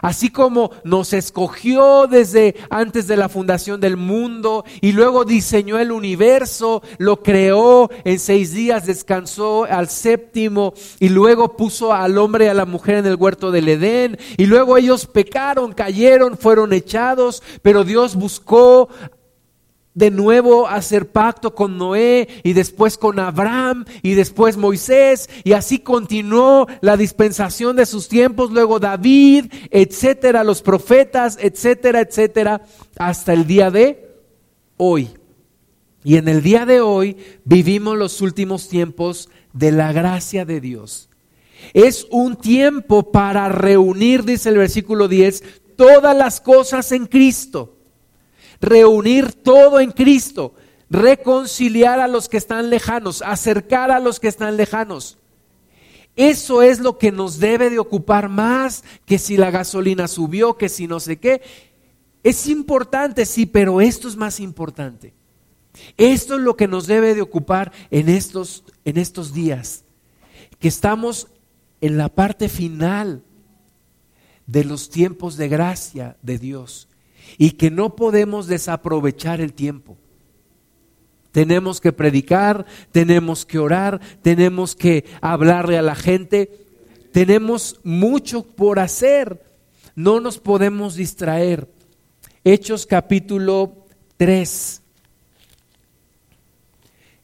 Así 0.00 0.30
como 0.30 0.70
nos 0.82 1.12
escogió 1.12 2.06
desde 2.06 2.56
antes 2.70 3.06
de 3.06 3.18
la 3.18 3.28
fundación 3.28 3.82
del 3.82 3.98
mundo 3.98 4.64
y 4.80 4.92
luego 4.92 5.26
diseñó 5.26 5.78
el 5.78 5.92
universo, 5.92 6.82
lo 6.96 7.22
creó, 7.22 7.90
en 8.02 8.18
seis 8.18 8.54
días 8.54 8.86
descansó 8.86 9.64
al 9.64 9.90
séptimo 9.90 10.72
y 11.00 11.10
luego 11.10 11.54
puso 11.54 11.92
al 11.92 12.16
hombre 12.16 12.46
y 12.46 12.48
a 12.48 12.54
la 12.54 12.64
mujer 12.64 12.96
en 12.96 13.06
el 13.06 13.16
huerto 13.16 13.50
del 13.50 13.68
Edén 13.68 14.18
y 14.38 14.46
luego 14.46 14.78
ellos 14.78 15.04
pecaron, 15.04 15.74
cayeron, 15.74 16.38
fueron 16.38 16.72
echados, 16.72 17.42
pero 17.60 17.84
Dios 17.84 18.16
buscó 18.16 18.88
de 19.94 20.10
nuevo 20.10 20.66
hacer 20.68 21.10
pacto 21.10 21.54
con 21.54 21.76
Noé 21.76 22.28
y 22.42 22.54
después 22.54 22.96
con 22.96 23.18
Abraham 23.18 23.84
y 24.02 24.14
después 24.14 24.56
Moisés 24.56 25.28
y 25.44 25.52
así 25.52 25.80
continuó 25.80 26.66
la 26.80 26.96
dispensación 26.96 27.76
de 27.76 27.86
sus 27.86 28.08
tiempos, 28.08 28.50
luego 28.50 28.80
David, 28.80 29.52
etcétera, 29.70 30.44
los 30.44 30.62
profetas, 30.62 31.38
etcétera, 31.40 32.00
etcétera, 32.00 32.62
hasta 32.96 33.32
el 33.32 33.46
día 33.46 33.70
de 33.70 34.16
hoy. 34.76 35.10
Y 36.04 36.16
en 36.16 36.28
el 36.28 36.42
día 36.42 36.66
de 36.66 36.80
hoy 36.80 37.16
vivimos 37.44 37.96
los 37.96 38.20
últimos 38.20 38.68
tiempos 38.68 39.28
de 39.52 39.70
la 39.72 39.92
gracia 39.92 40.44
de 40.44 40.60
Dios. 40.60 41.10
Es 41.74 42.06
un 42.10 42.36
tiempo 42.36 43.12
para 43.12 43.48
reunir, 43.48 44.24
dice 44.24 44.48
el 44.48 44.58
versículo 44.58 45.06
10, 45.06 45.44
todas 45.76 46.16
las 46.16 46.40
cosas 46.40 46.90
en 46.90 47.06
Cristo. 47.06 47.76
Reunir 48.62 49.32
todo 49.32 49.80
en 49.80 49.90
Cristo. 49.90 50.54
Reconciliar 50.88 51.98
a 51.98 52.06
los 52.06 52.28
que 52.28 52.36
están 52.36 52.70
lejanos. 52.70 53.20
Acercar 53.20 53.90
a 53.90 53.98
los 53.98 54.20
que 54.20 54.28
están 54.28 54.56
lejanos. 54.56 55.18
Eso 56.14 56.62
es 56.62 56.78
lo 56.78 56.96
que 56.96 57.10
nos 57.10 57.38
debe 57.38 57.70
de 57.70 57.78
ocupar 57.78 58.28
más 58.28 58.84
que 59.04 59.18
si 59.18 59.36
la 59.36 59.50
gasolina 59.50 60.06
subió, 60.06 60.56
que 60.56 60.68
si 60.68 60.86
no 60.86 61.00
sé 61.00 61.18
qué. 61.18 61.42
Es 62.22 62.46
importante, 62.46 63.26
sí, 63.26 63.46
pero 63.46 63.80
esto 63.80 64.06
es 64.06 64.16
más 64.16 64.38
importante. 64.38 65.12
Esto 65.96 66.36
es 66.36 66.40
lo 66.40 66.54
que 66.56 66.68
nos 66.68 66.86
debe 66.86 67.14
de 67.14 67.22
ocupar 67.22 67.72
en 67.90 68.08
estos, 68.08 68.62
en 68.84 68.98
estos 68.98 69.32
días, 69.32 69.84
que 70.60 70.68
estamos 70.68 71.28
en 71.80 71.96
la 71.96 72.10
parte 72.10 72.48
final 72.48 73.24
de 74.46 74.64
los 74.64 74.90
tiempos 74.90 75.36
de 75.36 75.48
gracia 75.48 76.16
de 76.22 76.38
Dios 76.38 76.88
y 77.38 77.52
que 77.52 77.70
no 77.70 77.96
podemos 77.96 78.46
desaprovechar 78.46 79.40
el 79.40 79.52
tiempo. 79.52 79.96
Tenemos 81.32 81.80
que 81.80 81.92
predicar, 81.92 82.66
tenemos 82.92 83.46
que 83.46 83.58
orar, 83.58 84.00
tenemos 84.20 84.76
que 84.76 85.06
hablarle 85.22 85.78
a 85.78 85.82
la 85.82 85.94
gente, 85.94 86.50
tenemos 87.10 87.80
mucho 87.84 88.42
por 88.42 88.78
hacer, 88.78 89.42
no 89.94 90.20
nos 90.20 90.38
podemos 90.38 90.94
distraer. 90.94 91.68
Hechos 92.44 92.86
capítulo 92.86 93.86
3. 94.18 94.82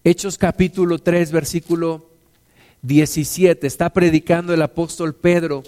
Hechos 0.05 0.39
capítulo 0.39 0.99
3, 0.99 1.33
versículo 1.33 2.09
17. 2.83 3.67
Está 3.67 3.91
predicando 3.93 4.55
el 4.55 4.63
apóstol 4.63 5.15
Pedro 5.15 5.63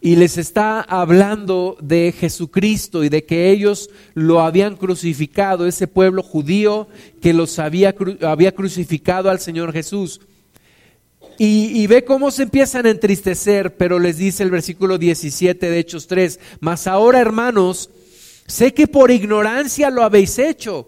y 0.00 0.16
les 0.16 0.38
está 0.38 0.80
hablando 0.80 1.76
de 1.80 2.14
Jesucristo 2.18 3.04
y 3.04 3.10
de 3.10 3.24
que 3.24 3.50
ellos 3.50 3.90
lo 4.14 4.40
habían 4.40 4.76
crucificado, 4.76 5.66
ese 5.66 5.86
pueblo 5.86 6.22
judío 6.22 6.88
que 7.20 7.34
los 7.34 7.58
había, 7.58 7.94
había 8.22 8.52
crucificado 8.52 9.28
al 9.28 9.40
Señor 9.40 9.72
Jesús. 9.72 10.20
Y, 11.38 11.82
y, 11.82 11.86
ve 11.86 12.04
cómo 12.04 12.30
se 12.30 12.42
empiezan 12.42 12.86
a 12.86 12.90
entristecer, 12.90 13.76
pero 13.76 13.98
les 13.98 14.18
dice 14.18 14.42
el 14.42 14.50
versículo 14.50 14.98
17 14.98 15.70
de 15.70 15.78
Hechos 15.78 16.06
3, 16.06 16.38
mas 16.60 16.86
ahora 16.86 17.20
hermanos, 17.20 17.90
sé 18.46 18.74
que 18.74 18.86
por 18.86 19.10
ignorancia 19.10 19.90
lo 19.90 20.02
habéis 20.02 20.38
hecho 20.38 20.86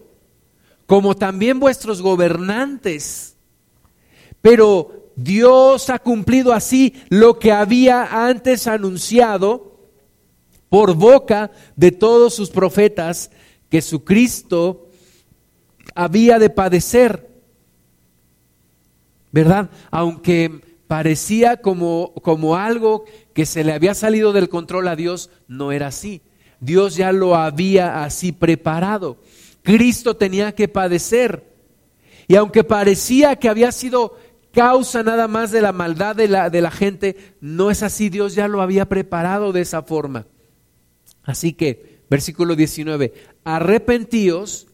como 0.87 1.17
también 1.17 1.59
vuestros 1.59 2.03
gobernantes. 2.03 3.37
Pero 4.43 5.02
Dios 5.17 5.91
ha 5.91 5.99
cumplido 5.99 6.53
así 6.53 6.95
lo 7.09 7.39
que 7.39 7.53
había 7.53 8.27
antes 8.27 8.67
anunciado 8.67 9.73
por 10.69 10.95
boca 10.95 11.51
de 11.77 11.93
todos 11.93 12.35
sus 12.35 12.51
profetas, 12.51 13.31
que 13.69 13.83
su 13.83 14.05
Cristo 14.05 14.89
había 15.95 16.39
de 16.39 16.51
padecer. 16.51 17.29
¿Verdad? 19.31 19.71
Aunque 19.91 20.61
parecía 20.87 21.59
como, 21.59 22.13
como 22.23 22.57
algo 22.57 23.05
que 23.35 23.47
se 23.47 23.65
le 23.65 23.73
había 23.73 23.95
salido 23.95 24.33
del 24.33 24.49
control 24.49 24.89
a 24.89 24.97
Dios, 24.97 25.31
no 25.49 25.73
era 25.73 25.89
así. 25.89 26.23
Dios 26.61 26.97
ya 26.97 27.13
lo 27.13 27.35
había 27.35 28.05
así 28.05 28.31
preparado. 28.33 29.19
Cristo 29.63 30.17
tenía 30.17 30.55
que 30.55 30.69
padecer. 30.69 31.53
Y 32.29 32.37
aunque 32.37 32.65
parecía 32.65 33.37
que 33.37 33.49
había 33.49 33.73
sido 33.73 34.17
causa 34.53 35.03
nada 35.03 35.29
más 35.29 35.51
de 35.51 35.63
la 35.63 35.73
maldad 35.73 36.15
de 36.15 36.29
la, 36.29 36.51
de 36.51 36.61
la 36.61 36.71
gente, 36.71 37.35
no 37.41 37.71
es 37.71 37.83
así, 37.83 38.09
Dios 38.09 38.35
ya 38.35 38.49
lo 38.49 38.63
había 38.63 38.89
preparado 38.89 39.53
de 39.53 39.63
esa 39.63 39.83
forma. 39.83 40.27
Así 41.23 41.53
que, 41.53 42.03
versículo 42.11 42.57
19, 42.57 43.13
arrepentíos 43.45 44.69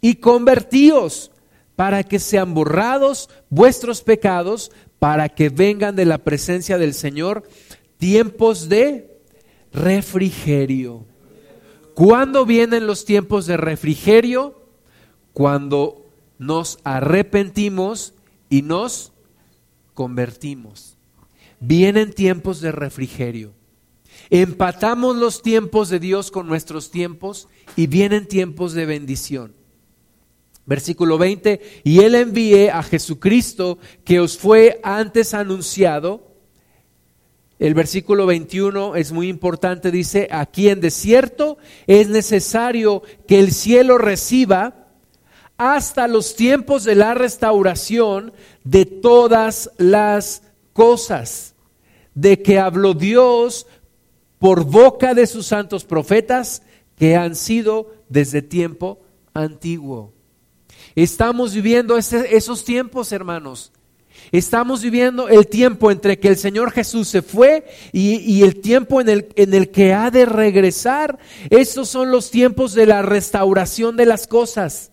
y 0.00 0.16
convertíos 0.16 1.30
para 1.76 2.02
que 2.02 2.18
sean 2.18 2.54
borrados 2.54 3.30
vuestros 3.48 4.02
pecados, 4.02 4.72
para 4.98 5.28
que 5.28 5.48
vengan 5.48 5.96
de 5.96 6.04
la 6.04 6.18
presencia 6.18 6.78
del 6.78 6.94
Señor 6.94 7.48
tiempos 7.98 8.68
de 8.68 9.20
refrigerio 9.72 11.06
¿Cuándo 11.94 12.46
vienen 12.46 12.86
los 12.86 13.04
tiempos 13.04 13.46
de 13.46 13.56
refrigerio? 13.56 14.62
Cuando 15.32 16.06
nos 16.38 16.78
arrepentimos 16.84 18.14
y 18.48 18.62
nos 18.62 19.11
convertimos. 19.94 20.96
Vienen 21.60 22.12
tiempos 22.12 22.60
de 22.60 22.72
refrigerio. 22.72 23.52
Empatamos 24.30 25.16
los 25.16 25.42
tiempos 25.42 25.88
de 25.88 26.00
Dios 26.00 26.30
con 26.30 26.46
nuestros 26.46 26.90
tiempos 26.90 27.48
y 27.76 27.86
vienen 27.86 28.26
tiempos 28.26 28.72
de 28.72 28.86
bendición. 28.86 29.54
Versículo 30.64 31.18
20, 31.18 31.60
y 31.82 32.00
Él 32.00 32.14
envíe 32.14 32.68
a 32.68 32.82
Jesucristo 32.82 33.78
que 34.04 34.20
os 34.20 34.38
fue 34.38 34.80
antes 34.84 35.34
anunciado 35.34 36.32
el 37.62 37.74
versículo 37.74 38.26
21 38.26 38.96
es 38.96 39.12
muy 39.12 39.28
importante, 39.28 39.92
dice, 39.92 40.26
aquí 40.32 40.68
en 40.68 40.80
desierto 40.80 41.58
es 41.86 42.08
necesario 42.08 43.04
que 43.28 43.38
el 43.38 43.52
cielo 43.52 43.98
reciba 43.98 44.81
hasta 45.56 46.08
los 46.08 46.36
tiempos 46.36 46.84
de 46.84 46.94
la 46.94 47.14
restauración 47.14 48.32
de 48.64 48.84
todas 48.84 49.70
las 49.78 50.42
cosas, 50.72 51.54
de 52.14 52.42
que 52.42 52.58
habló 52.58 52.94
Dios 52.94 53.66
por 54.38 54.64
boca 54.64 55.14
de 55.14 55.26
sus 55.26 55.46
santos 55.46 55.84
profetas 55.84 56.62
que 56.96 57.16
han 57.16 57.36
sido 57.36 57.94
desde 58.08 58.42
tiempo 58.42 59.00
antiguo. 59.34 60.12
Estamos 60.94 61.54
viviendo 61.54 61.96
esos 61.96 62.64
tiempos, 62.64 63.12
hermanos. 63.12 63.72
Estamos 64.30 64.82
viviendo 64.82 65.28
el 65.28 65.46
tiempo 65.46 65.90
entre 65.90 66.18
que 66.18 66.28
el 66.28 66.36
Señor 66.36 66.70
Jesús 66.70 67.08
se 67.08 67.22
fue 67.22 67.66
y, 67.92 68.42
el 68.42 68.60
tiempo 68.60 69.00
en 69.00 69.08
el, 69.08 69.28
en 69.36 69.52
el 69.54 69.70
que 69.70 69.92
ha 69.92 70.10
de 70.10 70.26
regresar. 70.26 71.18
Estos 71.50 71.88
son 71.88 72.10
los 72.10 72.30
tiempos 72.30 72.74
de 72.74 72.86
la 72.86 73.02
restauración 73.02 73.96
de 73.96 74.06
las 74.06 74.26
cosas. 74.26 74.91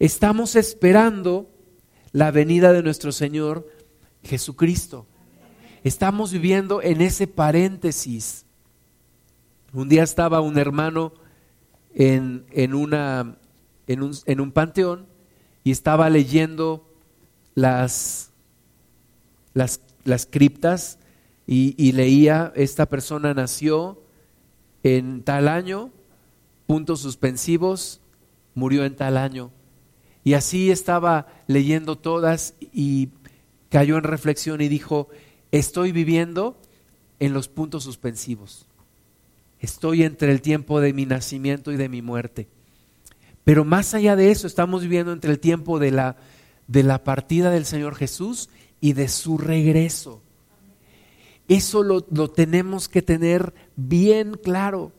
Estamos 0.00 0.56
esperando 0.56 1.50
la 2.12 2.30
venida 2.30 2.72
de 2.72 2.82
nuestro 2.82 3.12
Señor 3.12 3.68
Jesucristo. 4.24 5.06
Estamos 5.84 6.32
viviendo 6.32 6.80
en 6.80 7.02
ese 7.02 7.26
paréntesis. 7.26 8.46
Un 9.74 9.90
día 9.90 10.02
estaba 10.02 10.40
un 10.40 10.56
hermano 10.56 11.12
en, 11.94 12.46
en, 12.50 12.72
una, 12.72 13.36
en, 13.86 14.02
un, 14.02 14.16
en 14.24 14.40
un 14.40 14.52
panteón 14.52 15.06
y 15.64 15.70
estaba 15.70 16.08
leyendo 16.08 16.88
las, 17.54 18.30
las, 19.52 19.82
las 20.04 20.24
criptas 20.24 20.98
y, 21.46 21.92
leía, 21.92 22.54
esta 22.56 22.86
persona 22.86 23.34
nació 23.34 24.00
en 24.82 25.22
tal 25.24 25.46
año, 25.46 25.90
puntos 26.66 27.00
suspensivos, 27.00 28.00
murió 28.54 28.86
en 28.86 28.96
tal 28.96 29.18
año. 29.18 29.50
Y 30.24 30.34
así 30.34 30.70
estaba 30.70 31.26
leyendo 31.46 31.96
todas 31.96 32.54
y 32.72 33.08
cayó 33.68 33.96
en 33.96 34.04
reflexión 34.04 34.60
y 34.60 34.68
dijo, 34.68 35.08
estoy 35.50 35.92
viviendo 35.92 36.56
en 37.18 37.32
los 37.32 37.48
puntos 37.48 37.84
suspensivos. 37.84 38.66
Estoy 39.60 40.04
entre 40.04 40.32
el 40.32 40.40
tiempo 40.40 40.80
de 40.80 40.92
mi 40.92 41.06
nacimiento 41.06 41.72
y 41.72 41.76
de 41.76 41.88
mi 41.88 42.02
muerte. 42.02 42.48
Pero 43.44 43.64
más 43.64 43.94
allá 43.94 44.16
de 44.16 44.30
eso, 44.30 44.46
estamos 44.46 44.82
viviendo 44.82 45.12
entre 45.12 45.30
el 45.30 45.38
tiempo 45.38 45.78
de 45.78 45.90
la 45.90 46.16
de 46.70 46.84
la 46.84 47.02
partida 47.02 47.50
del 47.50 47.64
Señor 47.64 47.96
Jesús 47.96 48.48
y 48.80 48.92
de 48.92 49.08
su 49.08 49.38
regreso. 49.38 50.22
Eso 51.48 51.82
lo, 51.82 52.30
tenemos 52.30 52.88
que 52.88 53.02
tener 53.02 53.52
bien 53.74 54.38
claro, 54.40 54.92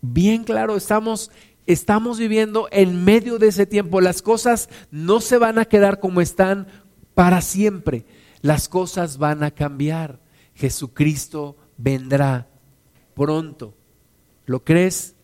bien 0.00 0.42
claro. 0.42 0.76
Estamos, 0.76 1.30
estamos 1.66 2.18
viviendo 2.18 2.68
en 2.70 3.04
medio 3.04 3.38
de 3.38 3.48
ese 3.48 3.66
tiempo. 3.66 4.00
Las 4.00 4.22
cosas 4.22 4.68
no 4.90 5.20
se 5.20 5.38
van 5.38 5.58
a 5.58 5.64
quedar 5.64 6.00
como 6.00 6.20
están 6.20 6.66
para 7.14 7.40
siempre. 7.40 8.04
Las 8.42 8.68
cosas 8.68 9.18
van 9.18 9.42
a 9.42 9.50
cambiar. 9.50 10.20
Jesucristo 10.54 11.56
vendrá 11.76 12.48
pronto. 13.14 13.74
¿Lo 14.46 14.64
crees? 14.64 15.14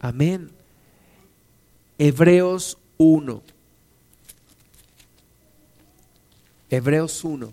Amén. 0.00 0.50
Hebreos 1.98 2.78
1. 2.98 3.42
Hebreos 6.70 7.24
1. 7.24 7.52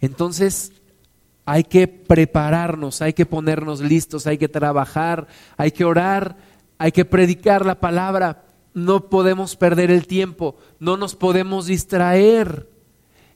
Entonces, 0.00 0.72
hay 1.50 1.64
que 1.64 1.88
prepararnos, 1.88 3.00
hay 3.00 3.14
que 3.14 3.24
ponernos 3.24 3.80
listos, 3.80 4.26
hay 4.26 4.36
que 4.36 4.48
trabajar, 4.50 5.28
hay 5.56 5.70
que 5.70 5.86
orar, 5.86 6.36
hay 6.76 6.92
que 6.92 7.06
predicar 7.06 7.64
la 7.64 7.80
palabra. 7.80 8.44
No 8.74 9.08
podemos 9.08 9.56
perder 9.56 9.90
el 9.90 10.06
tiempo, 10.06 10.56
no 10.78 10.98
nos 10.98 11.16
podemos 11.16 11.64
distraer. 11.64 12.68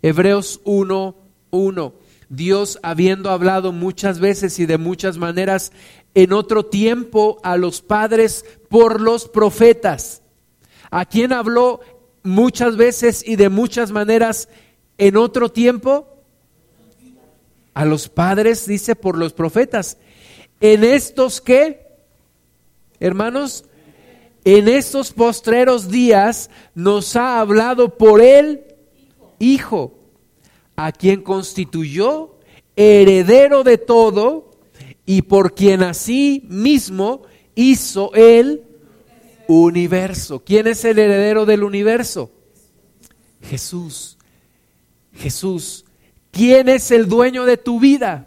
Hebreos 0.03 0.61
1, 0.65 1.17
1. 1.49 1.95
Dios, 2.29 2.79
habiendo 2.83 3.31
hablado 3.31 3.73
muchas 3.73 4.21
veces 4.21 4.59
y 4.59 4.67
de 4.67 4.77
muchas 4.77 5.17
maneras 5.17 5.73
en 6.13 6.35
otro 6.35 6.67
tiempo 6.67 7.41
a 7.43 7.57
los 7.57 7.81
padres 7.81 8.45
por 8.69 9.01
los 9.01 9.27
profetas, 9.27 10.21
a 10.91 11.07
quien 11.07 11.33
habló 11.33 11.81
muchas 12.23 12.77
veces 12.77 13.27
y 13.27 13.37
de 13.37 13.49
muchas 13.49 13.91
maneras 13.91 14.51
en 14.99 15.17
otro 15.17 15.51
tiempo, 15.51 16.12
a 17.75 17.85
los 17.85 18.09
padres, 18.09 18.67
dice, 18.67 18.95
por 18.97 19.17
los 19.17 19.33
profetas. 19.33 19.99
En 20.61 20.85
estos 20.85 21.41
que, 21.41 21.87
hermanos, 23.01 23.65
en 24.45 24.69
estos 24.69 25.13
postreros 25.13 25.89
días 25.89 26.51
nos 26.75 27.17
ha 27.17 27.41
hablado 27.41 27.97
por 27.97 28.21
el 28.21 28.65
Hijo, 29.39 29.99
a 30.77 30.93
quien 30.93 31.23
constituyó 31.23 32.37
heredero 32.77 33.65
de 33.65 33.77
todo 33.77 34.53
y 35.05 35.23
por 35.23 35.55
quien 35.55 35.83
así 35.83 36.45
mismo 36.49 37.23
hizo 37.57 38.15
el 38.15 38.63
universo. 39.49 40.43
¿Quién 40.45 40.69
es 40.69 40.85
el 40.85 40.99
heredero 40.99 41.45
del 41.45 41.65
universo? 41.65 42.31
Jesús. 43.43 44.17
Jesús. 45.13 45.85
¿Quién 46.33 46.69
es 46.71 46.91
el 46.91 47.09
dueño 47.09 47.45
de 47.45 47.59
tu 47.59 47.79
vida? 47.79 48.27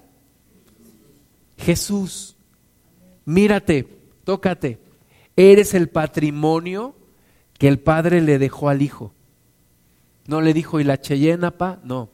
Jesús. 1.58 2.38
Mírate, 3.26 3.88
tócate. 4.24 4.80
Eres 5.36 5.74
el 5.74 5.90
patrimonio 5.90 6.96
que 7.58 7.68
el 7.68 7.80
Padre 7.80 8.22
le 8.22 8.40
dejó 8.40 8.70
al 8.70 8.82
Hijo. 8.82 9.12
No 10.28 10.40
le 10.40 10.54
dijo, 10.54 10.80
¿y 10.80 10.84
la 10.84 11.02
Cheyenne, 11.02 11.52
pa? 11.52 11.80
No. 11.84 12.10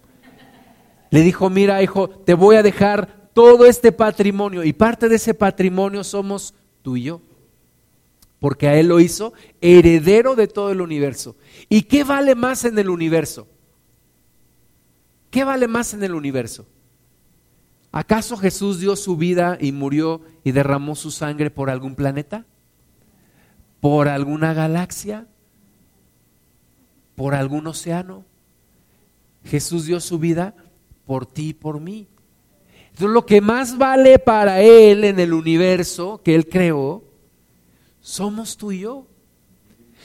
Le 1.11 1.21
dijo, 1.21 1.49
mira, 1.49 1.83
hijo, 1.83 2.09
te 2.09 2.33
voy 2.33 2.55
a 2.55 2.63
dejar 2.63 3.29
todo 3.33 3.65
este 3.65 3.91
patrimonio. 3.91 4.63
Y 4.63 4.71
parte 4.71 5.09
de 5.09 5.15
ese 5.15 5.33
patrimonio 5.33 6.05
somos 6.05 6.53
tú 6.81 6.95
y 6.95 7.03
yo. 7.03 7.21
Porque 8.39 8.67
a 8.67 8.79
Él 8.79 8.87
lo 8.87 8.99
hizo 9.01 9.33
heredero 9.59 10.35
de 10.35 10.47
todo 10.47 10.71
el 10.71 10.79
universo. 10.79 11.35
¿Y 11.67 11.83
qué 11.83 12.05
vale 12.05 12.33
más 12.33 12.63
en 12.63 12.79
el 12.79 12.89
universo? 12.89 13.47
¿Qué 15.31 15.45
vale 15.45 15.67
más 15.67 15.93
en 15.93 16.03
el 16.03 16.13
universo? 16.13 16.67
¿Acaso 17.91 18.37
Jesús 18.37 18.79
dio 18.79 18.95
su 18.95 19.17
vida 19.17 19.57
y 19.59 19.71
murió 19.71 20.21
y 20.43 20.51
derramó 20.51 20.95
su 20.95 21.09
sangre 21.09 21.49
por 21.49 21.69
algún 21.69 21.95
planeta? 21.95 22.45
¿Por 23.79 24.09
alguna 24.09 24.53
galaxia? 24.53 25.27
¿Por 27.15 27.33
algún 27.33 27.65
océano? 27.65 28.25
Jesús 29.45 29.85
dio 29.85 29.99
su 29.99 30.19
vida 30.19 30.53
por 31.05 31.25
ti 31.25 31.49
y 31.49 31.53
por 31.53 31.79
mí. 31.79 32.07
Entonces 32.89 33.13
lo 33.13 33.25
que 33.25 33.41
más 33.41 33.77
vale 33.77 34.19
para 34.19 34.61
Él 34.61 35.05
en 35.05 35.19
el 35.19 35.33
universo 35.33 36.21
que 36.23 36.35
Él 36.35 36.47
creó, 36.47 37.03
somos 38.01 38.57
tú 38.57 38.73
y 38.73 38.81
yo. 38.81 39.07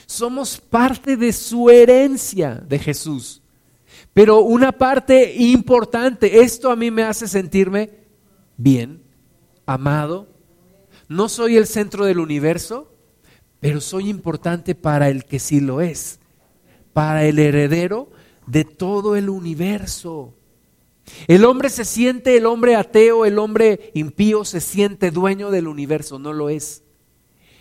Somos 0.06 0.60
parte 0.60 1.16
de 1.16 1.32
su 1.32 1.68
herencia 1.68 2.54
de 2.54 2.78
Jesús. 2.78 3.42
Pero 4.16 4.40
una 4.40 4.72
parte 4.72 5.34
importante, 5.36 6.40
esto 6.40 6.70
a 6.70 6.74
mí 6.74 6.90
me 6.90 7.02
hace 7.02 7.28
sentirme 7.28 7.90
bien, 8.56 9.02
amado. 9.66 10.26
No 11.06 11.28
soy 11.28 11.58
el 11.58 11.66
centro 11.66 12.06
del 12.06 12.18
universo, 12.18 12.94
pero 13.60 13.78
soy 13.78 14.08
importante 14.08 14.74
para 14.74 15.10
el 15.10 15.26
que 15.26 15.38
sí 15.38 15.60
lo 15.60 15.82
es, 15.82 16.18
para 16.94 17.26
el 17.26 17.38
heredero 17.38 18.08
de 18.46 18.64
todo 18.64 19.16
el 19.16 19.28
universo. 19.28 20.34
El 21.26 21.44
hombre 21.44 21.68
se 21.68 21.84
siente, 21.84 22.38
el 22.38 22.46
hombre 22.46 22.74
ateo, 22.74 23.26
el 23.26 23.38
hombre 23.38 23.90
impío 23.92 24.46
se 24.46 24.62
siente 24.62 25.10
dueño 25.10 25.50
del 25.50 25.68
universo, 25.68 26.18
no 26.18 26.32
lo 26.32 26.48
es. 26.48 26.84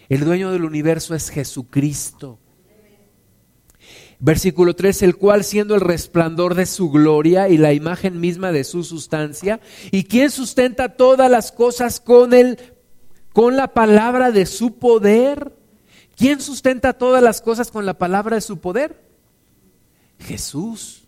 El 0.07 0.23
dueño 0.23 0.53
del 0.53 0.63
universo 0.63 1.15
es 1.15 1.29
Jesucristo. 1.29 2.39
Versículo 4.19 4.75
3, 4.75 5.03
el 5.03 5.17
cual 5.17 5.43
siendo 5.43 5.75
el 5.75 5.81
resplandor 5.81 6.55
de 6.55 6.65
su 6.65 6.89
gloria 6.89 7.49
y 7.49 7.57
la 7.57 7.73
imagen 7.73 8.19
misma 8.19 8.51
de 8.51 8.63
su 8.63 8.83
sustancia, 8.83 9.59
y 9.91 10.05
quien 10.05 10.31
sustenta 10.31 10.95
todas 10.95 11.29
las 11.29 11.51
cosas 11.51 11.99
con 11.99 12.33
el 12.33 12.57
con 13.33 13.57
la 13.57 13.73
palabra 13.73 14.31
de 14.31 14.45
su 14.45 14.79
poder. 14.79 15.51
¿Quién 16.15 16.39
sustenta 16.39 16.93
todas 16.93 17.21
las 17.21 17.41
cosas 17.41 17.69
con 17.69 17.85
la 17.85 17.97
palabra 17.97 18.35
de 18.35 18.41
su 18.41 18.59
poder? 18.59 19.03
Jesús. 20.19 21.03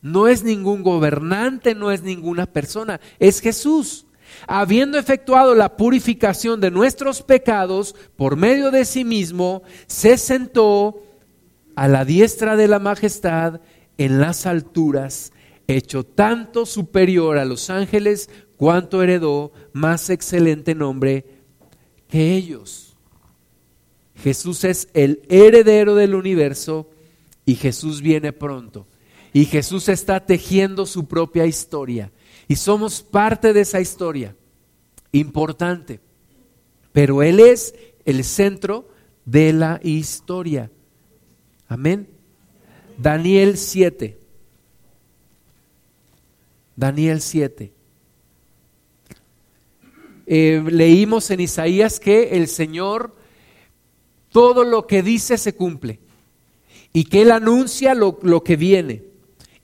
No 0.00 0.28
es 0.28 0.44
ningún 0.44 0.84
gobernante, 0.84 1.74
no 1.74 1.90
es 1.90 2.02
ninguna 2.02 2.46
persona, 2.46 3.00
es 3.18 3.40
Jesús. 3.40 4.06
Habiendo 4.46 4.98
efectuado 4.98 5.56
la 5.56 5.76
purificación 5.76 6.60
de 6.60 6.70
nuestros 6.70 7.22
pecados 7.22 7.96
por 8.14 8.36
medio 8.36 8.70
de 8.70 8.84
sí 8.84 9.04
mismo, 9.04 9.64
se 9.88 10.18
sentó 10.18 11.02
a 11.76 11.88
la 11.88 12.04
diestra 12.04 12.56
de 12.56 12.66
la 12.66 12.80
majestad 12.80 13.60
en 13.98 14.20
las 14.20 14.46
alturas, 14.46 15.32
hecho 15.68 16.04
tanto 16.04 16.66
superior 16.66 17.38
a 17.38 17.44
los 17.44 17.70
ángeles 17.70 18.30
cuanto 18.56 19.02
heredó 19.02 19.52
más 19.72 20.10
excelente 20.10 20.74
nombre 20.74 21.26
que 22.08 22.34
ellos. 22.34 22.96
Jesús 24.16 24.64
es 24.64 24.88
el 24.94 25.22
heredero 25.28 25.94
del 25.94 26.14
universo 26.14 26.90
y 27.44 27.54
Jesús 27.56 28.00
viene 28.00 28.32
pronto. 28.32 28.86
Y 29.32 29.44
Jesús 29.44 29.90
está 29.90 30.24
tejiendo 30.24 30.86
su 30.86 31.06
propia 31.06 31.44
historia. 31.44 32.10
Y 32.48 32.56
somos 32.56 33.02
parte 33.02 33.52
de 33.52 33.60
esa 33.60 33.80
historia. 33.80 34.34
Importante. 35.12 36.00
Pero 36.92 37.22
Él 37.22 37.40
es 37.40 37.74
el 38.06 38.24
centro 38.24 38.88
de 39.26 39.52
la 39.52 39.78
historia. 39.82 40.70
Amén. 41.68 42.08
Daniel 42.96 43.56
7. 43.56 44.18
Daniel 46.76 47.20
7. 47.20 47.72
Eh, 50.28 50.62
leímos 50.70 51.30
en 51.30 51.40
Isaías 51.40 52.00
que 52.00 52.30
el 52.36 52.48
Señor, 52.48 53.14
todo 54.30 54.64
lo 54.64 54.86
que 54.86 55.02
dice 55.02 55.38
se 55.38 55.54
cumple 55.54 56.00
y 56.92 57.04
que 57.04 57.22
Él 57.22 57.30
anuncia 57.30 57.94
lo, 57.94 58.18
lo 58.22 58.42
que 58.42 58.56
viene 58.56 59.04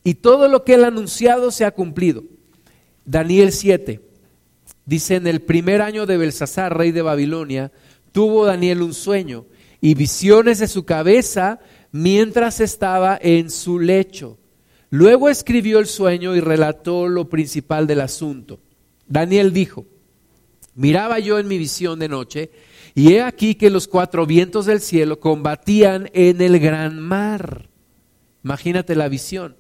y 0.05 0.15
todo 0.15 0.49
lo 0.49 0.65
que 0.65 0.75
Él 0.75 0.85
ha 0.85 0.89
anunciado 0.89 1.51
se 1.51 1.65
ha 1.65 1.73
cumplido. 1.73 2.25
Daniel 3.05 3.53
7 3.53 4.01
dice, 4.87 5.17
en 5.17 5.27
el 5.27 5.43
primer 5.43 5.83
año 5.83 6.07
de 6.07 6.17
Belsasar, 6.17 6.77
rey 6.77 6.93
de 6.93 7.03
Babilonia, 7.03 7.73
tuvo 8.13 8.45
Daniel 8.47 8.83
un 8.83 8.95
sueño 8.95 9.47
y 9.81 9.95
visiones 9.95 10.61
de 10.61 10.69
su 10.69 10.85
cabeza 10.85 11.61
mientras 11.93 12.61
estaba 12.61 13.19
en 13.21 13.51
su 13.51 13.79
lecho. 13.79 14.39
Luego 14.91 15.29
escribió 15.29 15.79
el 15.79 15.87
sueño 15.87 16.35
y 16.35 16.41
relató 16.41 17.07
lo 17.07 17.29
principal 17.29 17.87
del 17.87 18.01
asunto. 18.01 18.61
Daniel 19.07 19.53
dijo, 19.53 19.87
miraba 20.75 21.19
yo 21.19 21.39
en 21.39 21.49
mi 21.49 21.59
visión 21.59 21.99
de 21.99 22.09
noche, 22.09 22.51
y 22.95 23.15
he 23.15 23.23
aquí 23.23 23.55
que 23.55 23.71
los 23.71 23.89
cuatro 23.89 24.27
vientos 24.27 24.67
del 24.67 24.81
cielo 24.81 25.19
combatían 25.21 26.11
en 26.13 26.41
el 26.41 26.59
gran 26.59 26.99
mar. 26.99 27.69
Imagínate 28.45 28.95
la 28.95 29.09
visión. 29.09 29.57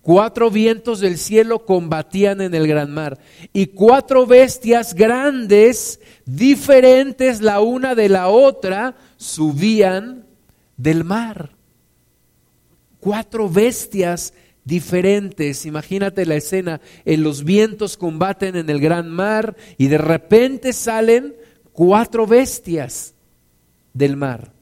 Cuatro 0.00 0.50
vientos 0.50 1.00
del 1.00 1.16
cielo 1.16 1.64
combatían 1.64 2.40
en 2.40 2.54
el 2.54 2.66
gran 2.66 2.90
mar 2.92 3.20
y 3.52 3.66
cuatro 3.66 4.26
bestias 4.26 4.94
grandes, 4.94 6.00
diferentes 6.24 7.40
la 7.40 7.60
una 7.60 7.94
de 7.94 8.08
la 8.08 8.28
otra, 8.28 8.96
subían 9.16 10.26
del 10.82 11.04
mar. 11.04 11.50
Cuatro 12.98 13.48
bestias 13.48 14.34
diferentes. 14.64 15.64
Imagínate 15.64 16.26
la 16.26 16.34
escena. 16.34 16.80
En 17.04 17.22
los 17.22 17.44
vientos 17.44 17.96
combaten 17.96 18.56
en 18.56 18.68
el 18.68 18.80
gran 18.80 19.08
mar 19.08 19.56
y 19.78 19.86
de 19.86 19.98
repente 19.98 20.72
salen 20.72 21.36
cuatro 21.72 22.26
bestias 22.26 23.14
del 23.94 24.16
mar. 24.16 24.52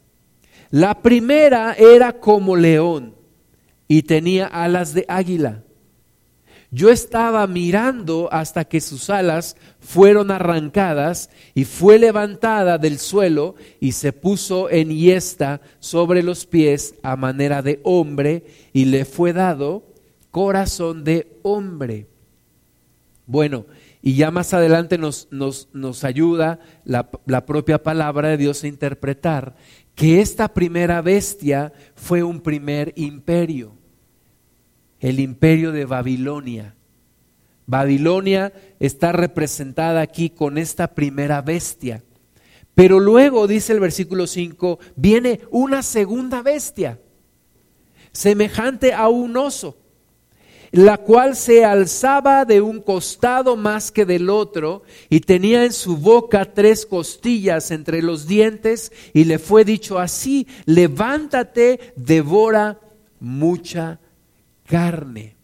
La 0.70 1.02
primera 1.02 1.74
era 1.74 2.20
como 2.20 2.54
león 2.54 3.16
y 3.88 4.02
tenía 4.02 4.46
alas 4.46 4.94
de 4.94 5.04
águila. 5.08 5.64
Yo 6.72 6.90
estaba 6.90 7.44
mirando 7.48 8.28
hasta 8.30 8.64
que 8.64 8.80
sus 8.80 9.10
alas 9.10 9.56
fueron 9.80 10.30
arrancadas 10.30 11.28
y 11.52 11.64
fue 11.64 11.98
levantada 11.98 12.78
del 12.78 12.98
suelo 12.98 13.56
y 13.80 13.92
se 13.92 14.12
puso 14.12 14.70
en 14.70 14.90
hiesta 14.90 15.60
sobre 15.80 16.22
los 16.22 16.46
pies 16.46 16.94
a 17.02 17.16
manera 17.16 17.62
de 17.62 17.80
hombre 17.82 18.44
y 18.72 18.84
le 18.84 19.04
fue 19.04 19.32
dado 19.32 19.84
corazón 20.30 21.02
de 21.02 21.40
hombre. 21.42 22.06
Bueno, 23.26 23.66
y 24.00 24.14
ya 24.14 24.30
más 24.30 24.54
adelante 24.54 24.96
nos, 24.96 25.26
nos, 25.30 25.68
nos 25.72 26.04
ayuda 26.04 26.60
la, 26.84 27.10
la 27.26 27.46
propia 27.46 27.82
palabra 27.82 28.28
de 28.28 28.36
Dios 28.36 28.62
a 28.62 28.68
interpretar 28.68 29.56
que 29.94 30.20
esta 30.20 30.54
primera 30.54 31.02
bestia 31.02 31.72
fue 31.94 32.22
un 32.22 32.40
primer 32.40 32.92
imperio, 32.96 33.72
el 35.00 35.18
imperio 35.20 35.72
de 35.72 35.86
Babilonia. 35.86 36.74
Babilonia 37.66 38.52
está 38.78 39.12
representada 39.12 40.00
aquí 40.00 40.30
con 40.30 40.58
esta 40.58 40.94
primera 40.94 41.40
bestia. 41.40 42.02
Pero 42.74 43.00
luego, 43.00 43.46
dice 43.46 43.72
el 43.72 43.80
versículo 43.80 44.26
5, 44.26 44.78
viene 44.96 45.40
una 45.50 45.82
segunda 45.82 46.42
bestia, 46.42 46.98
semejante 48.12 48.92
a 48.92 49.08
un 49.08 49.36
oso 49.36 49.76
la 50.72 50.98
cual 50.98 51.34
se 51.34 51.64
alzaba 51.64 52.44
de 52.44 52.60
un 52.60 52.80
costado 52.80 53.56
más 53.56 53.90
que 53.90 54.06
del 54.06 54.30
otro, 54.30 54.82
y 55.08 55.20
tenía 55.20 55.64
en 55.64 55.72
su 55.72 55.96
boca 55.96 56.52
tres 56.52 56.86
costillas 56.86 57.70
entre 57.70 58.02
los 58.02 58.26
dientes, 58.26 58.92
y 59.12 59.24
le 59.24 59.38
fue 59.38 59.64
dicho 59.64 59.98
así, 59.98 60.46
levántate, 60.66 61.92
devora 61.96 62.78
mucha 63.18 63.98
carne. 64.70 65.36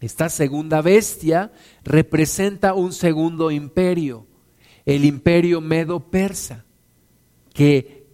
Esta 0.00 0.28
segunda 0.28 0.80
bestia 0.82 1.50
representa 1.82 2.74
un 2.74 2.92
segundo 2.92 3.50
imperio, 3.50 4.28
el 4.86 5.04
imperio 5.04 5.60
medo-persa, 5.60 6.64
que 7.52 8.06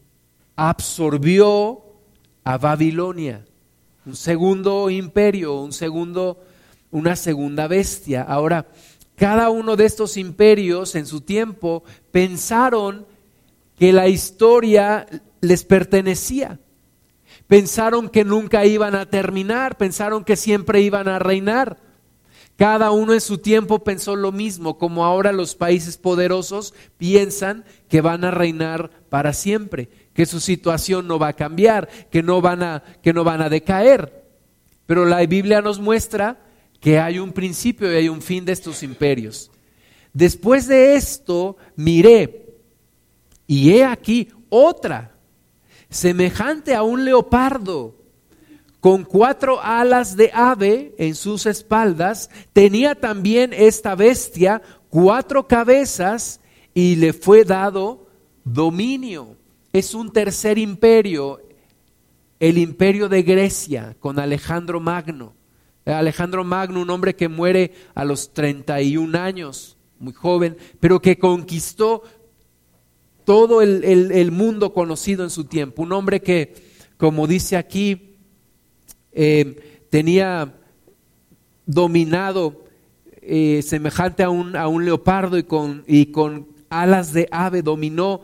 absorbió 0.56 1.84
a 2.42 2.56
Babilonia 2.56 3.44
un 4.06 4.16
segundo 4.16 4.88
imperio, 4.88 5.60
un 5.60 5.72
segundo, 5.72 6.40
una 6.92 7.14
segunda 7.14 7.66
bestia. 7.66 8.22
Ahora, 8.22 8.68
cada 9.16 9.50
uno 9.50 9.76
de 9.76 9.84
estos 9.84 10.16
imperios 10.16 10.94
en 10.94 11.06
su 11.06 11.20
tiempo 11.20 11.82
pensaron 12.12 13.04
que 13.76 13.92
la 13.92 14.08
historia 14.08 15.06
les 15.40 15.64
pertenecía. 15.64 16.60
Pensaron 17.48 18.08
que 18.08 18.24
nunca 18.24 18.64
iban 18.64 18.94
a 18.94 19.06
terminar, 19.06 19.76
pensaron 19.76 20.24
que 20.24 20.36
siempre 20.36 20.80
iban 20.80 21.08
a 21.08 21.18
reinar. 21.18 21.78
Cada 22.56 22.90
uno 22.90 23.12
en 23.12 23.20
su 23.20 23.38
tiempo 23.38 23.84
pensó 23.84 24.16
lo 24.16 24.32
mismo, 24.32 24.78
como 24.78 25.04
ahora 25.04 25.30
los 25.30 25.54
países 25.54 25.98
poderosos 25.98 26.74
piensan 26.96 27.64
que 27.88 28.00
van 28.00 28.24
a 28.24 28.30
reinar 28.30 28.90
para 29.10 29.32
siempre 29.34 29.90
que 30.14 30.24
su 30.24 30.40
situación 30.40 31.06
no 31.06 31.18
va 31.18 31.28
a 31.28 31.32
cambiar, 31.34 31.88
que 32.10 32.22
no 32.22 32.40
van 32.40 32.62
a, 32.62 32.82
que 33.02 33.12
no 33.12 33.22
van 33.22 33.42
a 33.42 33.50
decaer. 33.50 34.24
Pero 34.86 35.04
la 35.04 35.24
Biblia 35.26 35.60
nos 35.60 35.78
muestra 35.78 36.40
que 36.80 36.98
hay 36.98 37.18
un 37.18 37.32
principio 37.32 37.92
y 37.92 37.96
hay 37.96 38.08
un 38.08 38.22
fin 38.22 38.46
de 38.46 38.52
estos 38.52 38.82
imperios. 38.82 39.50
Después 40.14 40.66
de 40.66 40.96
esto 40.96 41.58
miré 41.76 42.54
y 43.46 43.72
he 43.72 43.84
aquí 43.84 44.30
otra, 44.48 45.15
semejante 45.90 46.74
a 46.74 46.82
un 46.82 47.04
leopardo, 47.04 47.94
con 48.80 49.04
cuatro 49.04 49.60
alas 49.60 50.16
de 50.16 50.30
ave 50.32 50.94
en 50.98 51.14
sus 51.14 51.46
espaldas, 51.46 52.30
tenía 52.52 52.94
también 52.94 53.52
esta 53.52 53.94
bestia 53.94 54.62
cuatro 54.90 55.48
cabezas 55.48 56.40
y 56.72 56.96
le 56.96 57.12
fue 57.12 57.44
dado 57.44 58.06
dominio 58.44 59.36
es 59.78 59.94
un 59.94 60.10
tercer 60.10 60.56
imperio, 60.56 61.40
el 62.40 62.56
imperio 62.56 63.10
de 63.10 63.22
Grecia 63.22 63.94
con 64.00 64.18
Alejandro 64.18 64.80
Magno. 64.80 65.34
Alejandro 65.84 66.44
Magno, 66.44 66.80
un 66.80 66.88
hombre 66.88 67.14
que 67.14 67.28
muere 67.28 67.74
a 67.94 68.04
los 68.04 68.32
31 68.32 69.18
años, 69.18 69.76
muy 69.98 70.14
joven, 70.14 70.56
pero 70.80 71.00
que 71.00 71.18
conquistó 71.18 72.02
todo 73.26 73.60
el, 73.60 74.30
mundo 74.30 74.72
conocido 74.72 75.24
en 75.24 75.30
su 75.30 75.44
tiempo. 75.44 75.82
Un 75.82 75.92
hombre 75.92 76.22
que, 76.22 76.54
como 76.96 77.26
dice 77.26 77.56
aquí, 77.56 78.14
eh, 79.10 79.82
tenía 79.90 80.54
dominado 81.66 82.64
eh, 83.20 83.62
semejante 83.62 84.22
a 84.22 84.30
un, 84.30 84.54
a 84.54 84.68
un 84.68 84.84
leopardo 84.84 85.36
y 85.36 85.42
con, 85.42 85.82
y 85.88 86.06
con 86.06 86.46
alas 86.70 87.12
de 87.12 87.26
ave, 87.32 87.62
dominó 87.62 88.20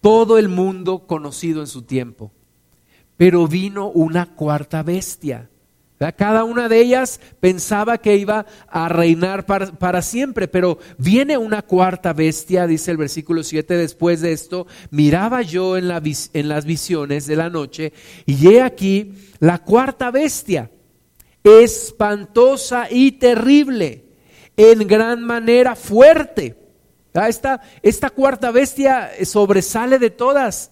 todo 0.00 0.38
el 0.38 0.48
mundo 0.48 1.06
conocido 1.06 1.60
en 1.60 1.66
su 1.66 1.82
tiempo. 1.82 2.32
Pero 3.18 3.46
vino 3.46 3.90
una 3.90 4.34
cuarta 4.34 4.82
bestia. 4.82 5.50
Cada 6.16 6.44
una 6.44 6.68
de 6.68 6.80
ellas 6.80 7.20
pensaba 7.40 7.98
que 7.98 8.16
iba 8.16 8.46
a 8.68 8.88
reinar 8.88 9.46
para, 9.46 10.02
siempre, 10.02 10.46
pero 10.46 10.78
viene 10.96 11.36
una 11.36 11.62
cuarta 11.62 12.12
bestia, 12.12 12.66
dice 12.66 12.92
el 12.92 12.96
versículo 12.96 13.42
7, 13.42 13.76
después 13.76 14.20
de 14.20 14.32
esto, 14.32 14.66
miraba 14.90 15.42
yo 15.42 15.76
en, 15.76 15.88
la, 15.88 16.00
en 16.32 16.48
las 16.48 16.64
visiones 16.64 17.26
de 17.26 17.36
la 17.36 17.50
noche 17.50 17.92
y 18.26 18.48
he 18.48 18.62
aquí 18.62 19.14
la 19.40 19.58
cuarta 19.58 20.10
bestia, 20.10 20.70
espantosa 21.42 22.86
y 22.90 23.12
terrible, 23.12 24.04
en 24.56 24.86
gran 24.86 25.22
manera 25.24 25.74
fuerte 25.74 26.68
Ah, 27.18 27.28
esta, 27.28 27.60
esta 27.82 28.10
cuarta 28.10 28.52
bestia 28.52 29.10
sobresale 29.24 29.98
de 29.98 30.10
todas. 30.10 30.70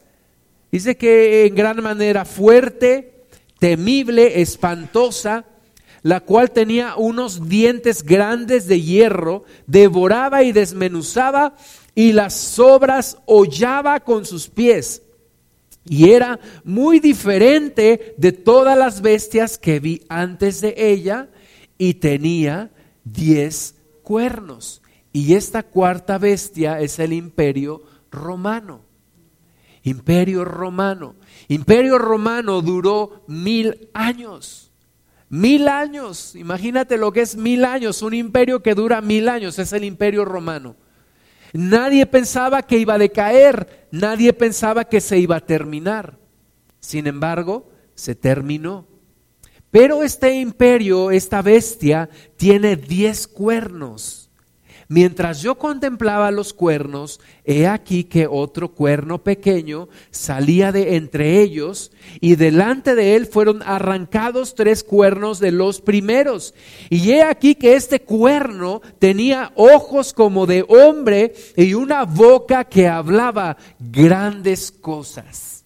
Dice 0.70 0.96
que 0.96 1.46
en 1.46 1.56
gran 1.56 1.82
manera 1.82 2.24
fuerte, 2.24 3.15
temible, 3.58 4.40
espantosa, 4.40 5.44
la 6.02 6.20
cual 6.20 6.50
tenía 6.50 6.96
unos 6.96 7.48
dientes 7.48 8.02
grandes 8.02 8.68
de 8.68 8.80
hierro, 8.80 9.44
devoraba 9.66 10.42
y 10.42 10.52
desmenuzaba 10.52 11.56
y 11.94 12.12
las 12.12 12.34
sobras 12.34 13.18
hollaba 13.26 14.00
con 14.00 14.24
sus 14.24 14.48
pies. 14.48 15.02
Y 15.88 16.10
era 16.10 16.38
muy 16.64 17.00
diferente 17.00 18.14
de 18.18 18.32
todas 18.32 18.76
las 18.76 19.00
bestias 19.00 19.56
que 19.56 19.80
vi 19.80 20.02
antes 20.08 20.60
de 20.60 20.74
ella 20.76 21.28
y 21.78 21.94
tenía 21.94 22.70
diez 23.04 23.74
cuernos. 24.02 24.82
Y 25.12 25.34
esta 25.34 25.62
cuarta 25.62 26.18
bestia 26.18 26.80
es 26.80 26.98
el 26.98 27.12
imperio 27.12 27.82
romano. 28.10 28.82
Imperio 29.82 30.44
romano. 30.44 31.14
Imperio 31.48 31.98
romano 31.98 32.60
duró 32.60 33.24
mil 33.28 33.88
años. 33.94 34.72
Mil 35.28 35.68
años. 35.68 36.34
Imagínate 36.34 36.96
lo 36.96 37.12
que 37.12 37.22
es 37.22 37.36
mil 37.36 37.64
años. 37.64 38.02
Un 38.02 38.14
imperio 38.14 38.62
que 38.62 38.74
dura 38.74 39.00
mil 39.00 39.28
años 39.28 39.58
es 39.58 39.72
el 39.72 39.84
imperio 39.84 40.24
romano. 40.24 40.76
Nadie 41.52 42.06
pensaba 42.06 42.62
que 42.62 42.78
iba 42.78 42.94
a 42.94 42.98
decaer. 42.98 43.88
Nadie 43.90 44.32
pensaba 44.32 44.84
que 44.84 45.00
se 45.00 45.18
iba 45.18 45.36
a 45.36 45.46
terminar. 45.46 46.18
Sin 46.80 47.06
embargo, 47.06 47.70
se 47.94 48.14
terminó. 48.14 48.86
Pero 49.70 50.02
este 50.02 50.34
imperio, 50.40 51.10
esta 51.10 51.42
bestia, 51.42 52.08
tiene 52.36 52.76
diez 52.76 53.26
cuernos. 53.26 54.25
Mientras 54.88 55.42
yo 55.42 55.56
contemplaba 55.58 56.30
los 56.30 56.52
cuernos, 56.52 57.18
he 57.44 57.66
aquí 57.66 58.04
que 58.04 58.28
otro 58.28 58.72
cuerno 58.72 59.24
pequeño 59.24 59.88
salía 60.12 60.70
de 60.70 60.94
entre 60.94 61.42
ellos 61.42 61.90
y 62.20 62.36
delante 62.36 62.94
de 62.94 63.16
él 63.16 63.26
fueron 63.26 63.62
arrancados 63.64 64.54
tres 64.54 64.84
cuernos 64.84 65.40
de 65.40 65.50
los 65.50 65.80
primeros. 65.80 66.54
Y 66.88 67.10
he 67.10 67.22
aquí 67.24 67.56
que 67.56 67.74
este 67.74 68.00
cuerno 68.00 68.80
tenía 69.00 69.50
ojos 69.56 70.12
como 70.12 70.46
de 70.46 70.64
hombre 70.68 71.34
y 71.56 71.74
una 71.74 72.04
boca 72.04 72.62
que 72.62 72.86
hablaba 72.86 73.56
grandes 73.80 74.70
cosas. 74.70 75.64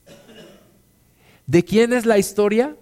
¿De 1.46 1.62
quién 1.62 1.92
es 1.92 2.06
la 2.06 2.16
historia? 2.16 2.74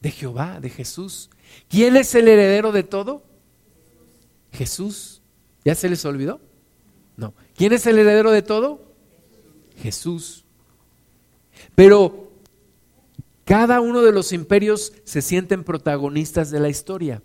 De 0.00 0.10
Jehová, 0.10 0.58
de 0.58 0.68
Jesús. 0.68 1.30
¿Quién 1.68 1.96
es 1.96 2.14
el 2.14 2.28
heredero 2.28 2.72
de 2.72 2.82
todo? 2.82 3.22
Jesús. 4.52 5.22
¿Ya 5.64 5.74
se 5.74 5.88
les 5.88 6.04
olvidó? 6.04 6.40
No. 7.16 7.34
¿Quién 7.56 7.72
es 7.72 7.86
el 7.86 7.98
heredero 7.98 8.30
de 8.30 8.42
todo? 8.42 8.82
Jesús. 9.82 10.44
Pero 11.74 12.32
cada 13.44 13.80
uno 13.80 14.02
de 14.02 14.12
los 14.12 14.32
imperios 14.32 14.92
se 15.04 15.22
sienten 15.22 15.64
protagonistas 15.64 16.50
de 16.50 16.60
la 16.60 16.68
historia. 16.68 17.22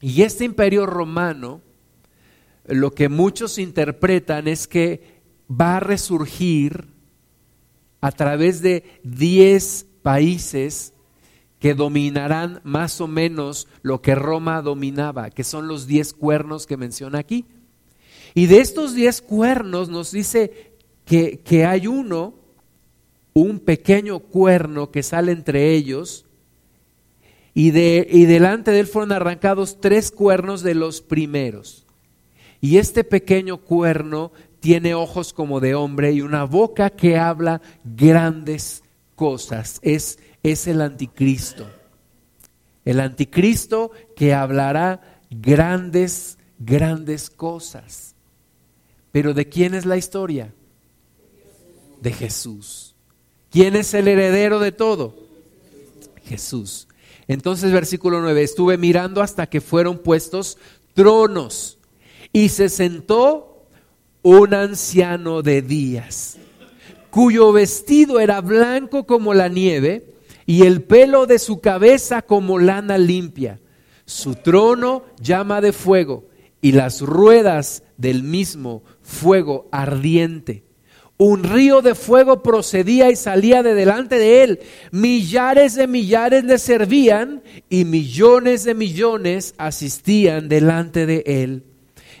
Y 0.00 0.22
este 0.22 0.44
imperio 0.44 0.86
romano, 0.86 1.60
lo 2.66 2.92
que 2.92 3.08
muchos 3.08 3.58
interpretan 3.58 4.48
es 4.48 4.66
que 4.66 5.20
va 5.50 5.76
a 5.76 5.80
resurgir 5.80 6.88
a 8.00 8.12
través 8.12 8.62
de 8.62 9.00
diez 9.02 9.86
países 10.02 10.94
que 11.60 11.74
dominarán 11.74 12.60
más 12.64 13.00
o 13.00 13.06
menos 13.06 13.68
lo 13.82 14.00
que 14.00 14.14
Roma 14.14 14.62
dominaba, 14.62 15.30
que 15.30 15.44
son 15.44 15.68
los 15.68 15.86
diez 15.86 16.14
cuernos 16.14 16.66
que 16.66 16.78
menciona 16.78 17.18
aquí. 17.18 17.44
Y 18.34 18.46
de 18.46 18.60
estos 18.60 18.94
diez 18.94 19.20
cuernos 19.20 19.90
nos 19.90 20.10
dice 20.10 20.72
que, 21.04 21.40
que 21.40 21.66
hay 21.66 21.86
uno, 21.86 22.34
un 23.34 23.60
pequeño 23.60 24.20
cuerno 24.20 24.90
que 24.90 25.02
sale 25.02 25.32
entre 25.32 25.74
ellos, 25.74 26.24
y, 27.52 27.72
de, 27.72 28.06
y 28.10 28.24
delante 28.24 28.70
de 28.70 28.80
él 28.80 28.86
fueron 28.86 29.12
arrancados 29.12 29.80
tres 29.80 30.10
cuernos 30.10 30.62
de 30.62 30.74
los 30.74 31.02
primeros. 31.02 31.84
Y 32.60 32.78
este 32.78 33.04
pequeño 33.04 33.58
cuerno 33.58 34.32
tiene 34.60 34.94
ojos 34.94 35.32
como 35.32 35.60
de 35.60 35.74
hombre 35.74 36.12
y 36.12 36.20
una 36.20 36.44
boca 36.44 36.90
que 36.90 37.18
habla 37.18 37.60
grandes 37.84 38.82
cosas. 39.14 39.80
Es, 39.82 40.18
es 40.42 40.66
el 40.66 40.80
anticristo. 40.80 41.68
El 42.84 43.00
anticristo 43.00 43.90
que 44.16 44.34
hablará 44.34 45.20
grandes, 45.30 46.38
grandes 46.58 47.30
cosas. 47.30 48.14
Pero 49.12 49.34
¿de 49.34 49.48
quién 49.48 49.74
es 49.74 49.86
la 49.86 49.96
historia? 49.96 50.52
De 52.00 52.12
Jesús. 52.12 52.94
¿Quién 53.50 53.76
es 53.76 53.92
el 53.94 54.08
heredero 54.08 54.60
de 54.60 54.72
todo? 54.72 55.14
Jesús. 56.24 56.86
Entonces, 57.26 57.72
versículo 57.72 58.20
9, 58.20 58.42
estuve 58.42 58.78
mirando 58.78 59.22
hasta 59.22 59.48
que 59.48 59.60
fueron 59.60 59.98
puestos 59.98 60.58
tronos 60.94 61.78
y 62.32 62.48
se 62.48 62.68
sentó 62.68 63.66
un 64.22 64.54
anciano 64.54 65.42
de 65.42 65.62
días, 65.62 66.36
cuyo 67.10 67.52
vestido 67.52 68.20
era 68.20 68.40
blanco 68.40 69.06
como 69.06 69.34
la 69.34 69.48
nieve 69.48 70.14
y 70.50 70.62
el 70.62 70.82
pelo 70.82 71.26
de 71.26 71.38
su 71.38 71.60
cabeza 71.60 72.22
como 72.22 72.58
lana 72.58 72.98
limpia. 72.98 73.60
Su 74.04 74.34
trono 74.34 75.04
llama 75.20 75.60
de 75.60 75.72
fuego 75.72 76.24
y 76.60 76.72
las 76.72 77.02
ruedas 77.02 77.84
del 77.98 78.24
mismo 78.24 78.82
fuego 79.00 79.68
ardiente 79.70 80.64
un 81.18 81.44
río 81.44 81.82
de 81.82 81.94
fuego 81.94 82.42
procedía 82.42 83.10
y 83.10 83.16
salía 83.16 83.62
de 83.62 83.74
delante 83.74 84.18
de 84.18 84.42
él. 84.42 84.60
Millares 84.90 85.74
de 85.74 85.86
millares 85.86 86.44
le 86.44 86.58
servían 86.58 87.42
y 87.68 87.84
millones 87.84 88.64
de 88.64 88.74
millones 88.74 89.54
asistían 89.58 90.48
delante 90.48 91.04
de 91.04 91.22
él. 91.26 91.64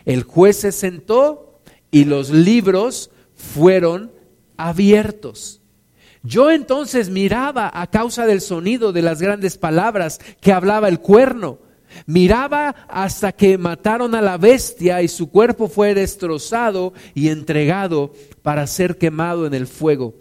El 0.04 0.22
juez 0.22 0.58
se 0.58 0.70
sentó 0.70 1.60
y 1.90 2.04
los 2.04 2.28
libros 2.28 3.10
fueron 3.34 4.12
abiertos. 4.58 5.59
Yo 6.22 6.50
entonces 6.50 7.08
miraba 7.08 7.70
a 7.72 7.86
causa 7.88 8.26
del 8.26 8.40
sonido 8.40 8.92
de 8.92 9.02
las 9.02 9.22
grandes 9.22 9.56
palabras 9.56 10.20
que 10.40 10.52
hablaba 10.52 10.88
el 10.88 11.00
cuerno 11.00 11.58
Miraba 12.06 12.74
hasta 12.88 13.32
que 13.32 13.58
mataron 13.58 14.14
a 14.14 14.22
la 14.22 14.38
bestia 14.38 15.02
y 15.02 15.08
su 15.08 15.30
cuerpo 15.30 15.68
fue 15.68 15.94
destrozado 15.94 16.92
y 17.14 17.28
entregado 17.28 18.12
para 18.42 18.66
ser 18.66 18.98
quemado 18.98 19.46
en 19.46 19.54
el 19.54 19.66
fuego. 19.66 20.14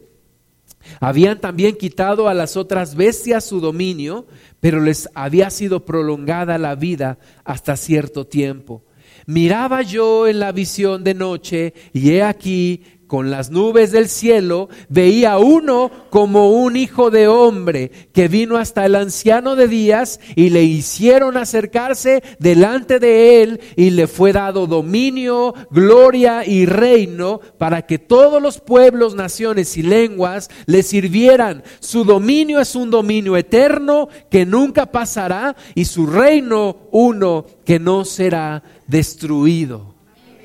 Habían 0.99 1.39
también 1.39 1.75
quitado 1.75 2.27
a 2.27 2.33
las 2.33 2.57
otras 2.57 2.95
bestias 2.95 3.45
su 3.45 3.59
dominio, 3.59 4.27
pero 4.59 4.81
les 4.81 5.09
había 5.13 5.49
sido 5.49 5.85
prolongada 5.85 6.57
la 6.57 6.75
vida 6.75 7.19
hasta 7.43 7.75
cierto 7.75 8.25
tiempo. 8.25 8.83
Miraba 9.25 9.81
yo 9.81 10.27
en 10.27 10.39
la 10.39 10.51
visión 10.51 11.03
de 11.03 11.13
noche 11.13 11.73
y 11.93 12.11
he 12.11 12.23
aquí 12.23 12.83
con 13.09 13.31
las 13.31 13.49
nubes 13.49 13.91
del 13.91 14.07
cielo, 14.07 14.69
veía 14.87 15.39
uno 15.39 15.89
como 16.11 16.51
un 16.51 16.75
hijo 16.75 17.09
de 17.09 17.27
hombre 17.27 17.89
que 18.13 18.27
vino 18.27 18.55
hasta 18.55 18.85
el 18.85 18.93
anciano 18.93 19.55
de 19.55 19.67
días 19.67 20.19
y 20.35 20.51
le 20.51 20.63
hicieron 20.63 21.35
acercarse 21.35 22.21
delante 22.37 22.99
de 22.99 23.41
él 23.41 23.61
y 23.75 23.89
le 23.89 24.05
fue 24.05 24.31
dado 24.31 24.67
dominio, 24.67 25.55
gloria 25.71 26.45
y 26.45 26.67
reino 26.67 27.41
para 27.57 27.81
que 27.87 27.97
todos 27.97 28.39
los 28.43 28.59
pueblos, 28.59 29.15
naciones 29.15 29.75
y 29.75 29.81
lenguas 29.81 30.51
le 30.67 30.83
sirvieran. 30.83 31.63
Su 31.79 32.03
dominio 32.03 32.59
es 32.59 32.75
un 32.75 32.91
dominio 32.91 33.35
eterno 33.37 34.07
que 34.29 34.45
nunca 34.45 34.85
pasará 34.85 35.55
y 35.73 35.85
su 35.85 36.05
reino 36.05 36.77
uno 36.91 37.47
que 37.65 37.79
no 37.79 38.05
será 38.05 38.61
destruido. 38.85 39.95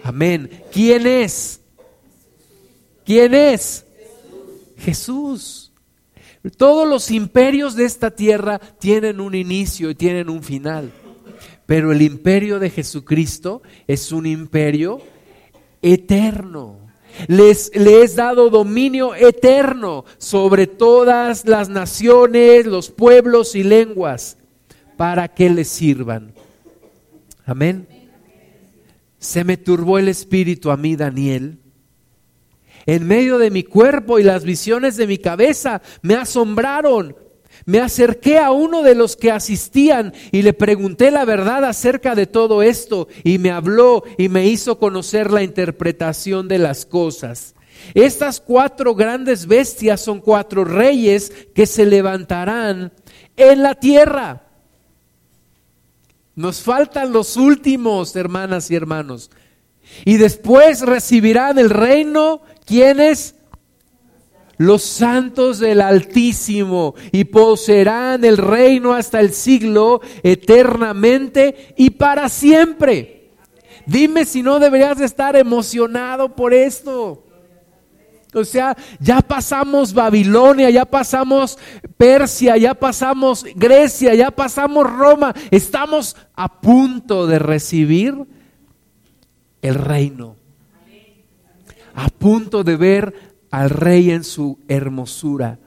Amén. 0.03 0.49
¿Quién 0.73 1.07
es? 1.07 1.61
¿Quién 3.05 3.35
es? 3.35 3.85
Jesús. 4.79 5.73
Todos 6.57 6.87
los 6.87 7.11
imperios 7.11 7.75
de 7.75 7.85
esta 7.85 8.11
tierra 8.11 8.59
tienen 8.59 9.21
un 9.21 9.35
inicio 9.35 9.91
y 9.91 9.95
tienen 9.95 10.29
un 10.29 10.43
final. 10.43 10.93
Pero 11.67 11.93
el 11.93 12.03
imperio 12.03 12.59
de 12.59 12.69
Jesucristo 12.69 13.63
es 13.87 14.13
un 14.13 14.27
imperio 14.27 15.01
eterno. 15.81 16.79
Les, 17.29 17.71
les 17.75 18.11
es 18.11 18.17
dado 18.17 18.51
dominio 18.51 19.15
eterno 19.15 20.05
sobre 20.19 20.67
todas 20.67 21.47
las 21.47 21.69
naciones, 21.69 22.67
los 22.67 22.91
pueblos 22.91 23.55
y 23.55 23.63
lenguas 23.63 24.37
para 24.97 25.29
que 25.29 25.49
les 25.49 25.69
sirvan. 25.69 26.35
Amén. 27.47 27.87
Se 29.19 29.45
me 29.45 29.57
turbó 29.57 29.99
el 29.99 30.09
espíritu 30.09 30.71
a 30.71 30.77
mí, 30.77 30.97
Daniel 30.97 31.64
en 32.87 33.07
medio 33.07 33.39
de 33.39 33.51
mi 33.51 33.62
cuerpo 33.62 34.18
y 34.18 34.22
las 34.22 34.45
visiones 34.45 34.97
de 34.97 35.07
mi 35.07 35.18
cabeza 35.18 35.82
me 36.03 36.14
asombraron. 36.14 37.16
Me 37.66 37.80
acerqué 37.80 38.39
a 38.39 38.51
uno 38.51 38.82
de 38.82 38.95
los 38.95 39.16
que 39.16 39.30
asistían 39.30 40.12
y 40.32 40.43
le 40.43 40.53
pregunté 40.53 41.11
la 41.11 41.24
verdad 41.24 41.64
acerca 41.64 42.14
de 42.14 42.26
todo 42.26 42.62
esto 42.62 43.09
y 43.22 43.39
me 43.39 43.51
habló 43.51 44.05
y 44.18 44.28
me 44.28 44.47
hizo 44.47 44.78
conocer 44.78 45.30
la 45.30 45.43
interpretación 45.43 46.47
de 46.47 46.59
las 46.59 46.85
cosas. 46.85 47.55
Estas 47.95 48.41
cuatro 48.41 48.95
grandes 48.95 49.47
bestias 49.47 50.01
son 50.01 50.20
cuatro 50.20 50.64
reyes 50.64 51.32
que 51.55 51.66
se 51.66 51.87
levantarán 51.87 52.93
en 53.37 53.62
la 53.62 53.74
tierra. 53.74 54.43
Nos 56.35 56.62
faltan 56.62 57.12
los 57.12 57.37
últimos, 57.37 58.14
hermanas 58.16 58.70
y 58.70 58.74
hermanos. 58.74 59.30
Y 60.05 60.16
después 60.16 60.80
recibirán 60.80 61.59
el 61.59 61.70
reino 61.70 62.43
¿Quiénes? 62.65 63.35
Los 64.57 64.83
santos 64.83 65.59
del 65.59 65.81
Altísimo 65.81 66.95
y 67.11 67.25
poseerán 67.25 68.25
el 68.25 68.37
reino 68.37 68.93
hasta 68.93 69.21
el 69.21 69.33
siglo 69.33 70.01
eternamente 70.23 71.75
y 71.77 71.91
para 71.91 72.29
siempre. 72.29 73.33
Dime 73.85 74.25
si 74.25 74.43
no 74.43 74.61
deberías 74.61 75.01
estar 75.01 75.35
emocionado 75.37 76.35
por 76.35 76.55
esto. 76.55 77.25
O 78.33 78.45
sea, 78.45 78.77
ya 79.01 79.21
pasamos 79.21 79.93
Babilonia, 79.93 80.71
ya 80.71 80.85
pasamos 80.85 81.59
Persia, 81.97 82.57
ya 82.57 82.75
pasamos 82.75 83.45
Grecia, 83.55 84.15
ya 84.15 84.31
pasamos 84.31 84.91
Roma. 84.91 85.35
Estamos 85.51 86.17
a 86.35 86.61
punto 86.61 87.27
de 87.27 87.39
recibir 87.39 88.15
el 89.62 89.75
reino 89.75 90.37
a 91.95 92.09
punto 92.09 92.64
de 92.64 92.76
ver 92.76 93.14
al 93.51 93.70
rey 93.70 94.11
en 94.11 94.24
su 94.24 94.59
hermosura, 94.68 95.61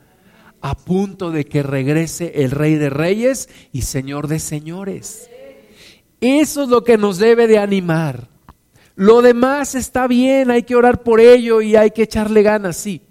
a 0.61 0.75
punto 0.75 1.31
de 1.31 1.45
que 1.45 1.63
regrese 1.63 2.43
el 2.43 2.51
rey 2.51 2.75
de 2.75 2.89
reyes 2.89 3.49
y 3.71 3.83
señor 3.83 4.27
de 4.27 4.39
señores. 4.39 5.29
Eso 6.19 6.63
es 6.63 6.69
lo 6.69 6.83
que 6.83 6.97
nos 6.97 7.17
debe 7.17 7.47
de 7.47 7.59
animar. 7.59 8.27
Lo 8.95 9.21
demás 9.21 9.75
está 9.75 10.07
bien, 10.07 10.51
hay 10.51 10.63
que 10.63 10.75
orar 10.75 11.03
por 11.03 11.19
ello 11.19 11.61
y 11.61 11.75
hay 11.75 11.91
que 11.91 12.03
echarle 12.03 12.41
ganas, 12.41 12.75
sí. 12.77 13.01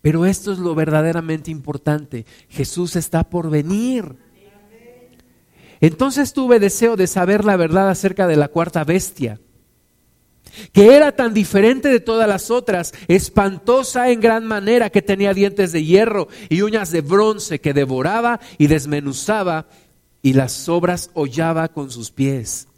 Pero 0.00 0.24
esto 0.24 0.52
es 0.52 0.58
lo 0.58 0.74
verdaderamente 0.74 1.50
importante. 1.50 2.24
Jesús 2.48 2.94
está 2.96 3.24
por 3.24 3.50
venir. 3.50 4.14
Entonces 5.80 6.32
tuve 6.32 6.60
deseo 6.60 6.96
de 6.96 7.08
saber 7.08 7.44
la 7.44 7.56
verdad 7.56 7.90
acerca 7.90 8.26
de 8.26 8.36
la 8.36 8.48
cuarta 8.48 8.84
bestia 8.84 9.40
que 10.72 10.94
era 10.96 11.12
tan 11.12 11.34
diferente 11.34 11.88
de 11.88 12.00
todas 12.00 12.28
las 12.28 12.50
otras, 12.50 12.92
espantosa 13.08 14.10
en 14.10 14.20
gran 14.20 14.46
manera, 14.46 14.90
que 14.90 15.02
tenía 15.02 15.34
dientes 15.34 15.72
de 15.72 15.84
hierro 15.84 16.28
y 16.48 16.62
uñas 16.62 16.90
de 16.90 17.00
bronce, 17.00 17.60
que 17.60 17.74
devoraba 17.74 18.40
y 18.58 18.66
desmenuzaba 18.66 19.66
y 20.22 20.32
las 20.32 20.52
sobras 20.52 21.10
hollaba 21.14 21.68
con 21.68 21.90
sus 21.90 22.10
pies. 22.10 22.68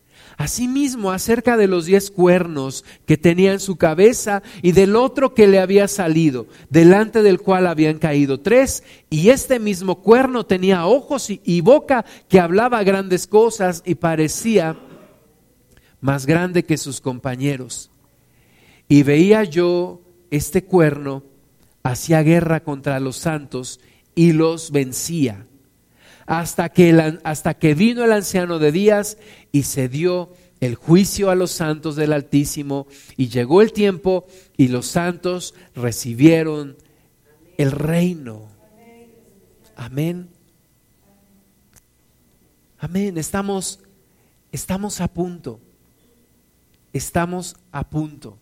Asimismo, 0.41 1.11
acerca 1.11 1.59
de 1.59 1.67
los 1.67 1.85
diez 1.85 2.11
cuernos 2.11 2.83
que 3.05 3.19
tenía 3.19 3.53
en 3.53 3.61
su 3.61 3.77
cabeza 3.77 4.43
y 4.63 4.73
del 4.73 4.97
otro 4.97 5.35
que 5.35 5.47
le 5.47 5.59
había 5.59 5.87
salido, 5.87 6.47
delante 6.71 7.23
del 7.23 7.41
cual 7.41 7.67
habían 7.67 7.99
caído 7.99 8.41
tres, 8.41 8.83
y 9.11 9.29
este 9.29 9.59
mismo 9.59 10.01
cuerno 10.01 10.47
tenía 10.47 10.87
ojos 10.87 11.29
y 11.29 11.61
boca 11.61 12.07
que 12.31 12.41
hablaba 12.41 12.83
grandes 12.85 13.27
cosas 13.27 13.83
y 13.85 13.97
parecía 13.97 14.79
más 16.01 16.27
grande 16.27 16.65
que 16.65 16.77
sus 16.77 17.01
compañeros. 17.01 17.91
Y 18.89 19.03
veía 19.03 19.45
yo 19.45 20.01
este 20.31 20.65
cuerno 20.65 21.25
hacía 21.83 22.23
guerra 22.23 22.61
contra 22.61 23.01
los 23.01 23.17
santos 23.17 23.81
y 24.15 24.33
los 24.33 24.71
vencía. 24.71 25.47
Hasta 26.27 26.69
que, 26.69 27.19
hasta 27.25 27.55
que 27.55 27.75
vino 27.75 28.05
el 28.05 28.13
anciano 28.13 28.59
de 28.59 28.73
días 28.73 29.19
y 29.53 29.65
se 29.65 29.89
dio 29.89 30.33
el 30.61 30.75
juicio 30.75 31.31
a 31.31 31.35
los 31.35 31.51
santos 31.51 31.97
del 31.97 32.13
Altísimo 32.13 32.87
y 33.17 33.29
llegó 33.29 33.63
el 33.63 33.73
tiempo 33.73 34.27
y 34.57 34.69
los 34.69 34.87
santos 34.87 35.55
recibieron 35.75 36.77
el 37.57 37.73
reino. 37.73 38.49
Amén. 39.75 40.29
Amén, 42.79 43.19
estamos, 43.19 43.81
estamos 44.53 45.03
a 45.03 45.09
punto, 45.09 45.61
estamos 46.93 47.57
a 47.73 47.89
punto 47.89 48.39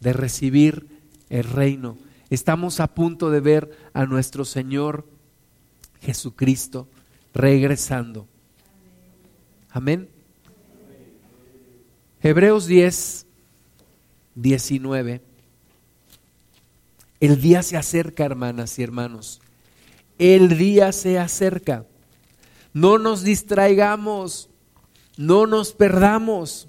de 0.00 0.12
recibir 0.12 0.86
el 1.28 1.44
reino, 1.44 1.96
estamos 2.30 2.80
a 2.80 2.88
punto 2.88 3.30
de 3.30 3.40
ver 3.40 3.70
a 3.92 4.06
nuestro 4.06 4.44
Señor 4.44 5.06
Jesucristo 6.00 6.88
regresando. 7.34 8.26
Amén. 9.70 10.08
Hebreos 12.22 12.66
10, 12.66 13.26
19. 14.34 15.22
El 17.20 17.40
día 17.40 17.62
se 17.62 17.76
acerca, 17.76 18.24
hermanas 18.24 18.78
y 18.78 18.82
hermanos. 18.82 19.40
El 20.18 20.56
día 20.56 20.92
se 20.92 21.18
acerca. 21.18 21.86
No 22.72 22.98
nos 22.98 23.22
distraigamos, 23.22 24.48
no 25.16 25.46
nos 25.46 25.72
perdamos. 25.72 26.68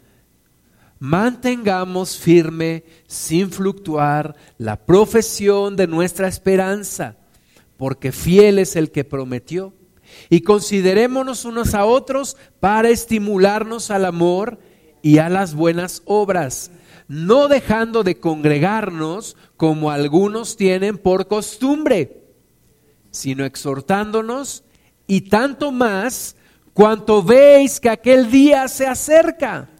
mantengamos 1.01 2.15
firme, 2.15 2.83
sin 3.07 3.51
fluctuar, 3.51 4.35
la 4.59 4.85
profesión 4.85 5.75
de 5.75 5.87
nuestra 5.87 6.27
esperanza, 6.27 7.17
porque 7.75 8.11
fiel 8.11 8.59
es 8.59 8.75
el 8.75 8.91
que 8.91 9.03
prometió. 9.03 9.73
Y 10.29 10.41
considerémonos 10.41 11.43
unos 11.43 11.73
a 11.73 11.85
otros 11.85 12.37
para 12.59 12.89
estimularnos 12.89 13.89
al 13.89 14.05
amor 14.05 14.59
y 15.01 15.17
a 15.17 15.27
las 15.27 15.55
buenas 15.55 16.03
obras, 16.05 16.69
no 17.07 17.47
dejando 17.47 18.03
de 18.03 18.19
congregarnos 18.19 19.35
como 19.57 19.89
algunos 19.89 20.55
tienen 20.55 20.99
por 20.99 21.27
costumbre, 21.27 22.25
sino 23.09 23.43
exhortándonos 23.43 24.63
y 25.07 25.21
tanto 25.21 25.71
más 25.71 26.35
cuanto 26.73 27.23
veis 27.23 27.79
que 27.79 27.89
aquel 27.89 28.29
día 28.29 28.67
se 28.67 28.85
acerca. 28.85 29.70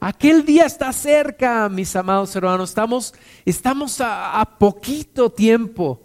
Aquel 0.00 0.44
día 0.44 0.66
está 0.66 0.92
cerca, 0.92 1.68
mis 1.68 1.96
amados 1.96 2.34
hermanos. 2.36 2.70
Estamos, 2.70 3.14
estamos 3.44 4.00
a, 4.00 4.56
poquito 4.58 5.30
tiempo 5.30 6.00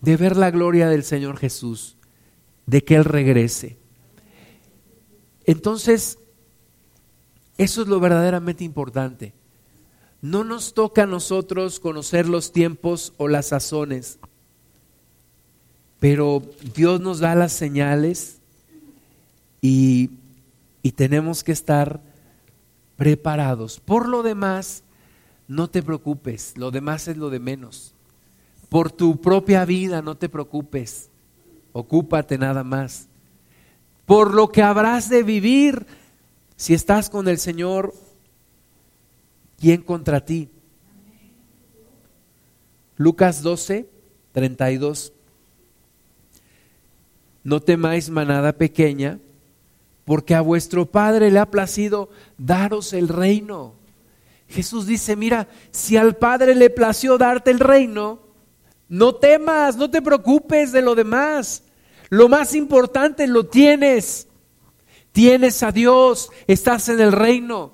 de 0.00 0.16
ver 0.16 0.36
la 0.36 0.50
gloria 0.50 0.88
del 0.88 1.04
Señor 1.04 1.36
Jesús, 1.36 1.96
de 2.66 2.82
que 2.82 2.94
Él 2.96 3.04
regrese. 3.04 3.76
Entonces, 5.44 6.18
eso 7.58 7.82
es 7.82 7.88
lo 7.88 8.00
verdaderamente 8.00 8.64
importante. 8.64 9.34
No 10.22 10.44
nos 10.44 10.72
toca 10.72 11.02
a 11.02 11.06
nosotros 11.06 11.80
conocer 11.80 12.28
los 12.28 12.52
tiempos 12.52 13.12
o 13.18 13.28
las 13.28 13.48
sazones, 13.48 14.18
pero 16.00 16.42
Dios 16.74 17.00
nos 17.00 17.18
da 17.18 17.34
las 17.34 17.52
señales 17.52 18.38
y, 19.60 20.10
y 20.82 20.92
tenemos 20.92 21.44
que 21.44 21.52
estar 21.52 22.00
preparados. 23.02 23.80
Por 23.80 24.08
lo 24.08 24.22
demás, 24.22 24.84
no 25.48 25.68
te 25.68 25.82
preocupes, 25.82 26.56
lo 26.56 26.70
demás 26.70 27.08
es 27.08 27.16
lo 27.16 27.30
de 27.30 27.40
menos. 27.40 27.94
Por 28.68 28.92
tu 28.92 29.20
propia 29.20 29.64
vida, 29.64 30.02
no 30.02 30.16
te 30.16 30.28
preocupes, 30.28 31.10
ocúpate 31.72 32.38
nada 32.38 32.62
más. 32.62 33.08
Por 34.06 34.32
lo 34.32 34.52
que 34.52 34.62
habrás 34.62 35.08
de 35.08 35.24
vivir, 35.24 35.84
si 36.54 36.74
estás 36.74 37.10
con 37.10 37.26
el 37.26 37.38
Señor, 37.38 37.92
¿quién 39.58 39.82
contra 39.82 40.24
ti? 40.24 40.48
Lucas 42.96 43.42
12, 43.42 43.88
32. 44.30 45.12
No 47.42 47.58
temáis 47.58 48.10
manada 48.10 48.52
pequeña, 48.52 49.18
porque 50.04 50.34
a 50.34 50.40
vuestro 50.40 50.86
Padre 50.86 51.30
le 51.30 51.38
ha 51.38 51.50
placido 51.50 52.10
daros 52.38 52.92
el 52.92 53.08
reino. 53.08 53.74
Jesús 54.48 54.86
dice, 54.86 55.16
mira, 55.16 55.48
si 55.70 55.96
al 55.96 56.16
Padre 56.16 56.54
le 56.54 56.70
plació 56.70 57.16
darte 57.18 57.50
el 57.50 57.60
reino, 57.60 58.20
no 58.88 59.14
temas, 59.14 59.76
no 59.76 59.90
te 59.90 60.02
preocupes 60.02 60.72
de 60.72 60.82
lo 60.82 60.94
demás. 60.94 61.62
Lo 62.10 62.28
más 62.28 62.54
importante 62.54 63.26
lo 63.26 63.46
tienes. 63.46 64.28
Tienes 65.12 65.62
a 65.62 65.72
Dios, 65.72 66.30
estás 66.46 66.88
en 66.88 67.00
el 67.00 67.12
reino. 67.12 67.72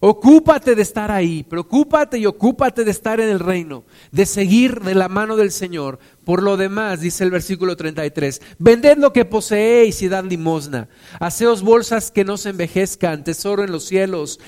Ocúpate 0.00 0.76
de 0.76 0.82
estar 0.82 1.10
ahí, 1.10 1.42
preocúpate 1.42 2.18
y 2.18 2.26
ocúpate 2.26 2.84
de 2.84 2.90
estar 2.90 3.20
en 3.20 3.28
el 3.28 3.40
reino, 3.40 3.82
de 4.12 4.26
seguir 4.26 4.80
de 4.80 4.94
la 4.94 5.08
mano 5.08 5.36
del 5.36 5.50
Señor. 5.50 5.98
Por 6.24 6.42
lo 6.42 6.56
demás, 6.56 7.00
dice 7.00 7.24
el 7.24 7.32
versículo 7.32 7.76
33, 7.76 8.40
vended 8.58 8.98
lo 8.98 9.12
que 9.12 9.24
poseéis 9.24 10.00
y 10.02 10.08
dad 10.08 10.24
limosna. 10.24 10.88
Haceos 11.18 11.62
bolsas 11.62 12.12
que 12.12 12.24
no 12.24 12.36
se 12.36 12.50
envejezcan, 12.50 13.24
tesoro 13.24 13.64
en 13.64 13.72
los 13.72 13.84
cielos, 13.84 14.38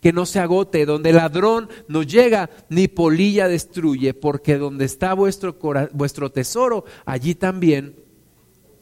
que 0.00 0.12
no 0.12 0.26
se 0.26 0.38
agote, 0.38 0.86
donde 0.86 1.12
ladrón 1.12 1.68
no 1.88 2.04
llega 2.04 2.48
ni 2.68 2.86
polilla 2.86 3.48
destruye, 3.48 4.14
porque 4.14 4.58
donde 4.58 4.84
está 4.84 5.14
vuestro, 5.14 5.58
vuestro 5.92 6.30
tesoro, 6.30 6.84
allí 7.04 7.34
también 7.34 7.96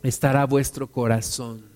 estará 0.03 0.45
vuestro 0.45 0.89
corazón 0.93 1.68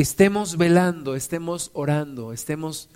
estemos 0.00 0.56
velando, 0.56 1.14
estemos 1.14 1.70
orando, 1.74 2.32
estemos, 2.32 2.88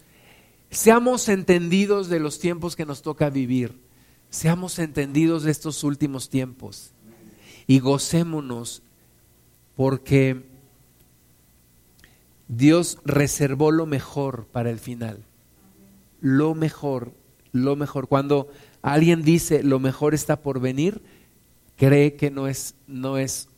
seamos 0.70 1.28
entendidos 1.28 2.08
de 2.08 2.18
los 2.18 2.38
tiempos 2.38 2.76
que 2.76 2.86
nos 2.86 3.02
toca 3.02 3.28
vivir, 3.28 3.78
seamos 4.30 4.78
entendidos 4.78 5.42
de 5.42 5.50
estos 5.50 5.84
últimos 5.84 6.30
tiempos. 6.30 6.92
Y 7.66 7.80
gocémonos 7.80 8.82
porque 9.76 10.44
Dios 12.48 12.98
reservó 13.04 13.70
lo 13.70 13.84
mejor 13.84 14.46
para 14.46 14.70
el 14.70 14.78
final, 14.78 15.24
lo 16.22 16.54
mejor, 16.54 17.12
lo 17.52 17.76
mejor. 17.76 18.08
Cuando 18.08 18.48
alguien 18.80 19.22
dice 19.22 19.62
lo 19.62 19.78
mejor 19.78 20.14
está 20.14 20.40
por 20.40 20.58
venir, 20.58 21.02
cree 21.76 22.16
que 22.16 22.30
no 22.30 22.48
es, 22.48 22.76
no 22.86 23.18
es 23.18 23.48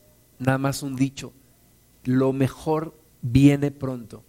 nada 0.40 0.58
más 0.58 0.82
un 0.82 0.96
dicho, 0.96 1.32
lo 2.02 2.32
mejor 2.32 3.05
viene 3.22 3.70
pronto. 3.70 4.22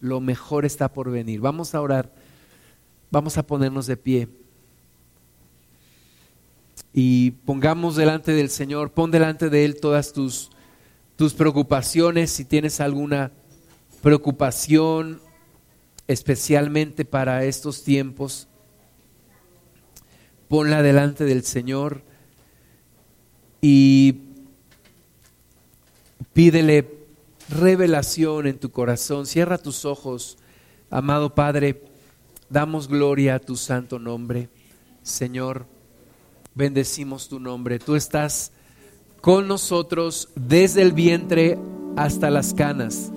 Lo 0.00 0.20
mejor 0.20 0.64
está 0.64 0.92
por 0.92 1.10
venir. 1.10 1.40
Vamos 1.40 1.74
a 1.74 1.80
orar. 1.80 2.12
Vamos 3.10 3.38
a 3.38 3.46
ponernos 3.46 3.86
de 3.86 3.96
pie. 3.96 4.28
Y 6.92 7.32
pongamos 7.32 7.96
delante 7.96 8.32
del 8.32 8.50
Señor, 8.50 8.92
pon 8.92 9.10
delante 9.10 9.50
de 9.50 9.64
Él 9.64 9.80
todas 9.80 10.12
tus, 10.12 10.50
tus 11.16 11.34
preocupaciones. 11.34 12.30
Si 12.30 12.44
tienes 12.44 12.80
alguna 12.80 13.32
preocupación 14.02 15.20
especialmente 16.06 17.04
para 17.04 17.44
estos 17.44 17.84
tiempos, 17.84 18.48
ponla 20.48 20.82
delante 20.82 21.24
del 21.24 21.44
Señor 21.44 22.02
y 23.60 24.22
pídele 26.32 26.97
revelación 27.48 28.46
en 28.46 28.58
tu 28.58 28.70
corazón. 28.70 29.26
Cierra 29.26 29.58
tus 29.58 29.84
ojos, 29.84 30.38
amado 30.90 31.34
Padre. 31.34 31.82
Damos 32.50 32.88
gloria 32.88 33.36
a 33.36 33.38
tu 33.38 33.56
santo 33.56 33.98
nombre. 33.98 34.48
Señor, 35.02 35.66
bendecimos 36.54 37.28
tu 37.28 37.38
nombre. 37.40 37.78
Tú 37.78 37.94
estás 37.94 38.52
con 39.20 39.48
nosotros 39.48 40.28
desde 40.34 40.82
el 40.82 40.92
vientre 40.92 41.58
hasta 41.96 42.30
las 42.30 42.54
canas, 42.54 43.10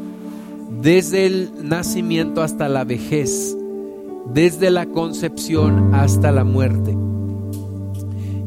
desde 0.81 1.25
el 1.25 1.51
nacimiento 1.67 2.41
hasta 2.41 2.67
la 2.67 2.83
vejez, 2.83 3.55
desde 4.33 4.71
la 4.71 4.87
concepción 4.87 5.93
hasta 5.93 6.31
la 6.31 6.43
muerte. 6.43 6.95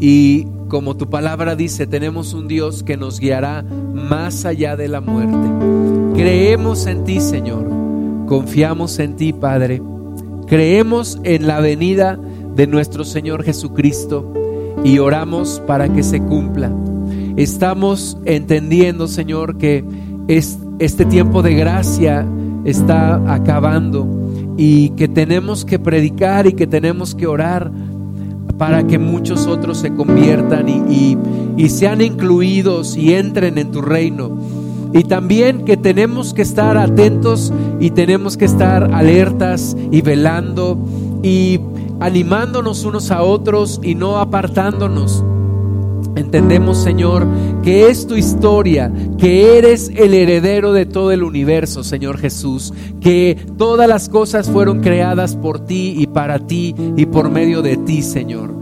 Y 0.01 0.47
como 0.75 0.97
tu 0.97 1.09
palabra 1.09 1.55
dice, 1.55 1.87
tenemos 1.87 2.35
un 2.35 2.49
Dios 2.49 2.83
que 2.83 2.97
nos 2.97 3.21
guiará 3.21 3.63
más 3.63 4.45
allá 4.45 4.75
de 4.75 4.89
la 4.89 5.01
muerte. 5.01 5.49
Creemos 6.15 6.87
en 6.87 7.05
ti, 7.05 7.21
Señor. 7.21 7.65
Confiamos 8.27 8.99
en 8.99 9.15
ti, 9.15 9.33
Padre. 9.33 9.81
Creemos 10.49 11.21
en 11.23 11.47
la 11.47 11.61
venida 11.61 12.19
de 12.57 12.67
nuestro 12.67 13.05
Señor 13.05 13.45
Jesucristo 13.45 14.33
y 14.83 14.99
oramos 14.99 15.63
para 15.65 15.89
que 15.93 16.03
se 16.03 16.21
cumpla. 16.21 16.73
estamos 17.37 18.19
entendiendo, 18.25 19.07
Señor, 19.07 19.59
que 19.59 19.85
es, 20.27 20.59
este 20.81 21.05
tiempo 21.05 21.43
de 21.43 21.55
gracia 21.55 22.27
está 22.65 23.33
acabando 23.33 24.09
y 24.57 24.89
que 24.91 25.07
tenemos 25.07 25.65
que 25.65 25.79
predicar 25.79 26.49
y 26.49 26.55
que 26.55 26.67
tenemos 26.67 27.15
que 27.15 27.29
orar 27.29 27.71
para 28.59 28.87
que 28.87 28.99
muchos 28.99 29.47
otros 29.47 29.79
se 29.79 29.95
conviertan 29.95 30.69
y, 30.69 31.19
y 31.57 31.69
sean 31.69 32.01
incluidos 32.01 32.97
y 32.97 33.15
entren 33.15 33.59
en 33.59 33.71
tu 33.71 33.83
reino. 33.83 34.31
Y 34.93 35.05
también 35.05 35.65
que 35.65 35.77
tenemos 35.77 36.35
que 36.35 36.43
estar 36.43 36.77
atentos 36.77 37.53
y 37.81 37.91
tenemos 37.91 38.37
que 38.37 38.45
estar 38.45 38.95
alertas 38.95 39.77
y 39.91 40.03
velando 40.03 40.79
y 41.23 41.59
animándonos 41.99 42.85
unos 42.85 43.11
a 43.11 43.23
otros 43.23 43.81
y 43.83 43.97
no 43.97 44.19
apartándonos. 44.19 45.25
Entendemos, 46.17 46.79
Señor, 46.79 47.27
que 47.63 47.89
es 47.89 48.07
tu 48.07 48.15
historia, 48.15 48.93
que 49.19 49.59
eres 49.59 49.91
el 49.95 50.15
heredero 50.15 50.73
de 50.73 50.87
todo 50.87 51.11
el 51.11 51.25
universo, 51.25 51.83
Señor 51.83 52.19
Jesús, 52.19 52.73
que 53.01 53.37
todas 53.59 53.89
las 53.89 54.09
cosas 54.09 54.49
fueron 54.49 54.81
creadas 54.81 55.35
por 55.35 55.61
ti 55.61 55.95
y 55.99 56.07
para 56.07 56.39
ti 56.39 56.75
y 56.97 57.07
por 57.07 57.31
medio 57.31 57.63
de 57.63 57.77
ti, 57.77 58.03
Señor. 58.03 58.55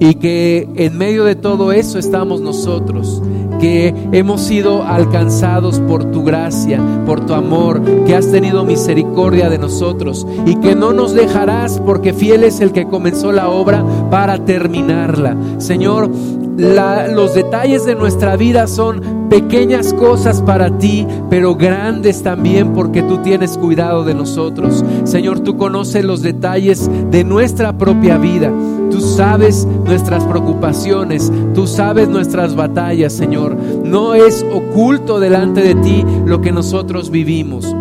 Y 0.00 0.14
que 0.14 0.68
en 0.76 0.96
medio 0.96 1.24
de 1.24 1.34
todo 1.34 1.72
eso 1.72 1.98
estamos 1.98 2.40
nosotros, 2.40 3.22
que 3.58 3.92
hemos 4.12 4.42
sido 4.42 4.84
alcanzados 4.84 5.80
por 5.80 6.10
tu 6.12 6.22
gracia, 6.22 6.80
por 7.04 7.26
tu 7.26 7.34
amor, 7.34 7.82
que 8.06 8.14
has 8.14 8.30
tenido 8.30 8.64
misericordia 8.64 9.48
de 9.48 9.58
nosotros 9.58 10.26
y 10.46 10.56
que 10.56 10.76
no 10.76 10.92
nos 10.92 11.14
dejarás 11.14 11.80
porque 11.84 12.12
fiel 12.12 12.44
es 12.44 12.60
el 12.60 12.70
que 12.70 12.86
comenzó 12.86 13.32
la 13.32 13.48
obra 13.48 13.84
para 14.10 14.44
terminarla. 14.44 15.36
Señor, 15.58 16.10
los 16.58 17.34
detalles 17.34 17.86
de 17.86 17.94
nuestra 17.94 18.36
vida 18.36 18.66
son 18.66 19.28
pequeñas 19.30 19.92
cosas 19.94 20.42
para 20.42 20.76
ti, 20.76 21.06
pero 21.30 21.54
grandes 21.54 22.22
también 22.22 22.72
porque 22.72 23.02
tú 23.02 23.18
tienes 23.18 23.56
cuidado 23.56 24.04
de 24.04 24.14
nosotros. 24.14 24.84
Señor, 25.04 25.40
tú 25.40 25.56
conoces 25.56 26.04
los 26.04 26.22
detalles 26.22 26.90
de 27.10 27.22
nuestra 27.22 27.78
propia 27.78 28.18
vida. 28.18 28.52
Tú 28.90 29.00
sabes 29.00 29.66
nuestras 29.84 30.24
preocupaciones, 30.24 31.30
tú 31.54 31.66
sabes 31.66 32.08
nuestras 32.08 32.56
batallas, 32.56 33.12
Señor. 33.12 33.54
No 33.54 34.14
es 34.14 34.44
oculto 34.52 35.20
delante 35.20 35.60
de 35.60 35.74
ti 35.76 36.04
lo 36.26 36.40
que 36.40 36.50
nosotros 36.50 37.10
vivimos 37.10 37.74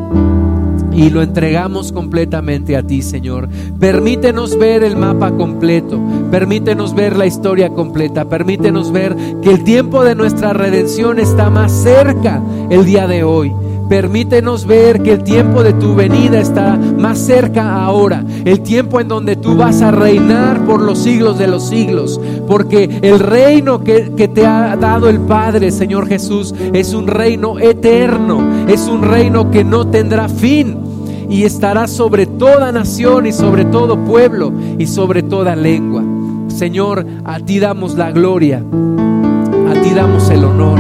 y 0.98 1.12
lo 1.12 1.22
entregamos 1.22 1.92
completamente 1.92 2.76
a 2.76 2.82
ti, 2.82 3.04
Señor. 3.04 3.48
Permítenos 3.80 4.58
ver 4.58 4.84
el 4.84 4.98
mapa 4.98 5.32
completo, 5.32 6.02
permítenos 6.32 6.96
ver 6.96 7.16
la 7.16 7.28
historia 7.28 7.70
completa, 7.70 8.26
permítenos 8.26 8.92
ver 8.92 9.16
que 9.44 9.52
el 9.52 9.64
tiempo 9.64 10.04
de 10.04 10.16
nuestra 10.16 10.54
redención 10.54 11.20
está 11.20 11.52
más 11.52 11.72
cerca 11.72 12.42
el 12.72 12.84
día 12.84 13.06
de 13.06 13.24
hoy. 13.24 13.54
Permítenos 13.88 14.66
ver 14.66 15.02
que 15.02 15.14
el 15.14 15.24
tiempo 15.24 15.64
de 15.64 15.72
tu 15.74 15.96
venida 15.96 16.40
está 16.40 16.76
más 16.76 17.20
cerca 17.20 17.84
ahora. 17.84 18.26
El 18.44 18.62
tiempo 18.62 19.00
en 19.00 19.08
donde 19.08 19.38
tú 19.38 19.56
vas 19.56 19.82
a 19.82 19.92
reinar 19.92 20.66
por 20.66 20.82
los 20.82 20.98
siglos 20.98 21.38
de 21.38 21.48
los 21.48 21.70
siglos. 21.70 22.20
Porque 22.48 23.00
el 23.02 23.20
reino 23.20 23.86
que, 23.86 24.12
que, 24.18 24.28
te 24.28 24.46
ha 24.46 24.76
dado 24.76 25.08
el 25.08 25.22
Padre, 25.22 25.72
Señor 25.72 26.08
Jesús, 26.08 26.54
es 26.74 26.94
un 26.94 27.08
reino 27.08 27.60
eterno. 27.60 28.68
Es 28.68 28.88
un 28.88 29.04
reino 29.04 29.52
que 29.52 29.64
no 29.64 29.88
tendrá 29.88 30.28
fin 30.28 30.87
y 31.30 31.44
estará 31.44 31.88
sobre 31.88 32.26
toda 32.26 32.72
nación 32.72 33.26
y 33.26 33.32
sobre 33.32 33.66
todo 33.66 33.98
pueblo 33.98 34.52
y 34.78 34.88
sobre 34.88 35.24
toda 35.24 35.56
lengua. 35.56 36.04
Señor, 36.48 37.06
a 37.26 37.40
ti 37.40 37.60
damos 37.60 37.96
la 37.96 38.12
gloria, 38.12 38.58
a 38.58 39.82
ti 39.82 39.90
damos 39.94 40.30
el 40.30 40.44
honor. 40.44 40.80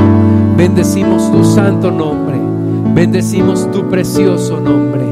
Bendecimos 0.55 1.31
tu 1.31 1.43
santo 1.43 1.91
nombre, 1.91 2.37
bendecimos 2.95 3.69
tu 3.71 3.87
precioso 3.89 4.59
nombre. 4.59 5.03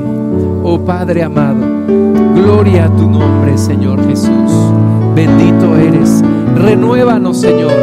Oh 0.63 0.79
Padre 0.79 1.23
amado, 1.23 1.63
gloria 2.33 2.85
a 2.85 2.89
tu 2.89 3.09
nombre, 3.09 3.57
Señor 3.57 4.05
Jesús. 4.07 4.51
Bendito 5.13 5.75
eres. 5.75 6.23
Renuévanos, 6.55 7.39
Señor. 7.39 7.73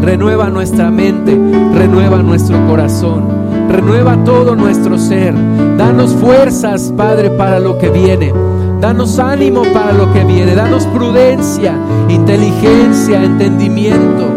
Renueva 0.00 0.48
nuestra 0.50 0.90
mente, 0.90 1.38
renueva 1.74 2.22
nuestro 2.22 2.66
corazón 2.66 3.33
renueva 3.68 4.16
todo 4.24 4.56
nuestro 4.56 4.98
ser. 4.98 5.34
Danos 5.76 6.12
fuerzas, 6.14 6.92
Padre, 6.96 7.30
para 7.30 7.60
lo 7.60 7.78
que 7.78 7.90
viene. 7.90 8.32
Danos 8.80 9.18
ánimo 9.18 9.62
para 9.72 9.92
lo 9.92 10.12
que 10.12 10.24
viene. 10.24 10.54
Danos 10.54 10.86
prudencia, 10.86 11.74
inteligencia, 12.08 13.22
entendimiento. 13.22 14.28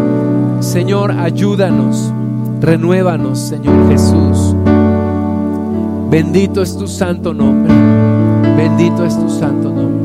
Señor, 0.60 1.12
ayúdanos. 1.12 2.14
Renuévanos, 2.62 3.40
Señor 3.40 3.90
Jesús. 3.90 4.56
Bendito 6.10 6.62
es 6.62 6.78
tu 6.78 6.88
santo 6.88 7.34
nombre. 7.34 7.74
Bendito 8.56 9.06
es 9.06 9.20
tu 9.20 9.30
santo 9.30 9.70
nombre. 9.70 9.97